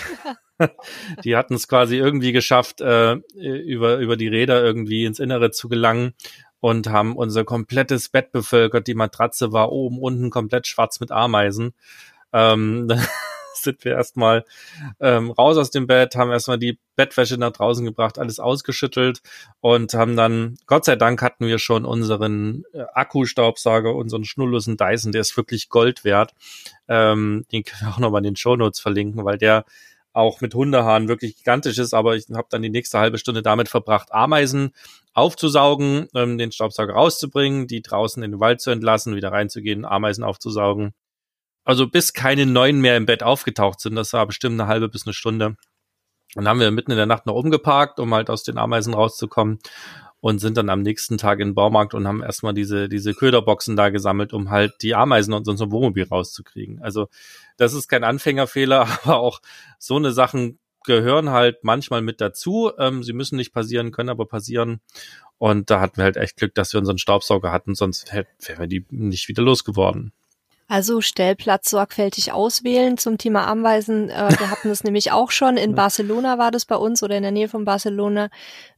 die 1.24 1.36
hatten 1.36 1.54
es 1.54 1.68
quasi 1.68 1.96
irgendwie 1.96 2.32
geschafft, 2.32 2.80
äh, 2.80 3.14
über, 3.34 3.98
über 3.98 4.16
die 4.16 4.28
Räder 4.28 4.62
irgendwie 4.62 5.04
ins 5.04 5.18
Innere 5.18 5.50
zu 5.50 5.68
gelangen 5.68 6.14
und 6.60 6.88
haben 6.88 7.16
unser 7.16 7.44
komplettes 7.44 8.08
Bett 8.08 8.32
bevölkert. 8.32 8.86
Die 8.86 8.94
Matratze 8.94 9.52
war 9.52 9.70
oben, 9.72 9.98
unten 9.98 10.30
komplett 10.30 10.66
schwarz 10.66 11.00
mit 11.00 11.10
Ameisen. 11.10 11.74
Ähm, 12.32 12.88
sind 13.54 13.84
wir 13.84 13.92
erstmal 13.92 14.44
ähm, 15.00 15.30
raus 15.30 15.56
aus 15.56 15.70
dem 15.70 15.86
Bett, 15.86 16.16
haben 16.16 16.30
erstmal 16.30 16.58
die 16.58 16.78
Bettwäsche 16.96 17.38
nach 17.38 17.52
draußen 17.52 17.84
gebracht, 17.84 18.18
alles 18.18 18.38
ausgeschüttelt 18.38 19.20
und 19.60 19.94
haben 19.94 20.16
dann, 20.16 20.56
Gott 20.66 20.84
sei 20.84 20.96
Dank 20.96 21.22
hatten 21.22 21.46
wir 21.46 21.58
schon 21.58 21.84
unseren 21.84 22.64
äh, 22.72 22.84
Akkustaubsauger, 22.94 23.94
unseren 23.94 24.24
schnurlosen 24.24 24.76
Dyson, 24.76 25.12
der 25.12 25.22
ist 25.22 25.36
wirklich 25.36 25.68
Gold 25.68 26.04
wert. 26.04 26.34
Ähm, 26.88 27.46
den 27.52 27.64
können 27.64 27.82
wir 27.82 27.94
auch 27.94 27.98
nochmal 27.98 28.20
in 28.20 28.32
den 28.32 28.36
Shownotes 28.36 28.80
verlinken, 28.80 29.24
weil 29.24 29.38
der 29.38 29.64
auch 30.14 30.40
mit 30.40 30.54
Hundehaaren 30.54 31.08
wirklich 31.08 31.36
gigantisch 31.36 31.78
ist, 31.78 31.92
aber 31.92 32.16
ich 32.16 32.24
habe 32.32 32.48
dann 32.50 32.62
die 32.62 32.70
nächste 32.70 32.98
halbe 32.98 33.18
Stunde 33.18 33.42
damit 33.42 33.68
verbracht, 33.68 34.12
Ameisen 34.12 34.72
aufzusaugen, 35.12 36.08
ähm, 36.14 36.38
den 36.38 36.52
Staubsauger 36.52 36.94
rauszubringen, 36.94 37.66
die 37.66 37.82
draußen 37.82 38.22
in 38.22 38.32
den 38.32 38.40
Wald 38.40 38.62
zu 38.62 38.70
entlassen, 38.70 39.16
wieder 39.16 39.32
reinzugehen, 39.32 39.84
Ameisen 39.84 40.24
aufzusaugen 40.24 40.94
also 41.64 41.88
bis 41.88 42.12
keine 42.12 42.46
neun 42.46 42.80
mehr 42.80 42.96
im 42.96 43.06
Bett 43.06 43.22
aufgetaucht 43.22 43.80
sind, 43.80 43.96
das 43.96 44.12
war 44.12 44.26
bestimmt 44.26 44.60
eine 44.60 44.68
halbe 44.68 44.88
bis 44.88 45.06
eine 45.06 45.14
Stunde. 45.14 45.56
Dann 46.34 46.48
haben 46.48 46.60
wir 46.60 46.70
mitten 46.70 46.90
in 46.90 46.96
der 46.96 47.06
Nacht 47.06 47.26
noch 47.26 47.34
umgeparkt, 47.34 48.00
um 48.00 48.12
halt 48.12 48.28
aus 48.28 48.42
den 48.42 48.58
Ameisen 48.58 48.94
rauszukommen 48.94 49.58
und 50.24 50.38
sind 50.38 50.56
dann 50.56 50.70
am 50.70 50.80
nächsten 50.80 51.18
Tag 51.18 51.38
in 51.38 51.48
den 51.48 51.54
Baumarkt 51.54 51.92
und 51.92 52.08
haben 52.08 52.22
erstmal 52.22 52.54
diese, 52.54 52.88
diese 52.88 53.12
Köderboxen 53.12 53.76
da 53.76 53.90
gesammelt, 53.90 54.32
um 54.32 54.48
halt 54.48 54.72
die 54.80 54.94
Ameisen 54.94 55.34
aus 55.34 55.46
unserem 55.46 55.70
Wohnmobil 55.70 56.04
rauszukriegen. 56.04 56.80
Also 56.80 57.08
das 57.58 57.74
ist 57.74 57.88
kein 57.88 58.04
Anfängerfehler, 58.04 58.88
aber 59.04 59.18
auch 59.18 59.42
so 59.78 59.96
eine 59.96 60.12
Sachen 60.12 60.58
gehören 60.86 61.28
halt 61.28 61.62
manchmal 61.62 62.00
mit 62.00 62.22
dazu. 62.22 62.72
Ähm, 62.78 63.02
sie 63.02 63.12
müssen 63.12 63.36
nicht 63.36 63.52
passieren, 63.52 63.92
können 63.92 64.08
aber 64.08 64.24
passieren. 64.24 64.80
Und 65.36 65.68
da 65.68 65.80
hatten 65.80 65.98
wir 65.98 66.04
halt 66.04 66.16
echt 66.16 66.38
Glück, 66.38 66.54
dass 66.54 66.72
wir 66.72 66.80
unseren 66.80 66.96
Staubsauger 66.96 67.52
hatten, 67.52 67.74
sonst 67.74 68.10
wären 68.10 68.26
wir 68.58 68.66
die 68.66 68.86
nicht 68.88 69.28
wieder 69.28 69.42
losgeworden. 69.42 70.14
Also 70.74 71.00
Stellplatz 71.00 71.70
sorgfältig 71.70 72.32
auswählen 72.32 72.98
zum 72.98 73.16
Thema 73.16 73.46
Ameisen. 73.46 74.10
Äh, 74.10 74.28
wir 74.36 74.50
hatten 74.50 74.70
das 74.70 74.82
nämlich 74.82 75.12
auch 75.12 75.30
schon. 75.30 75.56
In 75.56 75.76
Barcelona 75.76 76.36
war 76.36 76.50
das 76.50 76.64
bei 76.64 76.74
uns 76.74 77.00
oder 77.04 77.16
in 77.16 77.22
der 77.22 77.30
Nähe 77.30 77.48
von 77.48 77.64
Barcelona. 77.64 78.28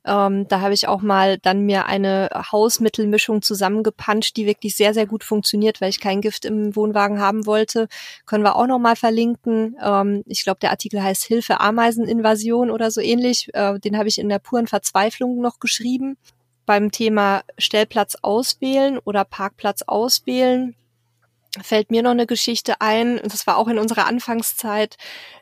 Ähm, 0.04 0.46
da 0.46 0.60
habe 0.60 0.74
ich 0.74 0.88
auch 0.88 1.00
mal 1.00 1.38
dann 1.38 1.62
mir 1.62 1.86
eine 1.86 2.28
Hausmittelmischung 2.52 3.40
zusammengepanscht, 3.40 4.36
die 4.36 4.44
wirklich 4.44 4.76
sehr, 4.76 4.92
sehr 4.92 5.06
gut 5.06 5.24
funktioniert, 5.24 5.80
weil 5.80 5.88
ich 5.88 5.98
kein 5.98 6.20
Gift 6.20 6.44
im 6.44 6.76
Wohnwagen 6.76 7.18
haben 7.18 7.46
wollte. 7.46 7.88
Können 8.26 8.44
wir 8.44 8.56
auch 8.56 8.66
noch 8.66 8.78
mal 8.78 8.96
verlinken. 8.96 9.78
Ähm, 9.82 10.22
ich 10.26 10.44
glaube, 10.44 10.60
der 10.60 10.72
Artikel 10.72 11.02
heißt 11.02 11.24
Hilfe 11.24 11.60
Ameiseninvasion 11.60 12.70
oder 12.70 12.90
so 12.90 13.00
ähnlich. 13.00 13.48
Äh, 13.54 13.78
den 13.78 13.96
habe 13.96 14.08
ich 14.08 14.18
in 14.18 14.28
der 14.28 14.38
puren 14.38 14.66
Verzweiflung 14.66 15.40
noch 15.40 15.60
geschrieben. 15.60 16.18
Beim 16.66 16.90
Thema 16.90 17.40
Stellplatz 17.56 18.16
auswählen 18.20 18.98
oder 18.98 19.24
Parkplatz 19.24 19.80
auswählen 19.86 20.76
fällt 21.62 21.90
mir 21.90 22.02
noch 22.02 22.10
eine 22.10 22.26
Geschichte 22.26 22.80
ein. 22.80 23.20
Das 23.22 23.46
war 23.46 23.56
auch 23.56 23.68
in 23.68 23.78
unserer 23.78 24.06
Anfangszeit. 24.06 24.96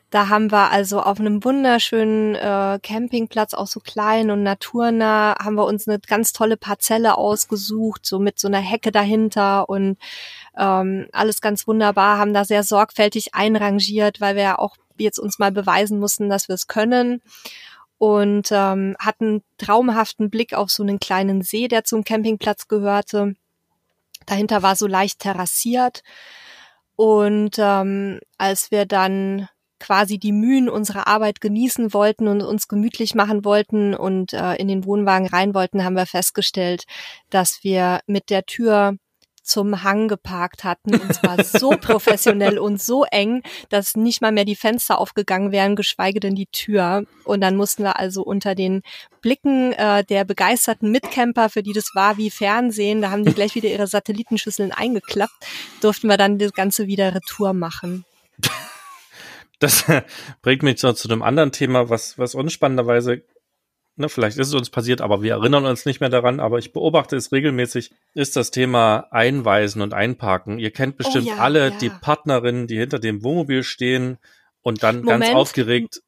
Da 0.09 0.29
haben 0.29 0.51
wir 0.51 0.71
also 0.71 1.01
auf 1.01 1.19
einem 1.19 1.43
wunderschönen 1.43 2.35
äh, 2.35 2.79
Campingplatz, 2.81 3.53
auch 3.53 3.67
so 3.67 3.79
klein 3.79 4.31
und 4.31 4.43
naturnah, 4.43 5.35
haben 5.43 5.55
wir 5.55 5.65
uns 5.65 5.87
eine 5.87 5.99
ganz 5.99 6.31
tolle 6.31 6.57
Parzelle 6.57 7.17
ausgesucht, 7.17 8.05
so 8.05 8.19
mit 8.19 8.39
so 8.39 8.47
einer 8.47 8.59
Hecke 8.59 8.91
dahinter 8.91 9.67
und 9.67 9.97
ähm, 10.57 11.07
alles 11.11 11.41
ganz 11.41 11.67
wunderbar, 11.67 12.17
haben 12.17 12.33
da 12.33 12.45
sehr 12.45 12.63
sorgfältig 12.63 13.33
einrangiert, 13.33 14.21
weil 14.21 14.35
wir 14.35 14.43
ja 14.43 14.59
auch 14.59 14.77
jetzt 14.97 15.19
uns 15.19 15.39
mal 15.39 15.51
beweisen 15.51 15.99
mussten, 15.99 16.29
dass 16.29 16.47
wir 16.47 16.55
es 16.55 16.67
können 16.67 17.21
und 17.97 18.49
ähm, 18.51 18.95
hatten 18.99 19.43
traumhaften 19.57 20.29
Blick 20.29 20.53
auf 20.53 20.69
so 20.69 20.83
einen 20.83 20.99
kleinen 20.99 21.41
See, 21.41 21.67
der 21.67 21.83
zum 21.83 22.03
Campingplatz 22.03 22.67
gehörte 22.67 23.35
Dahinter 24.25 24.63
war 24.63 24.75
so 24.75 24.87
leicht 24.87 25.19
terrassiert. 25.19 26.01
Und 26.95 27.57
ähm, 27.59 28.19
als 28.37 28.71
wir 28.71 28.85
dann 28.85 29.49
quasi 29.79 30.17
die 30.17 30.31
Mühen 30.31 30.69
unserer 30.69 31.07
Arbeit 31.07 31.41
genießen 31.41 31.93
wollten 31.93 32.27
und 32.27 32.41
uns 32.41 32.67
gemütlich 32.67 33.13
machen 33.13 33.43
wollten 33.43 33.93
und 33.93 34.33
äh, 34.33 34.55
in 34.55 34.67
den 34.67 34.85
Wohnwagen 34.85 35.27
rein 35.27 35.53
wollten, 35.53 35.83
haben 35.83 35.95
wir 35.95 36.05
festgestellt, 36.05 36.85
dass 37.29 37.63
wir 37.63 37.99
mit 38.07 38.29
der 38.29 38.45
Tür 38.45 38.97
zum 39.45 39.83
Hang 39.83 40.07
geparkt 40.07 40.63
hatten. 40.63 40.95
Und 40.95 41.13
zwar 41.13 41.43
so 41.43 41.69
professionell 41.81 42.57
und 42.59 42.81
so 42.81 43.05
eng, 43.05 43.43
dass 43.69 43.95
nicht 43.95 44.21
mal 44.21 44.31
mehr 44.31 44.45
die 44.45 44.55
Fenster 44.55 44.99
aufgegangen 44.99 45.51
wären, 45.51 45.75
geschweige 45.75 46.19
denn 46.19 46.35
die 46.35 46.47
Tür. 46.47 47.05
Und 47.23 47.41
dann 47.41 47.55
mussten 47.55 47.83
wir 47.83 47.99
also 47.99 48.23
unter 48.23 48.55
den 48.55 48.81
Blicken 49.21 49.73
äh, 49.73 50.03
der 50.03 50.25
begeisterten 50.25 50.91
Mitcamper, 50.91 51.49
für 51.49 51.63
die 51.63 51.73
das 51.73 51.91
war 51.95 52.17
wie 52.17 52.29
Fernsehen, 52.29 53.01
da 53.01 53.11
haben 53.11 53.25
die 53.25 53.33
gleich 53.33 53.55
wieder 53.55 53.69
ihre 53.69 53.87
Satellitenschüsseln 53.87 54.71
eingeklappt, 54.71 55.33
durften 55.81 56.07
wir 56.07 56.17
dann 56.17 56.37
das 56.37 56.53
Ganze 56.53 56.87
wieder 56.87 57.15
retour 57.15 57.53
machen. 57.53 58.05
Das 59.59 59.85
bringt 60.41 60.63
mich 60.63 60.79
so 60.79 60.91
zu 60.93 61.09
einem 61.09 61.21
anderen 61.21 61.51
Thema, 61.51 61.89
was, 61.89 62.17
was 62.17 62.35
unspannenderweise 62.35 63.23
ne, 63.95 64.09
vielleicht 64.09 64.37
ist 64.37 64.49
es 64.49 64.53
uns 64.53 64.69
passiert, 64.69 65.01
aber 65.01 65.21
wir 65.21 65.33
erinnern 65.33 65.65
uns 65.65 65.85
nicht 65.85 65.99
mehr 65.99 66.09
daran, 66.09 66.39
aber 66.39 66.57
ich 66.57 66.73
beobachte 66.73 67.15
es 67.15 67.31
regelmäßig, 67.31 67.91
ist 68.13 68.35
das 68.35 68.51
Thema 68.51 69.07
Einweisen 69.11 69.81
und 69.81 69.93
Einparken. 69.93 70.59
Ihr 70.59 70.71
kennt 70.71 70.95
oh 70.95 70.97
bestimmt 70.97 71.27
oh 71.27 71.29
ja, 71.29 71.37
alle 71.37 71.69
ja. 71.69 71.77
die 71.77 71.89
Partnerinnen, 71.89 72.67
die 72.67 72.77
hinter 72.77 72.99
dem 72.99 73.23
Wohnmobil 73.23 73.63
stehen 73.63 74.17
und 74.61 74.83
dann 74.83 75.01
Moment, 75.01 75.23
ganz 75.23 75.35
aufgeregt. 75.35 76.01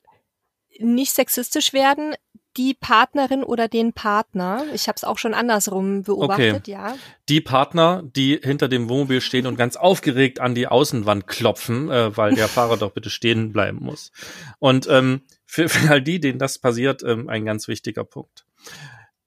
Nicht 0.80 1.14
sexistisch 1.14 1.74
werden, 1.74 2.14
die 2.58 2.74
Partnerin 2.74 3.44
oder 3.44 3.68
den 3.68 3.94
Partner. 3.94 4.66
Ich 4.74 4.88
habe 4.88 4.96
es 4.96 5.04
auch 5.04 5.18
schon 5.18 5.34
andersrum 5.34 6.04
beobachtet, 6.04 6.56
okay. 6.56 6.72
ja. 6.72 6.96
Die 7.30 7.40
Partner, 7.40 8.04
die 8.04 8.40
hinter 8.42 8.68
dem 8.68 8.90
Wohnmobil 8.90 9.22
stehen 9.22 9.46
und 9.46 9.58
ganz 9.58 9.76
aufgeregt 9.76 10.40
an 10.40 10.56
die 10.56 10.68
Außenwand 10.68 11.28
klopfen, 11.28 11.90
äh, 11.92 12.18
weil 12.18 12.34
der 12.34 12.48
Fahrer 12.48 12.78
doch 12.78 12.92
bitte 12.92 13.10
stehen 13.10 13.54
bleiben 13.54 13.80
muss. 13.80 14.12
Und 14.60 14.88
ähm, 14.90 15.22
für, 15.48 15.70
für 15.70 15.90
all 15.90 16.02
die, 16.02 16.20
denen 16.20 16.38
das 16.38 16.60
passiert, 16.60 17.02
ähm, 17.04 17.30
ein 17.30 17.46
ganz 17.46 17.68
wichtiger 17.68 18.04
Punkt. 18.04 18.46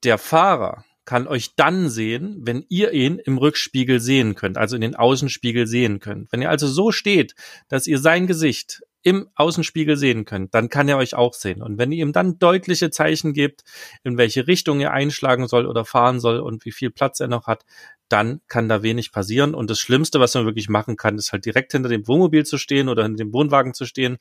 Der 0.05 0.19
Fahrer 0.19 0.85
kann 1.05 1.27
euch 1.27 1.57
dann 1.57 1.89
sehen, 1.89 2.37
wenn 2.43 2.65
ihr 2.69 2.93
ihn 2.93 3.19
im 3.19 3.39
Rückspiegel 3.39 3.99
sehen 3.99 4.37
könnt, 4.37 4.59
also 4.59 4.77
in 4.77 4.83
den 4.83 4.95
Außenspiegel 4.95 5.67
sehen 5.67 5.99
könnt. 5.99 6.31
Wenn 6.31 6.43
ihr 6.43 6.51
also 6.51 6.69
so 6.69 6.93
steht, 6.93 7.35
dass 7.69 7.89
ihr 7.89 7.99
sein 7.99 8.29
Gesicht 8.29 8.83
im 9.03 9.29
Außenspiegel 9.35 9.97
sehen 9.97 10.25
könnt, 10.25 10.55
dann 10.55 10.69
kann 10.69 10.89
er 10.89 10.99
euch 10.99 11.15
auch 11.15 11.35
sehen. 11.35 11.63
Und 11.63 11.79
wenn 11.79 11.93
ihr 11.93 12.05
ihm 12.05 12.13
dann 12.13 12.39
deutliche 12.39 12.91
Zeichen 12.91 13.33
gebt, 13.33 13.63
in 14.05 14.19
welche 14.19 14.47
Richtung 14.47 14.81
er 14.81 14.93
einschlagen 14.93 15.49
soll 15.49 15.67
oder 15.67 15.85
fahren 15.85 16.21
soll 16.21 16.41
und 16.41 16.65
wie 16.65 16.73
viel 16.73 16.91
Platz 16.91 17.21
er 17.21 17.29
noch 17.29 17.47
hat, 17.47 17.65
dann 18.09 18.41
kann 18.49 18.69
da 18.69 18.83
wenig 18.83 19.13
passieren. 19.13 19.55
Und 19.55 19.71
das 19.71 19.79
Schlimmste, 19.79 20.21
was 20.21 20.35
man 20.35 20.45
wirklich 20.45 20.69
machen 20.69 20.97
kann, 20.97 21.17
ist 21.17 21.33
halt 21.33 21.47
direkt 21.47 21.73
hinter 21.73 21.89
dem 21.89 22.07
Wohnmobil 22.09 22.45
zu 22.45 22.59
stehen 22.59 22.89
oder 22.89 23.05
hinter 23.05 23.25
dem 23.25 23.33
Wohnwagen 23.33 23.73
zu 23.73 23.87
stehen. 23.87 24.19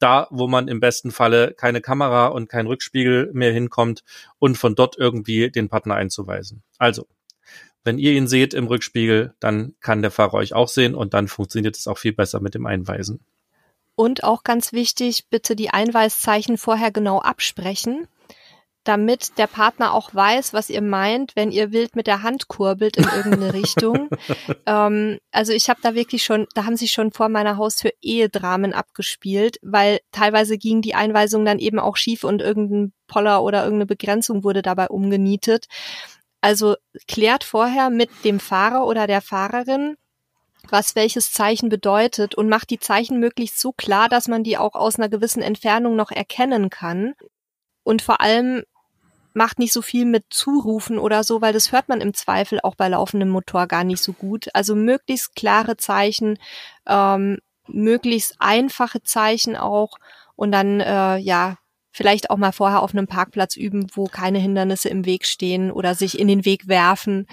Da, 0.00 0.26
wo 0.30 0.46
man 0.46 0.68
im 0.68 0.80
besten 0.80 1.10
Falle 1.10 1.54
keine 1.54 1.80
Kamera 1.80 2.26
und 2.26 2.48
kein 2.48 2.66
Rückspiegel 2.66 3.30
mehr 3.32 3.52
hinkommt 3.52 4.04
und 4.38 4.58
von 4.58 4.74
dort 4.74 4.98
irgendwie 4.98 5.50
den 5.50 5.68
Partner 5.68 5.94
einzuweisen. 5.94 6.62
Also, 6.78 7.06
wenn 7.84 7.98
ihr 7.98 8.12
ihn 8.12 8.28
seht 8.28 8.54
im 8.54 8.66
Rückspiegel, 8.66 9.34
dann 9.40 9.74
kann 9.80 10.02
der 10.02 10.10
Fahrer 10.10 10.34
euch 10.34 10.52
auch 10.52 10.68
sehen 10.68 10.94
und 10.94 11.14
dann 11.14 11.28
funktioniert 11.28 11.76
es 11.76 11.86
auch 11.86 11.98
viel 11.98 12.12
besser 12.12 12.40
mit 12.40 12.54
dem 12.54 12.66
Einweisen. 12.66 13.20
Und 13.98 14.22
auch 14.22 14.44
ganz 14.44 14.72
wichtig, 14.72 15.24
bitte 15.28 15.56
die 15.56 15.70
Einweiszeichen 15.70 16.56
vorher 16.56 16.92
genau 16.92 17.18
absprechen, 17.18 18.06
damit 18.84 19.36
der 19.38 19.48
Partner 19.48 19.92
auch 19.92 20.14
weiß, 20.14 20.52
was 20.52 20.70
ihr 20.70 20.82
meint, 20.82 21.34
wenn 21.34 21.50
ihr 21.50 21.72
wild 21.72 21.96
mit 21.96 22.06
der 22.06 22.22
Hand 22.22 22.46
kurbelt 22.46 22.96
in 22.96 23.08
irgendeine 23.08 23.52
Richtung. 23.54 24.08
Ähm, 24.66 25.18
also 25.32 25.52
ich 25.52 25.68
habe 25.68 25.80
da 25.82 25.96
wirklich 25.96 26.22
schon, 26.22 26.46
da 26.54 26.64
haben 26.64 26.76
sich 26.76 26.92
schon 26.92 27.10
vor 27.10 27.28
meiner 27.28 27.56
Haustür 27.56 27.90
Ehedramen 28.00 28.72
abgespielt, 28.72 29.58
weil 29.62 29.98
teilweise 30.12 30.58
ging 30.58 30.80
die 30.80 30.94
Einweisung 30.94 31.44
dann 31.44 31.58
eben 31.58 31.80
auch 31.80 31.96
schief 31.96 32.22
und 32.22 32.40
irgendein 32.40 32.92
Poller 33.08 33.42
oder 33.42 33.64
irgendeine 33.64 33.86
Begrenzung 33.86 34.44
wurde 34.44 34.62
dabei 34.62 34.86
umgenietet. 34.86 35.66
Also 36.40 36.76
klärt 37.08 37.42
vorher 37.42 37.90
mit 37.90 38.10
dem 38.24 38.38
Fahrer 38.38 38.86
oder 38.86 39.08
der 39.08 39.22
Fahrerin, 39.22 39.96
was 40.70 40.94
welches 40.94 41.32
Zeichen 41.32 41.68
bedeutet 41.68 42.34
und 42.34 42.48
macht 42.48 42.70
die 42.70 42.78
Zeichen 42.78 43.20
möglichst 43.20 43.58
so 43.58 43.72
klar, 43.72 44.08
dass 44.08 44.28
man 44.28 44.44
die 44.44 44.58
auch 44.58 44.74
aus 44.74 44.96
einer 44.96 45.08
gewissen 45.08 45.42
Entfernung 45.42 45.96
noch 45.96 46.10
erkennen 46.10 46.70
kann. 46.70 47.14
Und 47.84 48.02
vor 48.02 48.20
allem 48.20 48.64
macht 49.34 49.58
nicht 49.58 49.72
so 49.72 49.82
viel 49.82 50.04
mit 50.04 50.24
Zurufen 50.30 50.98
oder 50.98 51.24
so, 51.24 51.40
weil 51.40 51.52
das 51.52 51.72
hört 51.72 51.88
man 51.88 52.00
im 52.00 52.12
Zweifel 52.12 52.60
auch 52.62 52.74
bei 52.74 52.88
laufendem 52.88 53.28
Motor 53.28 53.66
gar 53.66 53.84
nicht 53.84 54.02
so 54.02 54.12
gut. 54.12 54.48
Also 54.52 54.74
möglichst 54.74 55.34
klare 55.34 55.76
Zeichen, 55.76 56.38
ähm, 56.86 57.38
möglichst 57.66 58.36
einfache 58.38 59.02
Zeichen 59.02 59.56
auch 59.56 59.96
und 60.36 60.52
dann 60.52 60.80
äh, 60.80 61.16
ja 61.18 61.58
vielleicht 61.90 62.30
auch 62.30 62.36
mal 62.36 62.52
vorher 62.52 62.82
auf 62.82 62.92
einem 62.92 63.06
Parkplatz 63.06 63.56
üben, 63.56 63.86
wo 63.94 64.06
keine 64.06 64.38
Hindernisse 64.38 64.88
im 64.88 65.04
Weg 65.04 65.26
stehen 65.26 65.70
oder 65.70 65.94
sich 65.94 66.18
in 66.18 66.28
den 66.28 66.44
Weg 66.44 66.68
werfen. 66.68 67.26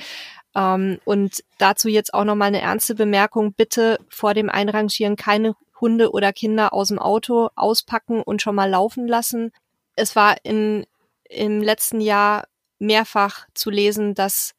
Ähm, 0.55 0.99
und 1.05 1.43
dazu 1.57 1.89
jetzt 1.89 2.13
auch 2.13 2.23
nochmal 2.23 2.47
eine 2.47 2.61
ernste 2.61 2.95
Bemerkung. 2.95 3.53
Bitte 3.53 3.99
vor 4.09 4.33
dem 4.33 4.49
Einrangieren 4.49 5.15
keine 5.15 5.55
Hunde 5.79 6.11
oder 6.11 6.31
Kinder 6.33 6.73
aus 6.73 6.87
dem 6.87 6.99
Auto 6.99 7.49
auspacken 7.55 8.21
und 8.21 8.41
schon 8.41 8.55
mal 8.55 8.69
laufen 8.69 9.07
lassen. 9.07 9.51
Es 9.95 10.15
war 10.15 10.37
in, 10.43 10.85
im 11.29 11.61
letzten 11.61 12.01
Jahr 12.01 12.45
mehrfach 12.79 13.47
zu 13.53 13.69
lesen, 13.69 14.13
dass 14.13 14.53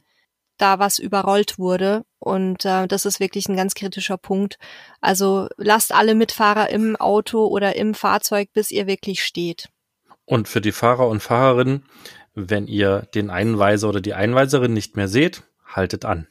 da 0.59 0.78
was 0.78 0.99
überrollt 0.99 1.59
wurde. 1.59 2.05
Und 2.18 2.64
äh, 2.64 2.86
das 2.86 3.05
ist 3.05 3.20
wirklich 3.20 3.49
ein 3.49 3.57
ganz 3.57 3.74
kritischer 3.74 4.16
Punkt. 4.16 4.59
Also 5.01 5.49
lasst 5.57 5.94
alle 5.94 6.14
Mitfahrer 6.14 6.70
im 6.70 6.97
Auto 6.97 7.47
oder 7.47 7.76
im 7.76 7.94
Fahrzeug, 7.94 8.49
bis 8.53 8.70
ihr 8.70 8.86
wirklich 8.86 9.22
steht. 9.22 9.68
Und 10.24 10.49
für 10.49 10.61
die 10.61 10.72
Fahrer 10.72 11.09
und 11.09 11.20
Fahrerinnen, 11.20 11.84
wenn 12.34 12.66
ihr 12.66 13.03
den 13.14 13.30
Einweiser 13.30 13.88
oder 13.88 14.01
die 14.01 14.14
Einweiserin 14.14 14.72
nicht 14.72 14.97
mehr 14.97 15.09
seht, 15.09 15.42
haltet 15.67 16.05
an. 16.05 16.29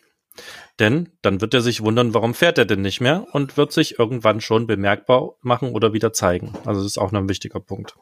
Denn 0.80 1.10
dann 1.22 1.40
wird 1.40 1.54
er 1.54 1.62
sich 1.62 1.82
wundern, 1.82 2.14
warum 2.14 2.34
fährt 2.34 2.58
er 2.58 2.66
denn 2.66 2.82
nicht 2.82 3.00
mehr 3.00 3.26
und 3.32 3.56
wird 3.56 3.72
sich 3.72 3.98
irgendwann 3.98 4.42
schon 4.42 4.68
bemerkbar 4.68 5.36
machen 5.42 5.72
oder 5.72 5.94
wieder 5.94 6.12
zeigen. 6.12 6.54
Also 6.66 6.82
das 6.82 6.92
ist 6.92 6.98
auch 6.98 7.12
noch 7.12 7.22
ein 7.22 7.30
wichtiger 7.30 7.60
Punkt. 7.60 7.96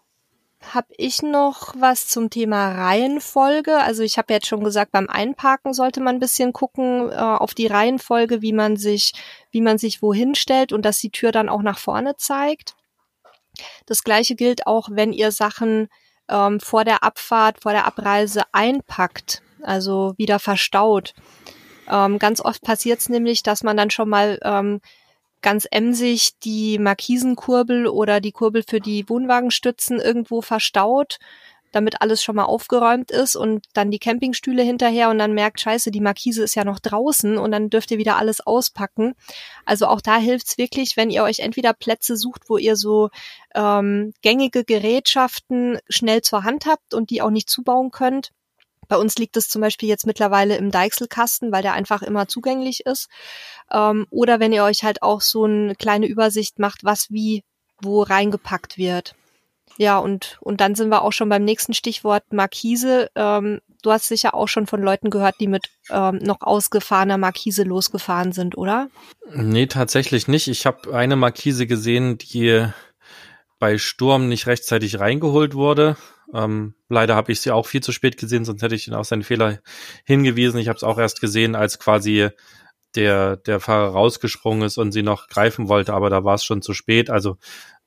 Hab 0.74 0.86
ich 0.98 1.22
noch 1.22 1.76
was 1.78 2.08
zum 2.08 2.30
Thema 2.30 2.72
Reihenfolge? 2.72 3.78
Also 3.78 4.02
ich 4.02 4.18
habe 4.18 4.34
jetzt 4.34 4.48
schon 4.48 4.64
gesagt, 4.64 4.92
beim 4.92 5.10
Einparken 5.10 5.74
sollte 5.74 6.00
man 6.00 6.16
ein 6.16 6.20
bisschen 6.20 6.54
gucken 6.54 7.12
äh, 7.12 7.16
auf 7.16 7.54
die 7.54 7.68
Reihenfolge, 7.68 8.42
wie 8.42 8.54
man 8.54 8.78
sich, 8.78 9.14
wie 9.52 9.62
man 9.62 9.78
sich 9.78 10.02
wohin 10.02 10.36
stellt 10.36 10.72
und 10.72 10.84
dass 10.84 11.00
die 11.00 11.12
Tür 11.12 11.32
dann 11.32 11.50
auch 11.50 11.62
nach 11.62 11.78
vorne 11.78 12.16
zeigt. 12.16 12.76
Das 13.86 14.04
gleiche 14.04 14.36
gilt 14.36 14.66
auch, 14.66 14.88
wenn 14.90 15.14
ihr 15.14 15.32
Sachen 15.32 15.90
ähm, 16.30 16.60
vor 16.60 16.86
der 16.86 17.04
Abfahrt, 17.04 17.62
vor 17.62 17.74
der 17.74 17.86
Abreise 17.86 18.44
einpackt 18.54 19.43
also 19.64 20.14
wieder 20.18 20.39
verstaut. 20.39 21.14
Ähm, 21.89 22.20
ganz 22.20 22.41
oft 22.41 22.61
passiert 22.61 22.99
es 22.99 23.09
nämlich, 23.09 23.43
dass 23.43 23.64
man 23.64 23.78
dann 23.78 23.89
schon 23.89 24.09
mal 24.09 24.39
ähm, 24.43 24.80
ganz 25.41 25.68
emsig 25.70 26.39
die 26.43 26.80
Markisenkurbel 26.80 27.88
oder 27.88 28.22
die 28.22 28.32
Kurbel 28.32 28.64
für 28.68 28.80
die 28.80 29.07
Wohnwagenstützen 29.09 29.99
irgendwo 29.99 30.41
verstaut, 30.41 31.20
damit 31.74 32.01
alles 32.01 32.24
schon 32.24 32.36
mal 32.36 32.45
aufgeräumt 32.45 33.11
ist 33.11 33.36
und 33.36 33.66
dann 33.74 33.91
die 33.91 33.99
Campingstühle 33.99 34.64
hinterher 34.64 35.09
und 35.09 35.18
dann 35.18 35.34
merkt, 35.34 35.59
scheiße, 35.59 35.91
die 35.91 36.01
Markise 36.01 36.43
ist 36.43 36.55
ja 36.55 36.64
noch 36.64 36.80
draußen 36.80 37.38
und 37.38 37.51
dann 37.51 37.70
dürft 37.70 37.91
ihr 37.91 37.97
wieder 37.97 38.16
alles 38.18 38.41
auspacken. 38.41 39.16
Also 39.66 39.88
auch 39.88 39.99
da 39.99 40.18
hilft's 40.18 40.57
wirklich, 40.57 40.95
wenn 40.97 41.09
ihr 41.09 41.24
euch 41.24 41.39
entweder 41.39 41.74
Plätze 41.74 42.16
sucht, 42.16 42.43
wo 42.47 42.57
ihr 42.57 42.76
so 42.76 43.09
ähm, 43.55 44.14
gängige 44.22 44.64
Gerätschaften 44.64 45.80
schnell 45.89 46.22
zur 46.22 46.43
Hand 46.43 46.66
habt 46.68 46.93
und 46.93 47.09
die 47.09 47.22
auch 47.22 47.32
nicht 47.32 47.49
zubauen 47.49 47.91
könnt 47.91 48.32
bei 48.94 49.00
uns 49.00 49.16
liegt 49.16 49.36
es 49.38 49.50
zum 49.50 49.60
Beispiel 49.60 49.89
jetzt 49.89 50.06
mittlerweile 50.06 50.56
im 50.56 50.70
Deichselkasten, 50.70 51.52
weil 51.52 51.64
der 51.64 51.74
einfach 51.74 52.04
immer 52.04 52.28
zugänglich 52.28 52.86
ist. 52.86 53.10
Ähm, 53.72 54.06
oder 54.12 54.39
wenn 54.39 54.54
ihr 54.54 54.64
euch 54.64 54.84
halt 54.84 55.02
auch 55.02 55.22
so 55.22 55.46
eine 55.46 55.74
kleine 55.74 56.06
Übersicht 56.06 56.60
macht, 56.60 56.84
was 56.84 57.10
wie 57.10 57.44
wo 57.82 58.04
reingepackt 58.04 58.78
wird. 58.78 59.16
Ja, 59.78 59.98
und, 59.98 60.38
und 60.41 60.62
dann 60.62 60.76
sind 60.76 60.89
wir 60.89 61.02
auch 61.02 61.12
schon 61.12 61.28
beim 61.28 61.44
nächsten 61.44 61.74
Stichwort 61.74 62.32
Markise. 62.32 63.10
Ähm, 63.16 63.62
du 63.82 63.91
hast 63.91 64.10
sicher 64.10 64.36
auch 64.36 64.48
schon 64.48 64.68
von 64.68 64.84
Leuten 64.84 65.10
gehört, 65.10 65.38
die 65.39 65.48
mit 65.48 65.72
ähm, 65.89 66.20
noch 66.20 66.41
ausgefahrener 66.41 67.18
Markise 67.18 67.64
losgefahren 67.64 68.32
sind, 68.32 68.56
oder? 68.56 68.89
Nee, 69.34 69.66
tatsächlich 69.66 70.28
nicht. 70.28 70.48
Ich 70.48 70.68
habe 70.68 70.96
eine 70.96 71.16
Markise 71.16 71.66
gesehen, 71.66 72.20
die 72.20 72.68
bei 73.58 73.80
Sturm 73.80 74.30
nicht 74.30 74.46
rechtzeitig 74.46 75.00
reingeholt 75.00 75.56
wurde. 75.56 75.98
Ähm, 76.34 76.76
leider 76.89 77.15
habe 77.15 77.32
ich 77.32 77.41
sie 77.41 77.51
auch 77.51 77.65
viel 77.65 77.82
zu 77.82 77.91
spät 77.91 78.17
gesehen, 78.17 78.45
sonst 78.45 78.61
hätte 78.61 78.76
ich 78.76 78.88
ihn 78.88 78.93
auf 78.93 79.07
seinen 79.07 79.24
Fehler 79.24 79.59
hingewiesen. 80.03 80.59
Ich 80.59 80.67
habe 80.67 80.78
es 80.78 80.84
auch 80.84 80.97
erst 80.97 81.21
gesehen, 81.21 81.55
als 81.55 81.80
quasi 81.80 82.30
der, 82.95 83.38
der 83.38 83.59
Fahrer 83.59 83.89
rausgesprungen 83.89 84.63
ist 84.63 84.78
und 84.78 84.91
sie 84.91 85.03
noch 85.03 85.28
greifen 85.28 85.67
wollte, 85.67 85.93
aber 85.93 86.09
da 86.09 86.24
war 86.24 86.36
es 86.36 86.43
schon 86.43 86.61
zu 86.61 86.74
spät. 86.74 87.09
Also 87.09 87.38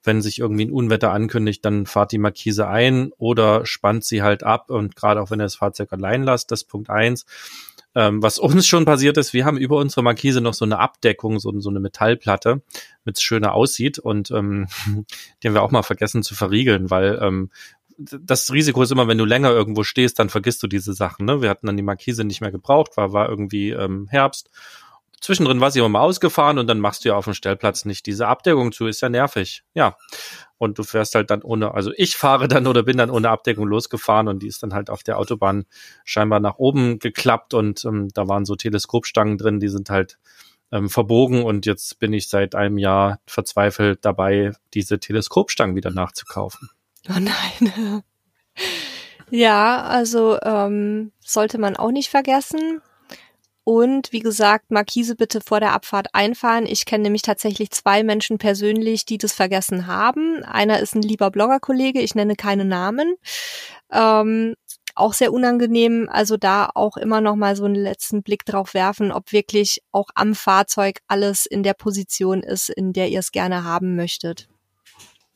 wenn 0.03 0.22
sich 0.22 0.39
irgendwie 0.39 0.66
ein 0.66 0.72
Unwetter 0.72 1.12
ankündigt, 1.12 1.64
dann 1.64 1.87
fahrt 1.87 2.12
die 2.12 2.18
Markise 2.18 2.68
ein 2.68 3.12
oder 3.18 3.66
spannt 3.66 4.05
sie 4.05 4.22
halt 4.22 4.43
ab 4.45 4.70
und 4.70 4.97
gerade 4.97 5.20
auch 5.20 5.30
wenn 5.30 5.41
ihr 5.41 5.45
das 5.45 5.57
Fahrzeug 5.57 5.93
allein 5.93 6.22
lasst, 6.22 6.51
das 6.51 6.64
Punkt 6.64 6.91
eins. 6.91 7.26
Ähm, 7.95 8.22
was 8.22 8.39
uns 8.39 8.66
schon 8.66 8.84
passiert 8.84 9.16
ist, 9.16 9.32
wir 9.32 9.47
haben 9.47 9.57
über 9.57 9.78
unsere 9.78 10.03
Markise 10.03 10.43
noch 10.43 10.55
so 10.55 10.64
eine 10.64 10.78
Abdeckung, 10.78 11.39
so, 11.39 11.59
so 11.61 11.70
eine 11.70 11.80
Metallplatte, 11.80 12.62
mit 13.05 13.20
schöner 13.20 13.55
aussieht 13.55 13.99
und 13.99 14.30
ähm, 14.30 14.66
die 15.43 15.49
haben 15.49 15.55
wir 15.55 15.62
auch 15.62 15.70
mal 15.70 15.82
vergessen 15.82 16.22
zu 16.22 16.34
verriegeln, 16.34 16.91
weil 16.91 17.18
ähm, 17.22 17.51
das 17.99 18.53
Risiko 18.53 18.83
ist 18.83 18.93
immer, 18.93 19.09
wenn 19.09 19.19
du 19.19 19.25
länger 19.25 19.51
irgendwo 19.51 19.83
stehst, 19.83 20.19
dann 20.19 20.29
vergisst 20.29 20.63
du 20.63 20.67
diese 20.67 20.93
Sachen. 20.93 21.27
Ne? 21.27 21.43
Wir 21.43 21.51
hatten 21.51 21.67
dann 21.67 21.77
die 21.77 21.83
Markise 21.83 22.25
nicht 22.25 22.41
mehr 22.41 22.51
gebraucht, 22.53 22.97
war, 22.97 23.13
war 23.13 23.29
irgendwie 23.29 23.71
ähm, 23.71 24.07
Herbst. 24.11 24.51
Zwischendrin 25.21 25.61
war 25.61 25.71
sie 25.71 25.79
immer 25.79 25.89
mal 25.89 26.01
ausgefahren 26.01 26.59
und 26.59 26.67
dann 26.67 26.79
machst 26.79 27.05
du 27.05 27.09
ja 27.09 27.17
auf 27.17 27.25
dem 27.25 27.35
Stellplatz 27.35 27.87
nicht 27.87 28.05
diese 28.05 28.29
Abdeckung 28.29 28.73
zu, 28.73 28.87
ist 28.87 29.01
ja 29.01 29.09
nervig. 29.09 29.65
Ja. 29.75 29.97
Und 30.59 30.79
du 30.79 30.85
fährst 30.85 31.15
halt 31.15 31.31
dann 31.31 31.43
ohne, 31.43 31.75
also 31.75 31.91
ich 31.97 32.17
fahre 32.17 32.49
dann 32.49 32.67
oder 32.67 32.83
bin 32.83 32.99
dann 32.99 33.11
ohne 33.11 33.31
Abdeckung 33.31 33.67
losgefahren 33.67 34.29
und 34.29 34.43
die 34.43 34.47
ist 34.47 34.63
dann 34.63 34.75
halt 34.75 34.91
auf 34.91 35.03
der 35.03 35.19
Autobahn 35.19 35.65
scheinbar 36.05 36.41
nach 36.41 36.57
oben 36.59 36.99
geklappt 36.99 37.55
und 37.55 37.85
ähm, 37.85 38.09
da 38.15 38.29
waren 38.29 38.45
so 38.45 38.57
Teleskopstangen 38.57 39.39
drin, 39.39 39.59
die 39.59 39.69
sind 39.69 39.91
halt 39.91 40.19
ähm, 40.71 40.89
verbogen 40.89 41.45
und 41.45 41.67
jetzt 41.67 41.99
bin 41.99 42.13
ich 42.13 42.29
seit 42.29 42.55
einem 42.55 42.79
Jahr 42.79 43.21
verzweifelt 43.27 44.05
dabei, 44.05 44.53
diese 44.75 44.99
Teleskopstangen 44.99 45.77
wieder 45.77 45.91
nachzukaufen. 45.91 46.71
Oh 47.09 47.21
nein. 47.21 48.03
ja, 49.31 49.83
also 49.83 50.39
ähm, 50.43 51.13
sollte 51.25 51.59
man 51.59 51.77
auch 51.77 51.91
nicht 51.91 52.11
vergessen. 52.11 52.81
Und 53.69 54.13
wie 54.13 54.21
gesagt, 54.21 54.71
Markise 54.71 55.17
bitte 55.17 55.41
vor 55.41 55.59
der 55.59 55.73
Abfahrt 55.73 56.15
einfahren. 56.15 56.67
Ich 56.67 56.85
kenne 56.85 57.03
nämlich 57.03 57.23
tatsächlich 57.23 57.73
zwei 57.73 58.05
Menschen 58.05 58.39
persönlich, 58.39 59.07
die 59.07 59.19
das 59.19 59.33
vergessen 59.33 59.89
haben. 59.89 60.45
Einer 60.45 60.79
ist 60.79 60.95
ein 60.95 61.03
lieber 61.03 61.33
Bloggerkollege, 61.33 62.01
ich 62.01 62.15
nenne 62.15 62.37
keine 62.37 62.65
Namen. 62.65 63.17
Ähm, 63.91 64.55
auch 64.95 65.15
sehr 65.15 65.33
unangenehm. 65.33 66.09
Also 66.11 66.37
da 66.37 66.71
auch 66.75 66.97
immer 66.97 67.21
noch 67.21 67.35
mal 67.35 67.57
so 67.57 67.65
einen 67.65 67.75
letzten 67.75 68.23
Blick 68.23 68.45
drauf 68.45 68.73
werfen, 68.73 69.11
ob 69.11 69.33
wirklich 69.33 69.83
auch 69.91 70.11
am 70.15 70.37
Fahrzeug 70.37 71.01
alles 71.09 71.45
in 71.45 71.65
der 71.65 71.75
Position 71.75 72.45
ist, 72.45 72.69
in 72.69 72.93
der 72.93 73.09
ihr 73.09 73.19
es 73.19 73.33
gerne 73.33 73.65
haben 73.65 73.97
möchtet. 73.97 74.49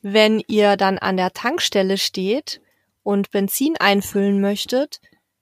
Wenn 0.01 0.43
ihr 0.47 0.77
dann 0.77 0.97
an 0.97 1.17
der 1.17 1.31
Tankstelle 1.31 1.97
steht 1.97 2.61
und 3.03 3.31
Benzin 3.31 3.77
einfüllen 3.77 4.41
möchtet, 4.41 4.99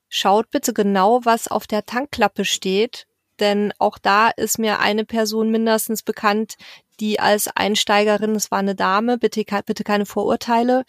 schaut 0.10 0.50
bitte 0.52 0.74
genau, 0.74 1.22
was 1.24 1.48
auf 1.48 1.68
der 1.68 1.86
Tankklappe 1.86 2.46
steht, 2.46 3.06
denn 3.40 3.74
auch 3.80 3.98
da 3.98 4.30
ist 4.30 4.60
mir 4.60 4.80
eine 4.80 5.06
Person 5.06 5.50
mindestens 5.50 6.04
bekannt, 6.04 6.56
die 7.00 7.20
als 7.20 7.48
Einsteigerin, 7.48 8.36
es 8.36 8.52
war 8.52 8.60
eine 8.60 8.76
Dame, 8.76 9.18
bitte, 9.18 9.44
bitte 9.66 9.84
keine 9.84 10.06
Vorurteile, 10.06 10.84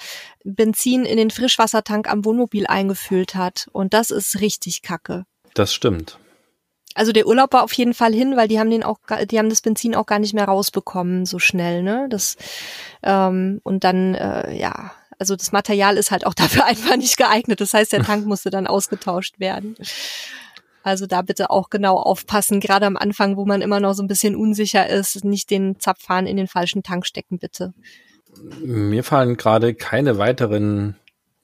Benzin 0.45 1.05
in 1.05 1.17
den 1.17 1.31
Frischwassertank 1.31 2.11
am 2.11 2.25
Wohnmobil 2.25 2.67
eingefüllt 2.67 3.35
hat. 3.35 3.69
Und 3.73 3.95
das 3.95 4.11
ist 4.11 4.41
richtig 4.41 4.83
kacke. 4.83 5.25
Das 5.55 5.73
stimmt. 5.73 6.19
Also 6.95 7.13
der 7.13 7.27
Urlaub 7.27 7.53
war 7.53 7.63
auf 7.63 7.73
jeden 7.75 7.95
Fall 7.95 8.13
hin, 8.13 8.37
weil 8.37 8.49
die 8.49 8.59
haben 8.59 8.71
den 8.71 8.83
auch, 8.83 8.99
die 9.31 9.39
haben 9.39 9.49
das 9.49 9.63
Benzin 9.63 9.95
auch 9.95 10.07
gar 10.07 10.19
nicht 10.19 10.35
mehr 10.35 10.47
rausbekommen 10.47 11.25
so 11.25 11.39
schnell, 11.39 11.83
ne? 11.83 12.09
Das 12.11 12.37
ähm, 13.03 13.61
und 13.63 13.85
dann 13.85 14.15
äh, 14.15 14.57
ja, 14.57 14.93
also 15.19 15.37
das 15.37 15.53
Material 15.53 15.97
ist 15.97 16.11
halt 16.11 16.27
auch 16.27 16.35
dafür 16.35 16.65
einfach 16.65 16.97
nicht 16.97 17.17
geeignet. 17.17 17.61
Das 17.61 17.75
heißt, 17.75 17.93
der 17.93 18.03
Tank 18.03 18.27
musste 18.27 18.51
dann 18.51 18.67
ausgetauscht 18.67 19.39
werden. 19.39 19.77
Also 20.83 21.07
da 21.07 21.23
bitte 21.23 21.51
auch 21.51 21.69
genau 21.69 21.97
aufpassen, 21.97 22.59
gerade 22.59 22.87
am 22.87 22.97
Anfang, 22.97 23.37
wo 23.37 23.45
man 23.45 23.61
immer 23.61 23.81
noch 23.81 23.93
so 23.93 24.03
ein 24.03 24.09
bisschen 24.09 24.35
unsicher 24.35 24.89
ist, 24.89 25.25
nicht 25.25 25.51
den 25.51 25.79
Zapfhahn 25.79 26.27
in 26.27 26.39
den 26.39 26.49
falschen 26.49 26.83
Tank 26.83 27.07
stecken, 27.07 27.39
bitte. 27.39 27.75
Mir 28.63 29.05
fallen 29.05 29.37
gerade 29.37 29.75
keine 29.75 30.17
weiteren 30.17 30.97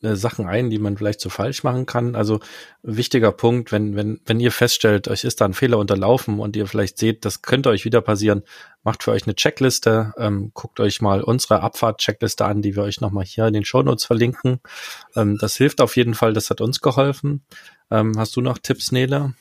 Sachen 0.03 0.47
ein, 0.47 0.69
die 0.71 0.79
man 0.79 0.97
vielleicht 0.97 1.21
so 1.21 1.31
falsch 1.31 1.65
machen 1.65 1.87
kann. 1.87 2.15
Also 2.15 2.41
wichtiger 2.83 3.33
Punkt, 3.33 3.73
wenn, 3.73 3.97
wenn, 3.97 4.21
wenn 4.27 4.41
ihr 4.41 4.53
feststellt, 4.53 5.09
euch 5.09 5.25
ist 5.25 5.41
da 5.41 5.47
ein 5.47 5.55
Fehler 5.55 5.79
unterlaufen 5.79 6.39
und 6.39 6.55
ihr 6.55 6.67
vielleicht 6.67 6.99
seht, 6.99 7.25
das 7.25 7.43
könnte 7.43 7.71
euch 7.71 7.85
wieder 7.85 8.03
passieren, 8.03 8.43
macht 8.83 9.03
für 9.03 9.13
euch 9.13 9.27
eine 9.27 9.35
Checkliste, 9.35 10.13
ähm, 10.19 10.51
guckt 10.55 10.81
euch 10.81 11.01
mal 11.01 11.23
unsere 11.23 11.61
Abfahrt-Checkliste 11.61 12.45
an, 12.45 12.63
die 12.63 12.77
wir 12.77 12.83
euch 12.83 13.01
nochmal 13.01 13.25
hier 13.25 13.47
in 13.47 13.55
den 13.55 13.65
Shownotes 13.65 14.05
verlinken. 14.05 14.61
Ähm, 15.15 15.39
das 15.41 15.57
hilft 15.57 15.81
auf 15.81 15.97
jeden 15.97 16.15
Fall, 16.15 16.35
das 16.35 16.51
hat 16.51 16.61
uns 16.61 16.81
geholfen. 16.81 17.45
Ähm, 17.91 18.13
hast 18.19 18.37
du 18.37 18.43
noch 18.43 18.59
Tipps, 18.59 18.93
Nele? 18.93 19.35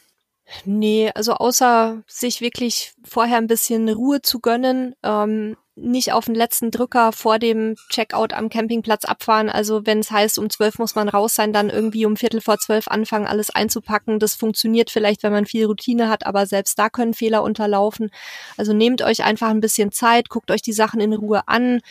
Nee, 0.63 1.11
also 1.15 1.33
außer 1.33 2.03
sich 2.07 2.39
wirklich 2.39 2.93
vorher 3.03 3.37
ein 3.37 3.47
bisschen 3.47 3.89
Ruhe 3.89 4.21
zu 4.21 4.39
gönnen, 4.39 4.95
ähm, 5.03 5.57
nicht 5.75 6.13
auf 6.13 6.25
den 6.25 6.35
letzten 6.35 6.71
Drücker 6.71 7.11
vor 7.11 7.37
dem 7.37 7.75
Checkout 7.89 8.33
am 8.33 8.49
Campingplatz 8.49 9.03
abfahren. 9.03 9.49
Also 9.49 9.85
wenn 9.85 9.99
es 9.99 10.09
heißt, 10.09 10.39
um 10.39 10.49
zwölf 10.49 10.79
muss 10.79 10.95
man 10.95 11.09
raus 11.09 11.35
sein, 11.35 11.51
dann 11.51 11.69
irgendwie 11.69 12.05
um 12.05 12.15
Viertel 12.15 12.41
vor 12.41 12.57
zwölf 12.59 12.87
anfangen, 12.87 13.27
alles 13.27 13.49
einzupacken. 13.49 14.19
Das 14.19 14.35
funktioniert 14.35 14.89
vielleicht, 14.89 15.23
wenn 15.23 15.33
man 15.33 15.45
viel 15.45 15.65
Routine 15.65 16.07
hat, 16.07 16.25
aber 16.25 16.45
selbst 16.45 16.79
da 16.79 16.89
können 16.89 17.13
Fehler 17.13 17.43
unterlaufen. 17.43 18.09
Also 18.57 18.73
nehmt 18.73 19.01
euch 19.01 19.23
einfach 19.23 19.49
ein 19.49 19.59
bisschen 19.59 19.91
Zeit, 19.91 20.29
guckt 20.29 20.49
euch 20.49 20.61
die 20.61 20.73
Sachen 20.73 21.01
in 21.01 21.13
Ruhe 21.13 21.47
an. 21.47 21.81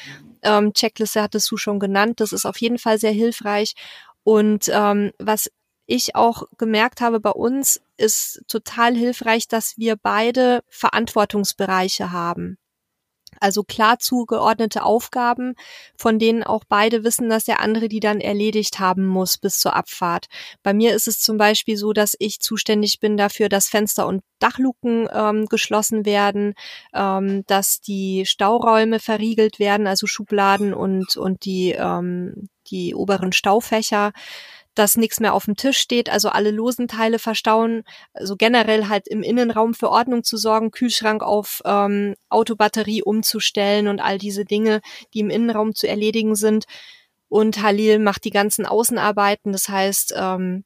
Ähm, 0.42 0.72
Checkliste 0.72 1.22
hattest 1.22 1.50
du 1.50 1.56
schon 1.56 1.78
genannt. 1.78 2.20
Das 2.20 2.32
ist 2.32 2.46
auf 2.46 2.58
jeden 2.58 2.78
Fall 2.78 2.98
sehr 2.98 3.12
hilfreich. 3.12 3.74
Und 4.22 4.70
ähm, 4.72 5.12
was 5.18 5.50
ich 5.86 6.16
auch 6.16 6.44
gemerkt 6.56 7.02
habe 7.02 7.20
bei 7.20 7.30
uns, 7.30 7.82
ist 7.98 8.42
total 8.48 8.94
hilfreich, 8.94 9.48
dass 9.48 9.76
wir 9.76 9.96
beide 9.96 10.62
Verantwortungsbereiche 10.68 12.10
haben. 12.10 12.56
Also 13.44 13.62
klar 13.62 13.98
zugeordnete 13.98 14.82
Aufgaben, 14.82 15.54
von 15.98 16.18
denen 16.18 16.42
auch 16.42 16.64
beide 16.66 17.04
wissen, 17.04 17.28
dass 17.28 17.44
der 17.44 17.60
andere 17.60 17.88
die 17.88 18.00
dann 18.00 18.22
erledigt 18.22 18.78
haben 18.80 19.04
muss 19.04 19.36
bis 19.36 19.58
zur 19.58 19.76
Abfahrt. 19.76 20.28
Bei 20.62 20.72
mir 20.72 20.94
ist 20.94 21.08
es 21.08 21.20
zum 21.20 21.36
Beispiel 21.36 21.76
so, 21.76 21.92
dass 21.92 22.16
ich 22.18 22.40
zuständig 22.40 23.00
bin 23.00 23.18
dafür, 23.18 23.50
dass 23.50 23.68
Fenster 23.68 24.06
und 24.06 24.22
Dachluken 24.38 25.10
ähm, 25.12 25.44
geschlossen 25.44 26.06
werden, 26.06 26.54
ähm, 26.94 27.44
dass 27.46 27.82
die 27.82 28.24
Stauräume 28.24 28.98
verriegelt 28.98 29.58
werden, 29.58 29.86
also 29.86 30.06
Schubladen 30.06 30.72
und, 30.72 31.18
und 31.18 31.44
die, 31.44 31.72
ähm, 31.72 32.48
die 32.68 32.94
oberen 32.94 33.32
Staufächer 33.32 34.12
dass 34.74 34.96
nichts 34.96 35.20
mehr 35.20 35.34
auf 35.34 35.44
dem 35.44 35.56
Tisch 35.56 35.78
steht, 35.78 36.10
also 36.10 36.28
alle 36.28 36.50
losen 36.50 36.88
Teile 36.88 37.18
verstauen, 37.18 37.84
also 38.12 38.36
generell 38.36 38.88
halt 38.88 39.08
im 39.08 39.22
Innenraum 39.22 39.74
für 39.74 39.90
Ordnung 39.90 40.24
zu 40.24 40.36
sorgen, 40.36 40.70
Kühlschrank 40.70 41.22
auf 41.22 41.62
ähm, 41.64 42.14
Autobatterie 42.28 43.02
umzustellen 43.02 43.88
und 43.88 44.00
all 44.00 44.18
diese 44.18 44.44
Dinge, 44.44 44.80
die 45.12 45.20
im 45.20 45.30
Innenraum 45.30 45.74
zu 45.74 45.88
erledigen 45.88 46.34
sind. 46.34 46.64
Und 47.28 47.62
Halil 47.62 47.98
macht 47.98 48.24
die 48.24 48.30
ganzen 48.30 48.66
Außenarbeiten, 48.66 49.52
das 49.52 49.68
heißt 49.68 50.14
ähm, 50.16 50.64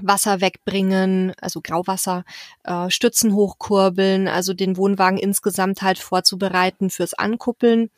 Wasser 0.00 0.40
wegbringen, 0.40 1.32
also 1.40 1.60
Grauwasser, 1.62 2.24
äh, 2.64 2.90
Stützen 2.90 3.34
hochkurbeln, 3.34 4.26
also 4.28 4.52
den 4.52 4.76
Wohnwagen 4.76 5.18
insgesamt 5.18 5.82
halt 5.82 5.98
vorzubereiten 5.98 6.90
fürs 6.90 7.14
Ankuppeln 7.14 7.90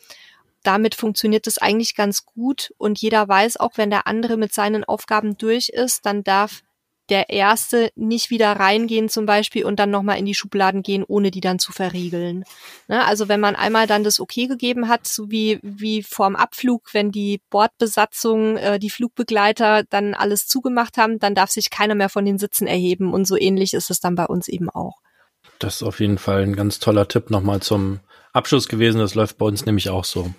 damit 0.67 0.95
funktioniert 0.95 1.47
es 1.47 1.59
eigentlich 1.59 1.95
ganz 1.95 2.25
gut 2.25 2.75
und 2.79 3.01
jeder 3.01 3.29
weiß 3.29 3.59
auch, 3.59 3.73
wenn 3.77 3.91
der 3.91 4.07
andere 4.07 4.37
mit 4.37 4.53
seinen 4.53 4.85
Aufgaben 4.85 5.37
durch 5.39 5.69
ist, 5.69 6.07
dann 6.07 6.25
darf 6.25 6.63
der 7.09 7.31
Erste 7.31 7.91
nicht 7.95 8.31
wieder 8.31 8.53
reingehen 8.53 9.09
zum 9.09 9.27
Beispiel 9.27 9.65
und 9.65 9.79
dann 9.79 9.91
nochmal 9.91 10.19
in 10.19 10.25
die 10.25 10.35
Schubladen 10.35 10.83
gehen, 10.83 11.05
ohne 11.07 11.31
die 11.31 11.41
dann 11.41 11.59
zu 11.59 11.73
verriegeln. 11.73 12.45
Ne? 12.89 13.05
Also 13.05 13.29
wenn 13.29 13.41
man 13.41 13.55
einmal 13.55 13.87
dann 13.87 14.03
das 14.03 14.19
Okay 14.19 14.47
gegeben 14.49 14.89
hat, 14.89 15.07
so 15.07 15.31
wie, 15.31 15.61
wie 15.63 16.03
vorm 16.03 16.35
Abflug, 16.35 16.93
wenn 16.93 17.13
die 17.13 17.41
Bordbesatzung, 17.51 18.57
äh, 18.57 18.79
die 18.79 18.91
Flugbegleiter 18.91 19.85
dann 19.85 20.15
alles 20.15 20.49
zugemacht 20.49 20.97
haben, 20.97 21.19
dann 21.19 21.35
darf 21.35 21.51
sich 21.51 21.71
keiner 21.71 21.95
mehr 21.95 22.09
von 22.09 22.25
den 22.25 22.39
Sitzen 22.39 22.67
erheben 22.67 23.15
und 23.15 23.27
so 23.27 23.37
ähnlich 23.37 23.73
ist 23.75 23.91
es 23.91 24.01
dann 24.01 24.17
bei 24.17 24.27
uns 24.27 24.49
eben 24.49 24.69
auch. 24.69 24.97
Das 25.59 25.77
ist 25.77 25.83
auf 25.85 26.01
jeden 26.01 26.19
Fall 26.19 26.43
ein 26.43 26.57
ganz 26.57 26.81
toller 26.81 27.09
Tipp 27.09 27.31
nochmal 27.31 27.61
zum 27.61 28.01
Abschluss 28.33 28.69
gewesen. 28.69 28.99
Das 28.99 29.15
läuft 29.15 29.39
bei 29.39 29.47
uns 29.47 29.65
nämlich 29.65 29.91
auch 29.91 30.05
so. 30.05 30.35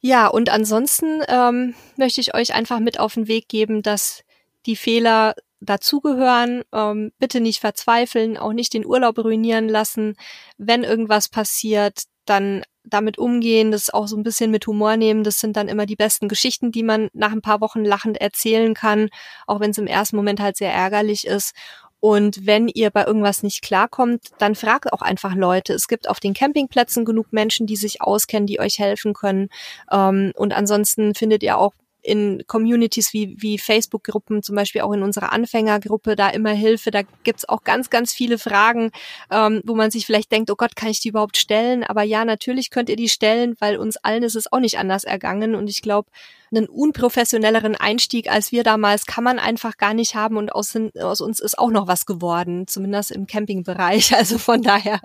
Ja, 0.00 0.28
und 0.28 0.50
ansonsten 0.50 1.22
ähm, 1.28 1.74
möchte 1.96 2.20
ich 2.20 2.34
euch 2.34 2.54
einfach 2.54 2.78
mit 2.78 3.00
auf 3.00 3.14
den 3.14 3.26
Weg 3.26 3.48
geben, 3.48 3.82
dass 3.82 4.22
die 4.66 4.76
Fehler 4.76 5.34
dazugehören. 5.60 6.62
Ähm, 6.72 7.12
bitte 7.18 7.40
nicht 7.40 7.60
verzweifeln, 7.60 8.36
auch 8.36 8.52
nicht 8.52 8.74
den 8.74 8.86
Urlaub 8.86 9.18
ruinieren 9.18 9.68
lassen. 9.68 10.16
Wenn 10.56 10.84
irgendwas 10.84 11.28
passiert, 11.28 12.02
dann 12.26 12.62
damit 12.84 13.18
umgehen, 13.18 13.70
das 13.70 13.90
auch 13.90 14.06
so 14.06 14.16
ein 14.16 14.22
bisschen 14.22 14.50
mit 14.50 14.66
Humor 14.66 14.96
nehmen. 14.96 15.24
Das 15.24 15.40
sind 15.40 15.56
dann 15.56 15.68
immer 15.68 15.84
die 15.84 15.96
besten 15.96 16.28
Geschichten, 16.28 16.72
die 16.72 16.82
man 16.82 17.08
nach 17.12 17.32
ein 17.32 17.42
paar 17.42 17.60
Wochen 17.60 17.84
lachend 17.84 18.20
erzählen 18.20 18.74
kann, 18.74 19.08
auch 19.46 19.60
wenn 19.60 19.72
es 19.72 19.78
im 19.78 19.86
ersten 19.86 20.16
Moment 20.16 20.40
halt 20.40 20.56
sehr 20.56 20.72
ärgerlich 20.72 21.26
ist. 21.26 21.54
Und 22.00 22.46
wenn 22.46 22.68
ihr 22.68 22.90
bei 22.90 23.04
irgendwas 23.04 23.42
nicht 23.42 23.62
klarkommt, 23.62 24.28
dann 24.38 24.54
fragt 24.54 24.92
auch 24.92 25.02
einfach 25.02 25.34
Leute. 25.34 25.72
Es 25.72 25.88
gibt 25.88 26.08
auf 26.08 26.20
den 26.20 26.34
Campingplätzen 26.34 27.04
genug 27.04 27.32
Menschen, 27.32 27.66
die 27.66 27.76
sich 27.76 28.00
auskennen, 28.00 28.46
die 28.46 28.60
euch 28.60 28.78
helfen 28.78 29.14
können. 29.14 29.48
Ähm, 29.90 30.32
und 30.36 30.52
ansonsten 30.52 31.14
findet 31.14 31.42
ihr 31.42 31.58
auch 31.58 31.72
in 32.08 32.42
Communities 32.46 33.12
wie, 33.12 33.36
wie 33.38 33.58
Facebook-Gruppen, 33.58 34.42
zum 34.42 34.56
Beispiel 34.56 34.80
auch 34.80 34.92
in 34.92 35.02
unserer 35.02 35.32
Anfängergruppe, 35.32 36.16
da 36.16 36.30
immer 36.30 36.52
Hilfe. 36.52 36.90
Da 36.90 37.02
gibt's 37.22 37.46
auch 37.48 37.62
ganz, 37.64 37.90
ganz 37.90 38.12
viele 38.12 38.38
Fragen, 38.38 38.90
ähm, 39.30 39.60
wo 39.64 39.74
man 39.74 39.90
sich 39.90 40.06
vielleicht 40.06 40.32
denkt, 40.32 40.50
oh 40.50 40.56
Gott, 40.56 40.74
kann 40.74 40.88
ich 40.88 41.00
die 41.00 41.10
überhaupt 41.10 41.36
stellen? 41.36 41.84
Aber 41.84 42.02
ja, 42.02 42.24
natürlich 42.24 42.70
könnt 42.70 42.88
ihr 42.88 42.96
die 42.96 43.10
stellen, 43.10 43.56
weil 43.58 43.76
uns 43.76 43.98
allen 43.98 44.22
ist 44.22 44.36
es 44.36 44.50
auch 44.50 44.60
nicht 44.60 44.78
anders 44.78 45.04
ergangen. 45.04 45.54
Und 45.54 45.68
ich 45.68 45.82
glaube, 45.82 46.10
einen 46.50 46.66
unprofessionelleren 46.66 47.76
Einstieg 47.76 48.30
als 48.30 48.52
wir 48.52 48.62
damals 48.62 49.04
kann 49.04 49.24
man 49.24 49.38
einfach 49.38 49.76
gar 49.76 49.92
nicht 49.92 50.14
haben 50.14 50.38
und 50.38 50.54
aus, 50.54 50.74
aus 50.98 51.20
uns 51.20 51.40
ist 51.40 51.58
auch 51.58 51.70
noch 51.70 51.86
was 51.86 52.06
geworden, 52.06 52.66
zumindest 52.66 53.10
im 53.10 53.26
Campingbereich. 53.26 54.12
Also 54.18 54.38
von 54.38 54.62
daher 54.62 55.00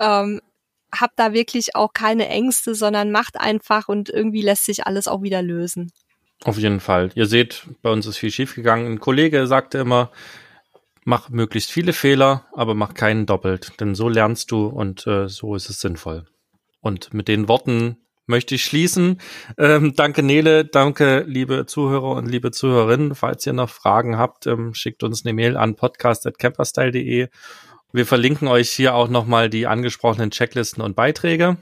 ähm, 0.00 0.40
habt 1.00 1.18
da 1.18 1.32
wirklich 1.32 1.74
auch 1.76 1.92
keine 1.92 2.28
Ängste, 2.28 2.74
sondern 2.74 3.10
macht 3.10 3.40
einfach 3.40 3.88
und 3.88 4.10
irgendwie 4.10 4.42
lässt 4.42 4.66
sich 4.66 4.86
alles 4.86 5.08
auch 5.08 5.22
wieder 5.22 5.42
lösen. 5.42 5.92
Auf 6.44 6.58
jeden 6.58 6.80
Fall. 6.80 7.10
Ihr 7.14 7.26
seht, 7.26 7.66
bei 7.80 7.90
uns 7.90 8.06
ist 8.06 8.18
viel 8.18 8.30
schiefgegangen. 8.30 8.86
Ein 8.86 9.00
Kollege 9.00 9.46
sagte 9.46 9.78
immer, 9.78 10.10
mach 11.04 11.30
möglichst 11.30 11.72
viele 11.72 11.94
Fehler, 11.94 12.44
aber 12.52 12.74
mach 12.74 12.92
keinen 12.92 13.24
doppelt, 13.24 13.80
denn 13.80 13.94
so 13.94 14.08
lernst 14.08 14.50
du 14.50 14.66
und 14.66 15.06
äh, 15.06 15.28
so 15.28 15.54
ist 15.54 15.70
es 15.70 15.80
sinnvoll. 15.80 16.26
Und 16.80 17.14
mit 17.14 17.28
den 17.28 17.48
Worten 17.48 17.96
möchte 18.26 18.54
ich 18.54 18.64
schließen. 18.64 19.20
Ähm, 19.58 19.94
danke 19.96 20.22
Nele, 20.22 20.66
danke 20.66 21.24
liebe 21.26 21.64
Zuhörer 21.64 22.10
und 22.10 22.26
liebe 22.26 22.50
Zuhörerinnen. 22.50 23.14
Falls 23.14 23.46
ihr 23.46 23.54
noch 23.54 23.70
Fragen 23.70 24.18
habt, 24.18 24.46
ähm, 24.46 24.74
schickt 24.74 25.02
uns 25.02 25.24
eine 25.24 25.32
Mail 25.32 25.56
an 25.56 25.76
podcast.camperstyle.de. 25.76 27.28
Wir 27.92 28.06
verlinken 28.06 28.48
euch 28.48 28.70
hier 28.70 28.94
auch 28.94 29.08
nochmal 29.08 29.48
die 29.48 29.66
angesprochenen 29.66 30.30
Checklisten 30.30 30.82
und 30.82 30.96
Beiträge. 30.96 31.56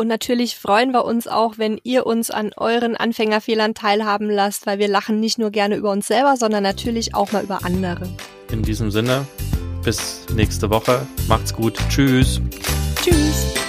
Und 0.00 0.06
natürlich 0.06 0.56
freuen 0.56 0.92
wir 0.92 1.04
uns 1.04 1.28
auch, 1.28 1.58
wenn 1.58 1.78
ihr 1.82 2.06
uns 2.06 2.30
an 2.30 2.52
euren 2.56 2.96
Anfängerfehlern 2.96 3.74
teilhaben 3.74 4.30
lasst, 4.30 4.64
weil 4.64 4.78
wir 4.78 4.88
lachen 4.88 5.20
nicht 5.20 5.38
nur 5.38 5.50
gerne 5.50 5.76
über 5.76 5.90
uns 5.90 6.06
selber, 6.06 6.38
sondern 6.38 6.62
natürlich 6.62 7.14
auch 7.14 7.32
mal 7.32 7.44
über 7.44 7.66
andere. 7.66 8.08
In 8.50 8.62
diesem 8.62 8.90
Sinne, 8.90 9.26
bis 9.84 10.24
nächste 10.34 10.70
Woche. 10.70 11.06
Macht's 11.28 11.52
gut. 11.52 11.76
Tschüss. 11.90 12.40
Tschüss. 13.02 13.59